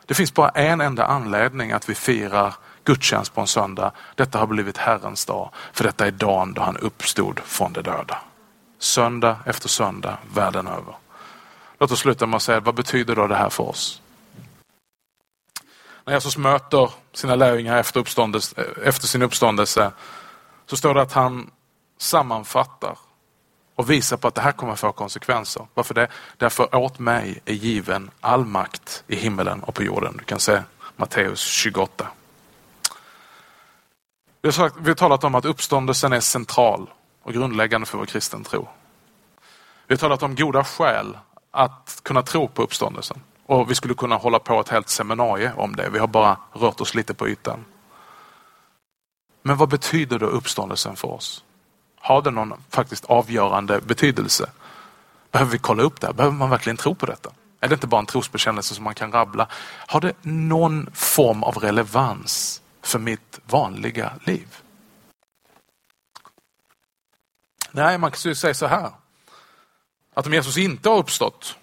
Det 0.07 0.15
finns 0.15 0.35
bara 0.35 0.49
en 0.49 0.81
enda 0.81 1.07
anledning 1.07 1.73
att 1.73 1.89
vi 1.89 1.95
firar 1.95 2.55
gudstjänst 2.85 3.35
på 3.35 3.41
en 3.41 3.47
söndag. 3.47 3.93
Detta 4.15 4.39
har 4.39 4.47
blivit 4.47 4.77
Herrens 4.77 5.25
dag, 5.25 5.51
för 5.73 5.85
detta 5.85 6.07
är 6.07 6.11
dagen 6.11 6.55
då 6.55 6.63
han 6.63 6.77
uppstod 6.77 7.41
från 7.45 7.73
de 7.73 7.83
döda. 7.83 8.19
Söndag 8.79 9.37
efter 9.47 9.69
söndag, 9.69 10.19
världen 10.35 10.67
över. 10.67 10.95
Låt 11.79 11.91
oss 11.91 12.01
sluta 12.01 12.27
med 12.27 12.37
att 12.37 12.43
säga, 12.43 12.61
vad 12.61 12.75
betyder 12.75 13.17
då 13.17 13.27
det 13.27 13.37
här 13.37 13.51
för 13.51 13.65
oss? 13.65 14.03
När 16.05 16.15
Jesus 16.15 16.37
möter 16.37 16.91
sina 17.13 17.35
lärjungar 17.35 17.77
efter, 17.77 18.01
efter 18.87 19.07
sin 19.07 19.23
uppståndelse 19.23 19.93
så 20.67 20.77
står 20.77 20.95
det 20.95 21.03
att 21.03 21.13
han 21.13 21.51
sammanfattar 21.99 22.99
och 23.75 23.91
visa 23.91 24.17
på 24.17 24.29
att 24.29 24.35
det 24.35 24.41
här 24.41 24.53
kommer 24.53 24.73
att 24.73 24.81
få 24.81 24.93
konsekvenser. 24.93 25.67
Varför 25.75 25.95
det? 25.95 26.09
Därför 26.37 26.75
åt 26.75 26.99
mig 26.99 27.41
är 27.45 27.55
given 27.55 28.11
all 28.21 28.45
makt 28.45 29.05
i 29.07 29.17
himmelen 29.17 29.63
och 29.63 29.75
på 29.75 29.83
jorden. 29.83 30.17
Du 30.19 30.25
kan 30.25 30.41
se 30.41 30.63
Matteus 30.97 31.41
28. 31.41 32.09
Vi 34.43 34.49
har, 34.49 34.53
sagt, 34.53 34.77
vi 34.79 34.89
har 34.91 34.95
talat 34.95 35.25
om 35.25 35.35
att 35.35 35.45
uppståndelsen 35.45 36.13
är 36.13 36.21
central 36.21 36.91
och 37.23 37.33
grundläggande 37.33 37.87
för 37.87 37.99
vår 37.99 38.07
kristen 38.07 38.45
tro. 38.45 38.69
Vi 39.87 39.95
har 39.95 39.99
talat 39.99 40.23
om 40.23 40.35
goda 40.35 40.65
skäl 40.65 41.19
att 41.51 42.01
kunna 42.03 42.23
tro 42.23 42.49
på 42.49 42.63
uppståndelsen. 42.63 43.21
Och 43.47 43.71
vi 43.71 43.75
skulle 43.75 43.95
kunna 43.95 44.17
hålla 44.17 44.39
på 44.39 44.61
ett 44.61 44.69
helt 44.69 44.89
seminarium 44.89 45.59
om 45.59 45.77
det. 45.77 45.91
Vi 45.91 45.99
har 45.99 46.07
bara 46.07 46.37
rört 46.53 46.81
oss 46.81 46.95
lite 46.95 47.15
på 47.15 47.29
ytan. 47.29 47.65
Men 49.43 49.57
vad 49.57 49.69
betyder 49.69 50.19
då 50.19 50.27
uppståndelsen 50.27 50.97
för 50.97 51.09
oss? 51.09 51.45
Har 52.05 52.23
det 52.23 52.31
någon 52.31 52.55
faktiskt 52.71 53.05
avgörande 53.05 53.81
betydelse? 53.81 54.51
Behöver 55.31 55.53
vi 55.53 55.59
kolla 55.59 55.83
upp 55.83 56.01
det? 56.01 56.13
Behöver 56.13 56.37
man 56.37 56.51
verkligen 56.51 56.77
tro 56.77 56.95
på 56.95 57.07
detta? 57.07 57.31
Är 57.61 57.69
det 57.69 57.75
inte 57.75 57.87
bara 57.87 57.99
en 57.99 58.07
trosbekännelse 58.07 58.75
som 58.75 58.85
man 58.85 58.95
kan 58.95 59.13
rabbla? 59.13 59.49
Har 59.87 60.01
det 60.01 60.13
någon 60.23 60.91
form 60.93 61.43
av 61.43 61.57
relevans 61.59 62.63
för 62.83 62.99
mitt 62.99 63.41
vanliga 63.47 64.13
liv? 64.25 64.57
Nej, 67.71 67.99
man 67.99 68.11
kan 68.11 68.31
ju 68.31 68.35
säga 68.35 68.55
så 68.55 68.67
här. 68.67 68.91
Att 70.15 70.27
om 70.27 70.33
Jesus 70.33 70.59
inte 70.59 70.89
har 70.89 70.97
uppstått 70.97 71.57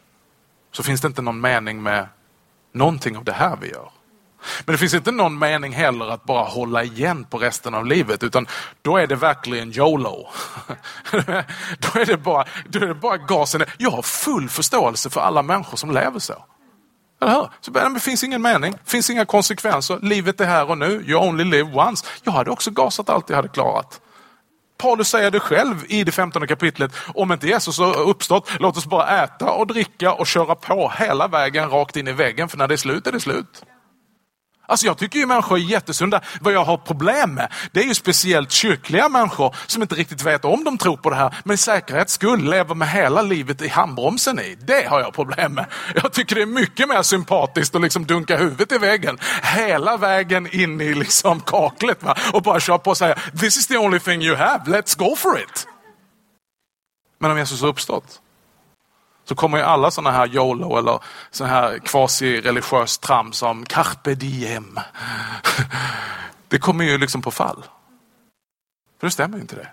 så 0.72 0.84
finns 0.84 1.02
det 1.02 1.08
inte 1.08 1.22
någon 1.22 1.42
mening 1.42 1.84
med 1.84 2.08
någonting 2.72 3.18
av 3.18 3.24
det 3.24 3.34
här 3.34 3.58
vi 3.62 3.70
gör. 3.70 3.92
Men 4.66 4.74
det 4.74 4.78
finns 4.78 4.94
inte 4.94 5.12
någon 5.12 5.39
mening 5.39 5.74
heller 5.74 6.10
att 6.10 6.24
bara 6.24 6.44
hålla 6.44 6.84
igen 6.84 7.24
på 7.24 7.38
resten 7.38 7.74
av 7.74 7.86
livet 7.86 8.24
utan 8.24 8.48
då 8.82 8.98
är 8.98 9.08
det 9.08 9.16
verkligen 9.16 9.72
YOLO. 9.72 10.28
då, 11.80 12.00
är 12.00 12.06
det 12.06 12.18
bara, 12.18 12.46
då 12.68 12.80
är 12.80 12.88
det 12.88 12.96
bara 12.96 13.18
gasen. 13.18 13.64
Jag 13.78 13.92
har 13.92 14.02
full 14.02 14.50
förståelse 14.50 15.10
för 15.10 15.22
alla 15.22 15.42
människor 15.42 15.78
som 15.78 15.92
lever 15.92 16.20
så. 16.20 16.46
Eller 17.22 17.34
hur? 17.34 17.48
Så, 17.62 17.72
det 17.72 18.00
finns 18.00 18.24
ingen 18.24 18.42
mening, 18.42 18.76
finns 18.86 19.10
inga 19.10 19.26
konsekvenser. 19.26 20.00
Livet 20.02 20.42
är 20.42 20.46
här 20.46 20.70
och 20.70 20.78
nu. 20.78 21.04
You 21.08 21.28
only 21.28 21.44
live 21.44 21.72
once. 21.74 22.06
Jag 22.24 22.32
hade 22.32 22.52
också 22.52 22.72
gasat 22.72 23.10
allt 23.10 23.30
jag 23.30 23.36
hade 23.36 23.48
klarat. 23.48 24.02
Paulus 24.78 25.08
säger 25.08 25.32
det 25.32 25.39
själv 25.39 25.86
i 25.88 26.04
det 26.04 26.12
femtonde 26.12 26.48
kapitlet. 26.48 26.92
Om 27.14 27.32
inte 27.32 27.48
Jesus 27.48 27.80
har 27.80 28.00
uppstått, 28.00 28.50
låt 28.60 28.78
oss 28.78 28.86
bara 28.86 29.24
äta 29.24 29.52
och 29.52 29.68
dricka 29.68 30.14
och 30.14 30.28
köra 30.28 30.56
på 30.56 30.92
hela 30.98 31.28
vägen 31.28 31.70
rakt 31.70 31.96
in 31.96 32.08
i 32.08 32.12
väggen. 32.12 32.50
För 32.50 32.58
när 32.58 32.68
det 32.68 32.76
är 32.76 32.78
slut 32.78 33.08
är 33.08 33.12
det 33.12 33.20
slut. 33.20 33.64
Alltså 34.72 34.86
jag 34.86 34.97
tycker 34.97 35.19
ju 35.19 35.26
människor 35.26 35.57
är 35.57 35.61
jättesunda. 35.61 36.22
Vad 36.41 36.53
jag 36.53 36.63
har 36.63 36.78
problem 36.78 37.34
med, 37.34 37.53
det 37.72 37.80
är 37.80 37.84
ju 37.84 37.93
speciellt 37.93 38.51
kyrkliga 38.51 39.09
människor 39.09 39.55
som 39.67 39.82
inte 39.82 39.95
riktigt 39.95 40.24
vet 40.24 40.45
om 40.45 40.63
de 40.63 40.78
tror 40.78 40.97
på 40.97 41.09
det 41.09 41.15
här, 41.15 41.36
men 41.43 41.53
i 41.53 41.57
säkerhets 41.57 42.13
skull 42.13 42.49
lever 42.49 42.76
med 42.76 42.89
hela 42.89 43.22
livet 43.22 43.61
i 43.61 43.67
handbromsen 43.67 44.39
i. 44.39 44.57
Det 44.61 44.88
har 44.88 44.99
jag 44.99 45.13
problem 45.13 45.53
med. 45.53 45.65
Jag 45.95 46.13
tycker 46.13 46.36
det 46.36 46.41
är 46.41 46.45
mycket 46.45 46.89
mer 46.89 47.01
sympatiskt 47.01 47.76
att 47.76 47.82
liksom 47.82 48.05
dunka 48.05 48.38
huvudet 48.38 48.72
i 48.72 48.78
väggen 48.78 49.17
hela 49.43 49.97
vägen 49.97 50.47
in 50.55 50.82
i 50.82 50.93
liksom 50.93 51.39
kaklet 51.41 52.03
va? 52.03 52.15
och 52.34 52.41
bara 52.41 52.59
köra 52.59 52.78
på 52.78 52.89
och 52.89 52.97
säga 52.97 53.15
this 53.39 53.57
is 53.57 53.67
the 53.67 53.78
only 53.78 53.99
thing 53.99 54.22
you 54.22 54.36
have, 54.36 54.63
let's 54.65 54.97
go 54.97 55.15
for 55.15 55.39
it. 55.39 55.67
Men 57.19 57.32
om 57.32 57.38
Jesus 57.38 57.61
har 57.61 57.67
uppstått, 57.67 58.22
så 59.32 59.36
kommer 59.36 59.57
ju 59.57 59.63
alla 59.63 59.91
sådana 59.91 60.11
här 60.11 60.27
YOLO 60.27 60.77
eller 60.77 60.99
sådana 61.29 61.53
här 61.53 61.79
quasi-religiös 61.79 62.97
tram 62.97 63.34
som 63.34 63.65
carpe 63.65 64.15
diem. 64.15 64.79
Det 66.47 66.59
kommer 66.59 66.86
ju 66.86 66.97
liksom 66.97 67.21
på 67.21 67.32
fall. 67.32 67.63
För 68.99 69.07
det 69.07 69.11
stämmer 69.11 69.36
ju 69.38 69.41
inte 69.41 69.55
det. 69.55 69.71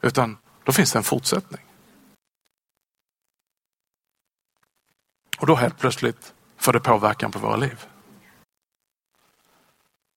Utan 0.00 0.38
då 0.64 0.72
finns 0.72 0.92
det 0.92 0.98
en 0.98 1.02
fortsättning. 1.02 1.60
Och 5.38 5.46
då 5.46 5.54
helt 5.54 5.78
plötsligt 5.78 6.34
får 6.56 6.72
det 6.72 6.80
påverkan 6.80 7.32
på 7.32 7.38
våra 7.38 7.56
liv. 7.56 7.86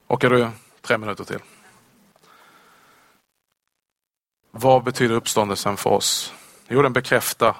Åker 0.08 0.30
du 0.30 0.50
tre 0.82 0.98
minuter 0.98 1.24
till? 1.24 1.40
Vad 4.52 4.84
betyder 4.84 5.16
uppståndelsen 5.16 5.78
för 5.78 5.90
oss? 5.90 6.34
Jo, 6.68 6.82
den 6.82 6.94
bekräftar 6.94 7.56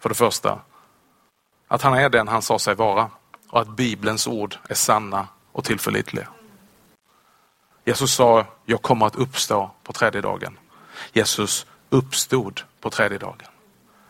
för 0.00 0.08
det 0.08 0.14
första, 0.14 0.60
att 1.68 1.82
han 1.82 1.94
är 1.94 2.08
den 2.08 2.28
han 2.28 2.42
sa 2.42 2.58
sig 2.58 2.74
vara 2.74 3.10
och 3.48 3.60
att 3.60 3.68
Bibelns 3.68 4.26
ord 4.26 4.56
är 4.68 4.74
sanna 4.74 5.28
och 5.52 5.64
tillförlitliga. 5.64 6.28
Jesus 7.84 8.14
sa, 8.14 8.46
jag 8.64 8.82
kommer 8.82 9.06
att 9.06 9.16
uppstå 9.16 9.70
på 9.82 9.92
tredje 9.92 10.20
dagen. 10.20 10.58
Jesus 11.12 11.66
uppstod 11.90 12.62
på 12.80 12.90
tredje 12.90 13.18
dagen. 13.18 13.48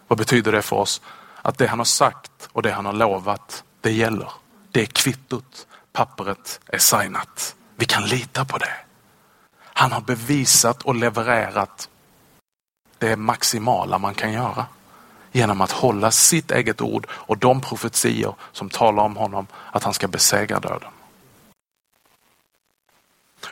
Vad 0.09 0.19
betyder 0.19 0.53
det 0.53 0.63
för 0.63 0.77
oss? 0.77 1.03
Att 1.43 1.59
det 1.59 1.67
han 1.67 1.79
har 1.79 1.85
sagt 1.85 2.49
och 2.53 2.63
det 2.63 2.71
han 2.71 2.87
har 2.87 2.93
lovat, 2.93 3.65
det 3.81 3.93
gäller. 3.93 4.33
Det 4.71 4.83
är 4.83 4.87
kvittot. 4.87 5.67
Pappret 5.93 6.61
är 6.67 6.79
signat. 6.79 7.57
Vi 7.77 7.87
kan 7.87 8.05
lita 8.05 8.45
på 8.45 8.59
det. 8.59 8.75
Han 9.59 9.93
har 9.93 10.01
bevisat 10.01 10.83
och 10.83 10.95
levererat 10.95 11.89
det 12.99 13.17
maximala 13.17 13.99
man 13.99 14.15
kan 14.15 14.33
göra 14.33 14.67
genom 15.37 15.61
att 15.61 15.73
hålla 15.73 16.11
sitt 16.11 16.51
eget 16.51 16.81
ord 16.81 17.07
och 17.11 17.39
de 17.39 17.61
profetier 17.61 18.35
som 18.53 18.71
talar 18.71 19.03
om 19.03 19.17
honom 19.17 19.47
att 19.73 19.85
han 19.85 19.95
ska 19.95 20.09
besegra 20.09 20.61
döden. 20.61 20.91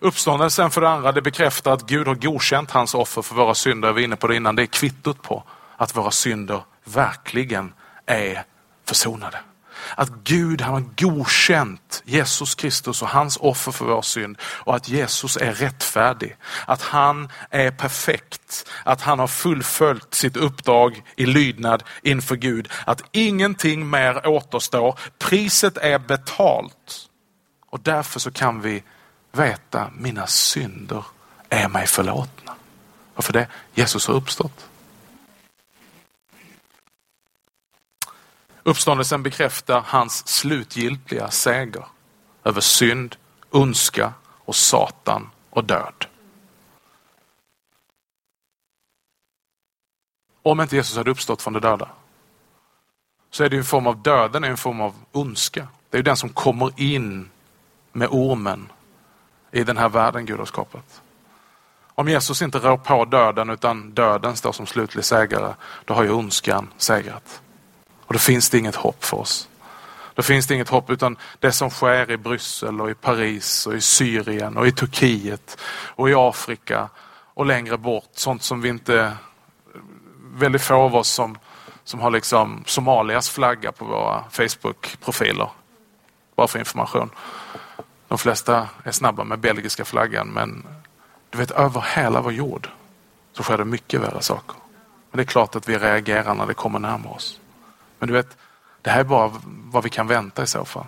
Uppståndelsen 0.01 0.71
för 0.71 0.81
det 0.81 0.89
andra, 0.89 1.13
det 1.13 1.23
bekräftar 1.23 1.73
att 1.73 1.87
Gud 1.87 2.07
har 2.07 2.15
godkänt 2.15 2.71
hans 2.71 2.95
offer 2.95 3.23
för 3.23 3.35
våra 3.35 3.55
synder. 3.55 3.89
Jag 3.89 3.95
var 3.95 4.01
inne 4.01 4.17
på 4.17 4.27
det 4.27 4.37
innan. 4.37 4.57
Det 4.57 4.63
är 4.63 4.67
kvittot 4.67 5.23
på 5.23 5.43
att 5.77 5.97
våra 5.97 6.11
synder 6.11 6.63
verkligen 6.85 7.73
är 8.07 8.45
försonade. 8.85 9.39
Att 9.97 10.11
Gud 10.25 10.61
han 10.61 10.75
har 10.75 10.85
godkänt 10.97 12.03
Jesus 12.05 12.55
Kristus 12.55 13.03
och 13.03 13.09
hans 13.09 13.37
offer 13.37 13.73
för 13.73 13.85
vår 13.85 14.03
synd 14.03 14.39
och 14.43 14.77
att 14.77 14.89
Jesus 14.89 15.37
är 15.37 15.53
rättfärdig. 15.53 16.37
Att 16.67 16.83
han 16.83 17.29
är 17.51 17.71
perfekt. 17.71 18.71
Att 18.85 19.01
han 19.01 19.19
har 19.19 19.27
fullföljt 19.27 20.15
sitt 20.15 20.37
uppdrag 20.37 21.03
i 21.17 21.27
lydnad 21.27 21.83
inför 22.03 22.37
Gud. 22.37 22.69
Att 22.85 23.03
ingenting 23.13 23.91
mer 23.91 24.27
återstår. 24.27 24.99
Priset 25.19 25.77
är 25.77 25.99
betalt. 25.99 27.09
Och 27.71 27.81
därför 27.81 28.21
så 28.21 28.31
kan 28.31 28.61
vi 28.61 28.83
veta 29.33 29.91
mina 29.97 30.27
synder 30.27 31.05
är 31.49 31.69
mig 31.69 31.87
förlåtna. 31.87 32.55
Varför 33.15 33.33
det? 33.33 33.47
Jesus 33.75 34.07
har 34.07 34.15
uppstått. 34.15 34.69
Uppståndelsen 38.67 39.23
bekräftar 39.23 39.83
hans 39.87 40.29
slutgiltiga 40.29 41.31
seger 41.31 41.85
över 42.45 42.61
synd, 42.61 43.17
ondska 43.51 44.13
och 44.25 44.57
Satan 44.57 45.31
och 45.51 45.65
död. 45.65 46.07
Om 50.43 50.61
inte 50.61 50.77
Jesus 50.77 50.97
hade 50.97 51.11
uppstått 51.11 51.43
från 51.43 51.53
de 51.53 51.61
döda 51.61 51.89
så 53.31 53.45
är 53.45 53.49
det 53.49 53.57
en 53.57 53.65
form 53.65 53.87
av 53.87 54.03
döden, 54.03 54.45
en 54.45 54.57
form 54.57 54.81
av 54.81 54.95
ondska. 55.13 55.69
Det 55.91 55.99
är 55.99 56.03
den 56.03 56.17
som 56.17 56.29
kommer 56.29 56.81
in 56.81 57.31
med 57.93 58.09
ormen 58.11 58.73
i 59.51 59.65
den 59.65 59.77
här 59.77 59.89
världen 59.89 60.27
Gud 60.27 60.39
har 60.39 60.47
skapat. 60.47 61.03
Om 61.95 62.09
Jesus 62.09 62.43
inte 62.43 62.59
rår 62.59 62.77
på 62.77 63.05
döden 63.05 63.51
utan 63.51 63.91
döden 63.91 64.37
står 64.37 64.53
som 64.53 64.67
slutlig 64.67 65.05
segrare, 65.05 65.55
då 65.85 65.95
har 65.95 66.03
ju 66.03 66.11
ondskan 66.11 66.69
segrat. 66.77 67.43
Och 68.07 68.13
då 68.13 68.19
finns 68.19 68.51
det 68.51 68.59
inget 68.59 68.77
hopp 68.77 69.05
för 69.05 69.17
oss. 69.17 69.49
Då 70.15 70.23
finns 70.23 70.47
det 70.47 70.55
inget 70.55 70.69
hopp 70.69 70.91
utan 70.91 71.17
det 71.39 71.53
som 71.53 71.71
sker 71.71 72.11
i 72.11 72.17
Bryssel 72.17 72.81
och 72.81 72.91
i 72.91 72.95
Paris 72.95 73.67
och 73.67 73.75
i 73.75 73.81
Syrien 73.81 74.57
och 74.57 74.67
i 74.67 74.73
Turkiet 74.73 75.59
och 75.87 76.11
i 76.11 76.15
Afrika 76.15 76.89
och 77.35 77.47
längre 77.47 77.79
bort. 77.79 78.11
Sånt 78.13 78.43
som 78.43 78.61
vi 78.61 78.69
inte, 78.69 79.13
väldigt 80.35 80.63
få 80.63 80.75
av 80.75 80.97
oss 80.97 81.09
som, 81.09 81.39
som 81.85 82.01
har 82.01 82.11
liksom 82.11 82.65
Somalias 82.67 83.31
flagga 83.31 83.73
på 83.73 83.85
våra 83.85 84.25
Facebook-profiler. 84.31 85.49
Bara 86.37 86.49
för 86.49 86.59
information. 86.59 87.11
De 88.09 88.19
flesta 88.19 88.69
är 88.85 88.93
snabba 88.93 89.25
med 89.25 89.39
belgiska 89.39 89.85
flaggan 89.85 90.29
men 90.29 90.67
du 91.31 91.39
vet 91.39 91.51
över 91.51 91.85
hela 91.97 92.21
vår 92.21 92.33
jord 92.33 92.69
så 93.33 93.43
sker 93.43 93.59
det 93.59 93.65
mycket 93.65 94.01
värre 94.01 94.23
saker. 94.23 94.57
Men 95.11 95.17
det 95.17 95.23
är 95.23 95.27
klart 95.27 95.57
att 95.57 95.69
vi 95.69 95.79
reagerar 95.79 96.35
när 96.35 96.47
det 96.47 96.55
kommer 96.55 96.79
närmare 96.79 97.15
oss. 97.15 97.41
Men 98.05 98.09
du 98.09 98.15
vet, 98.15 98.37
det 98.83 98.91
här 98.91 99.01
är 99.01 99.05
bara 99.05 99.31
vad 99.47 99.85
vi 99.85 99.91
kan 99.91 100.07
vänta 100.07 100.43
i 100.43 100.47
så 100.47 100.65
fall. 100.65 100.87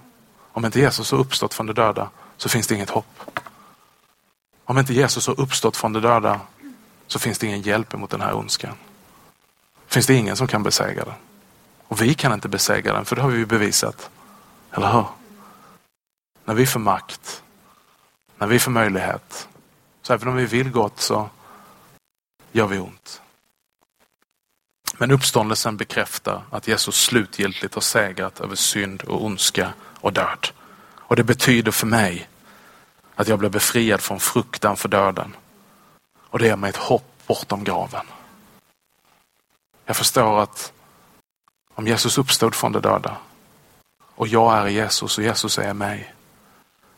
Om 0.53 0.65
inte 0.65 0.81
Jesus 0.81 1.11
har 1.11 1.19
uppstått 1.19 1.55
från 1.55 1.67
de 1.67 1.73
döda 1.73 2.11
så 2.37 2.49
finns 2.49 2.67
det 2.67 2.75
inget 2.75 2.91
hopp. 2.91 3.21
Om 4.65 4.79
inte 4.79 4.95
Jesus 4.95 5.27
har 5.27 5.41
uppstått 5.41 5.77
från 5.77 5.93
de 5.93 6.01
döda 6.01 6.41
så 7.07 7.19
finns 7.19 7.39
det 7.39 7.47
ingen 7.47 7.63
hjälp 7.63 7.93
mot 7.93 8.11
den 8.11 8.21
här 8.21 8.35
ondskan. 8.35 8.75
Finns 9.87 10.07
det 10.07 10.15
ingen 10.15 10.37
som 10.37 10.47
kan 10.47 10.63
besegra 10.63 11.05
den. 11.05 11.15
Och 11.89 12.03
vi 12.03 12.15
kan 12.15 12.33
inte 12.33 12.49
besegra 12.49 12.93
den 12.93 13.05
för 13.05 13.17
det 13.17 13.23
har 13.23 13.31
vi 13.31 13.47
bevisat. 13.47 14.11
Eller 14.73 14.93
hur? 14.93 15.05
När 16.45 16.55
vi 16.55 16.67
får 16.67 16.81
makt, 16.81 17.43
när 18.39 18.47
vi 18.47 18.59
får 18.59 18.71
möjlighet, 18.71 19.49
så 20.03 20.13
även 20.13 20.29
om 20.29 20.37
vi 20.37 20.47
vill 20.47 20.71
gott 20.71 21.01
så 21.01 21.29
gör 22.53 22.67
vi 22.67 22.79
ont. 22.79 23.23
Men 24.99 25.11
uppståndelsen 25.11 25.77
bekräftar 25.77 26.43
att 26.51 26.69
Jesus 26.69 26.97
slutgiltigt 26.97 27.75
har 27.75 27.81
segrat 27.81 28.41
över 28.41 28.57
synd 28.57 29.03
och 29.03 29.25
ondska 29.25 29.73
och 30.01 30.13
död. 30.13 30.49
Och 30.95 31.17
det 31.17 31.25
betyder 31.25 31.73
för 31.73 31.87
mig 31.87 32.29
att 33.15 33.29
jag 33.29 33.39
blir 33.39 33.51
befriad 33.51 34.01
från 34.01 34.21
fruktan 34.21 34.77
för 34.77 34.89
döden. 34.89 35.37
Och 36.31 36.39
det 36.39 36.47
ger 36.47 36.57
mig 36.57 36.71
ett 36.71 36.77
hopp 36.77 37.23
bortom 37.27 37.65
graven. 37.65 38.07
Jag 39.85 39.97
förstår 39.97 40.43
att 40.43 40.73
om 41.75 41.87
Jesus 41.87 42.19
uppstod 42.19 42.55
från 42.55 42.73
de 42.73 42.81
döda 42.83 43.17
och 44.15 44.29
jag 44.29 44.59
är 44.59 44.67
Jesus 44.67 45.19
och 45.19 45.25
Jesus 45.25 45.59
är 45.59 45.75
mig 45.75 46.15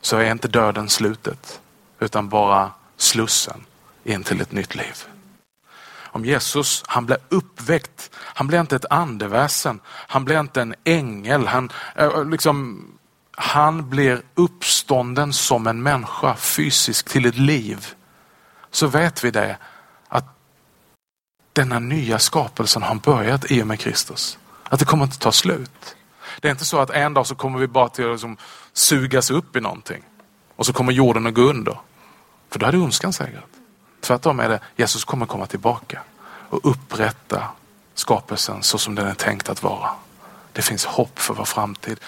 så 0.01 0.17
är 0.17 0.31
inte 0.31 0.49
döden 0.49 0.89
slutet 0.89 1.61
utan 1.99 2.29
bara 2.29 2.71
slussen 2.97 3.65
in 4.05 4.25
till 4.25 4.41
ett 4.41 4.53
nytt 4.53 4.75
liv 4.75 5.05
om 6.19 6.25
Jesus, 6.25 6.83
han 6.87 7.07
blev 7.07 7.19
uppväckt. 7.29 8.11
Han 8.17 8.47
blev 8.47 8.61
inte 8.61 8.77
ett 8.77 8.85
andeväsen. 8.91 9.81
Han 9.87 10.25
blev 10.25 10.41
inte 10.41 10.63
en 10.63 10.75
ängel. 10.85 11.47
Han, 11.47 11.71
eh, 11.95 12.25
liksom, 12.25 12.87
han 13.31 13.91
blir 13.91 14.23
uppstånden 14.35 15.33
som 15.33 15.67
en 15.67 15.83
människa 15.83 16.37
fysiskt 16.37 17.09
till 17.09 17.27
ett 17.27 17.37
liv. 17.39 17.87
Så 18.71 18.87
vet 18.87 19.25
vi 19.25 19.31
det 19.31 19.57
att 20.09 20.25
denna 21.53 21.79
nya 21.79 22.19
skapelsen 22.19 22.83
har 22.83 22.95
börjat 22.95 23.51
i 23.51 23.63
och 23.63 23.67
med 23.67 23.81
Kristus. 23.81 24.39
Att 24.63 24.79
det 24.79 24.85
kommer 24.85 25.05
inte 25.05 25.19
ta 25.19 25.33
slut. 25.33 25.97
Det 26.41 26.49
är 26.49 26.53
inte 26.53 26.65
så 26.65 26.79
att 26.79 26.91
en 26.91 27.15
dag 27.15 27.27
så 27.27 27.35
kommer 27.35 27.59
vi 27.59 27.67
bara 27.67 27.89
till 27.89 28.05
att 28.05 28.11
liksom 28.11 28.37
sugas 28.73 29.31
upp 29.31 29.57
i 29.57 29.61
någonting 29.61 30.03
och 30.57 30.67
så 30.67 30.73
kommer 30.73 30.93
jorden 30.93 31.27
att 31.27 31.35
gå 31.35 31.43
under. 31.43 31.79
För 32.51 32.59
då 32.59 32.67
hade 32.67 32.79
ondskan 32.79 33.13
segrat. 33.13 33.58
Tvärtom 34.01 34.41
är 34.41 34.49
det 34.49 34.61
Jesus 34.77 35.05
kommer 35.05 35.27
komma 35.27 35.47
tillbaka 35.47 36.01
och 36.51 36.71
upprätta 36.71 37.43
skapelsen 37.95 38.63
så 38.63 38.79
som 38.79 38.95
den 38.95 39.07
är 39.07 39.15
tänkt 39.15 39.49
att 39.49 39.63
vara. 39.63 39.91
Det 40.53 40.63
finns 40.63 40.85
hopp 40.85 41.19
för 41.19 41.35
vår 41.35 41.45
framtid. 41.45 42.01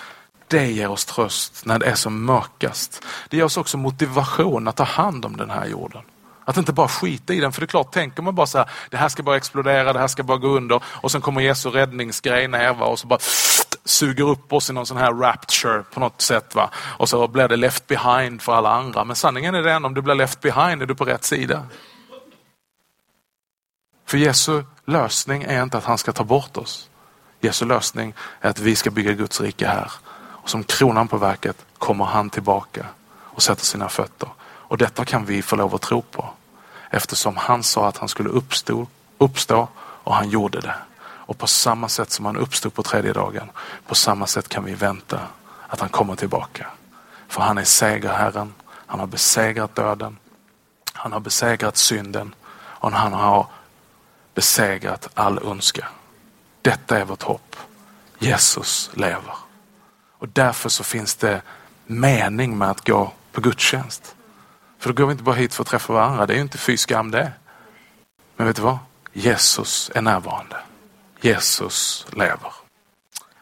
Det 0.48 0.70
ger 0.70 0.88
oss 0.88 1.04
tröst 1.04 1.66
när 1.66 1.78
det 1.78 1.86
är 1.86 1.94
som 1.94 2.24
mörkast. 2.24 3.04
Det 3.28 3.36
ger 3.36 3.44
oss 3.44 3.56
också 3.56 3.76
motivation 3.76 4.68
att 4.68 4.76
ta 4.76 4.84
hand 4.84 5.24
om 5.24 5.36
den 5.36 5.50
här 5.50 5.66
jorden. 5.66 6.02
Att 6.44 6.56
inte 6.56 6.72
bara 6.72 6.88
skita 6.88 7.34
i 7.34 7.40
den, 7.40 7.52
för 7.52 7.60
det 7.60 7.64
är 7.64 7.68
klart, 7.68 7.92
tänker 7.92 8.22
man 8.22 8.34
bara 8.34 8.46
så 8.46 8.58
här, 8.58 8.70
det 8.90 8.96
här 8.96 9.08
ska 9.08 9.22
bara 9.22 9.36
explodera, 9.36 9.92
det 9.92 9.98
här 9.98 10.08
ska 10.08 10.22
bara 10.22 10.38
gå 10.38 10.48
under 10.48 10.82
och 10.86 11.10
sen 11.10 11.20
kommer 11.20 11.40
Jesu 11.40 11.70
räddningsgrej 11.70 12.48
ner 12.48 12.82
och 12.82 12.98
så 12.98 13.06
bara 13.06 13.18
suger 13.84 14.24
upp 14.24 14.52
oss 14.52 14.70
i 14.70 14.72
någon 14.72 14.86
sån 14.86 14.96
här 14.96 15.12
rapture 15.12 15.82
på 15.82 16.00
något 16.00 16.20
sätt. 16.20 16.54
Va? 16.54 16.70
Och 16.76 17.08
så 17.08 17.28
blir 17.28 17.48
det 17.48 17.56
left 17.56 17.86
behind 17.86 18.42
för 18.42 18.52
alla 18.52 18.70
andra. 18.70 19.04
Men 19.04 19.16
sanningen 19.16 19.54
är 19.54 19.62
den, 19.62 19.84
om 19.84 19.94
du 19.94 20.02
blir 20.02 20.14
left 20.14 20.40
behind 20.40 20.82
är 20.82 20.86
du 20.86 20.94
på 20.94 21.04
rätt 21.04 21.24
sida. 21.24 21.66
För 24.06 24.18
Jesu 24.18 24.64
lösning 24.84 25.42
är 25.42 25.62
inte 25.62 25.78
att 25.78 25.84
han 25.84 25.98
ska 25.98 26.12
ta 26.12 26.24
bort 26.24 26.56
oss. 26.56 26.90
Jesu 27.40 27.64
lösning 27.64 28.14
är 28.40 28.50
att 28.50 28.58
vi 28.58 28.76
ska 28.76 28.90
bygga 28.90 29.12
Guds 29.12 29.40
rike 29.40 29.66
här. 29.66 29.92
Och 30.12 30.50
som 30.50 30.64
kronan 30.64 31.08
på 31.08 31.16
verket 31.16 31.56
kommer 31.78 32.04
han 32.04 32.30
tillbaka 32.30 32.86
och 33.08 33.42
sätter 33.42 33.64
sina 33.64 33.88
fötter. 33.88 34.28
Och 34.42 34.78
detta 34.78 35.04
kan 35.04 35.24
vi 35.24 35.42
få 35.42 35.56
lov 35.56 35.74
att 35.74 35.82
tro 35.82 36.02
på. 36.02 36.30
Eftersom 36.90 37.36
han 37.36 37.62
sa 37.62 37.88
att 37.88 37.96
han 37.96 38.08
skulle 38.08 38.28
uppstå, 38.28 38.86
uppstå 39.18 39.68
och 39.78 40.14
han 40.14 40.30
gjorde 40.30 40.60
det. 40.60 40.74
Och 41.30 41.38
på 41.38 41.46
samma 41.46 41.88
sätt 41.88 42.10
som 42.10 42.24
han 42.24 42.36
uppstod 42.36 42.74
på 42.74 42.82
tredje 42.82 43.12
dagen, 43.12 43.50
på 43.86 43.94
samma 43.94 44.26
sätt 44.26 44.48
kan 44.48 44.64
vi 44.64 44.74
vänta 44.74 45.20
att 45.66 45.80
han 45.80 45.88
kommer 45.88 46.16
tillbaka. 46.16 46.66
För 47.28 47.42
han 47.42 47.58
är 47.58 47.64
segerherren, 47.64 48.54
han 48.68 49.00
har 49.00 49.06
besegrat 49.06 49.74
döden, 49.74 50.18
han 50.92 51.12
har 51.12 51.20
besegrat 51.20 51.76
synden 51.76 52.34
och 52.52 52.92
han 52.92 53.12
har 53.12 53.46
besegrat 54.34 55.08
all 55.14 55.38
ondska. 55.38 55.88
Detta 56.62 56.98
är 56.98 57.04
vårt 57.04 57.22
hopp. 57.22 57.56
Jesus 58.18 58.90
lever. 58.94 59.34
Och 60.18 60.28
därför 60.28 60.68
så 60.68 60.84
finns 60.84 61.14
det 61.14 61.42
mening 61.86 62.58
med 62.58 62.70
att 62.70 62.86
gå 62.86 63.12
på 63.32 63.40
gudstjänst. 63.40 64.14
För 64.78 64.88
då 64.88 64.94
går 64.94 65.06
vi 65.06 65.12
inte 65.12 65.24
bara 65.24 65.34
hit 65.34 65.54
för 65.54 65.62
att 65.62 65.68
träffa 65.68 65.92
varandra. 65.92 66.26
Det 66.26 66.32
är 66.32 66.36
ju 66.36 66.42
inte 66.42 66.58
fy 66.58 66.76
skam 66.76 67.10
det. 67.10 67.32
Men 68.36 68.46
vet 68.46 68.56
du 68.56 68.62
vad? 68.62 68.78
Jesus 69.12 69.90
är 69.94 70.02
närvarande. 70.02 70.56
Jesus 71.20 72.06
lever. 72.12 72.52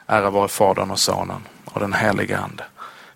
Ära 0.06 0.30
vare 0.30 0.48
Fadern 0.48 0.90
och 0.90 1.00
Sonen 1.00 1.42
och 1.64 1.80
den 1.80 1.92
helige 1.92 2.38
Ande. 2.38 2.64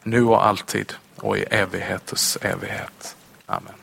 Nu 0.03 0.25
och 0.25 0.47
alltid 0.47 0.93
och 1.17 1.39
i 1.39 1.43
evigheters 1.43 2.37
evighet. 2.41 3.17
Amen. 3.47 3.82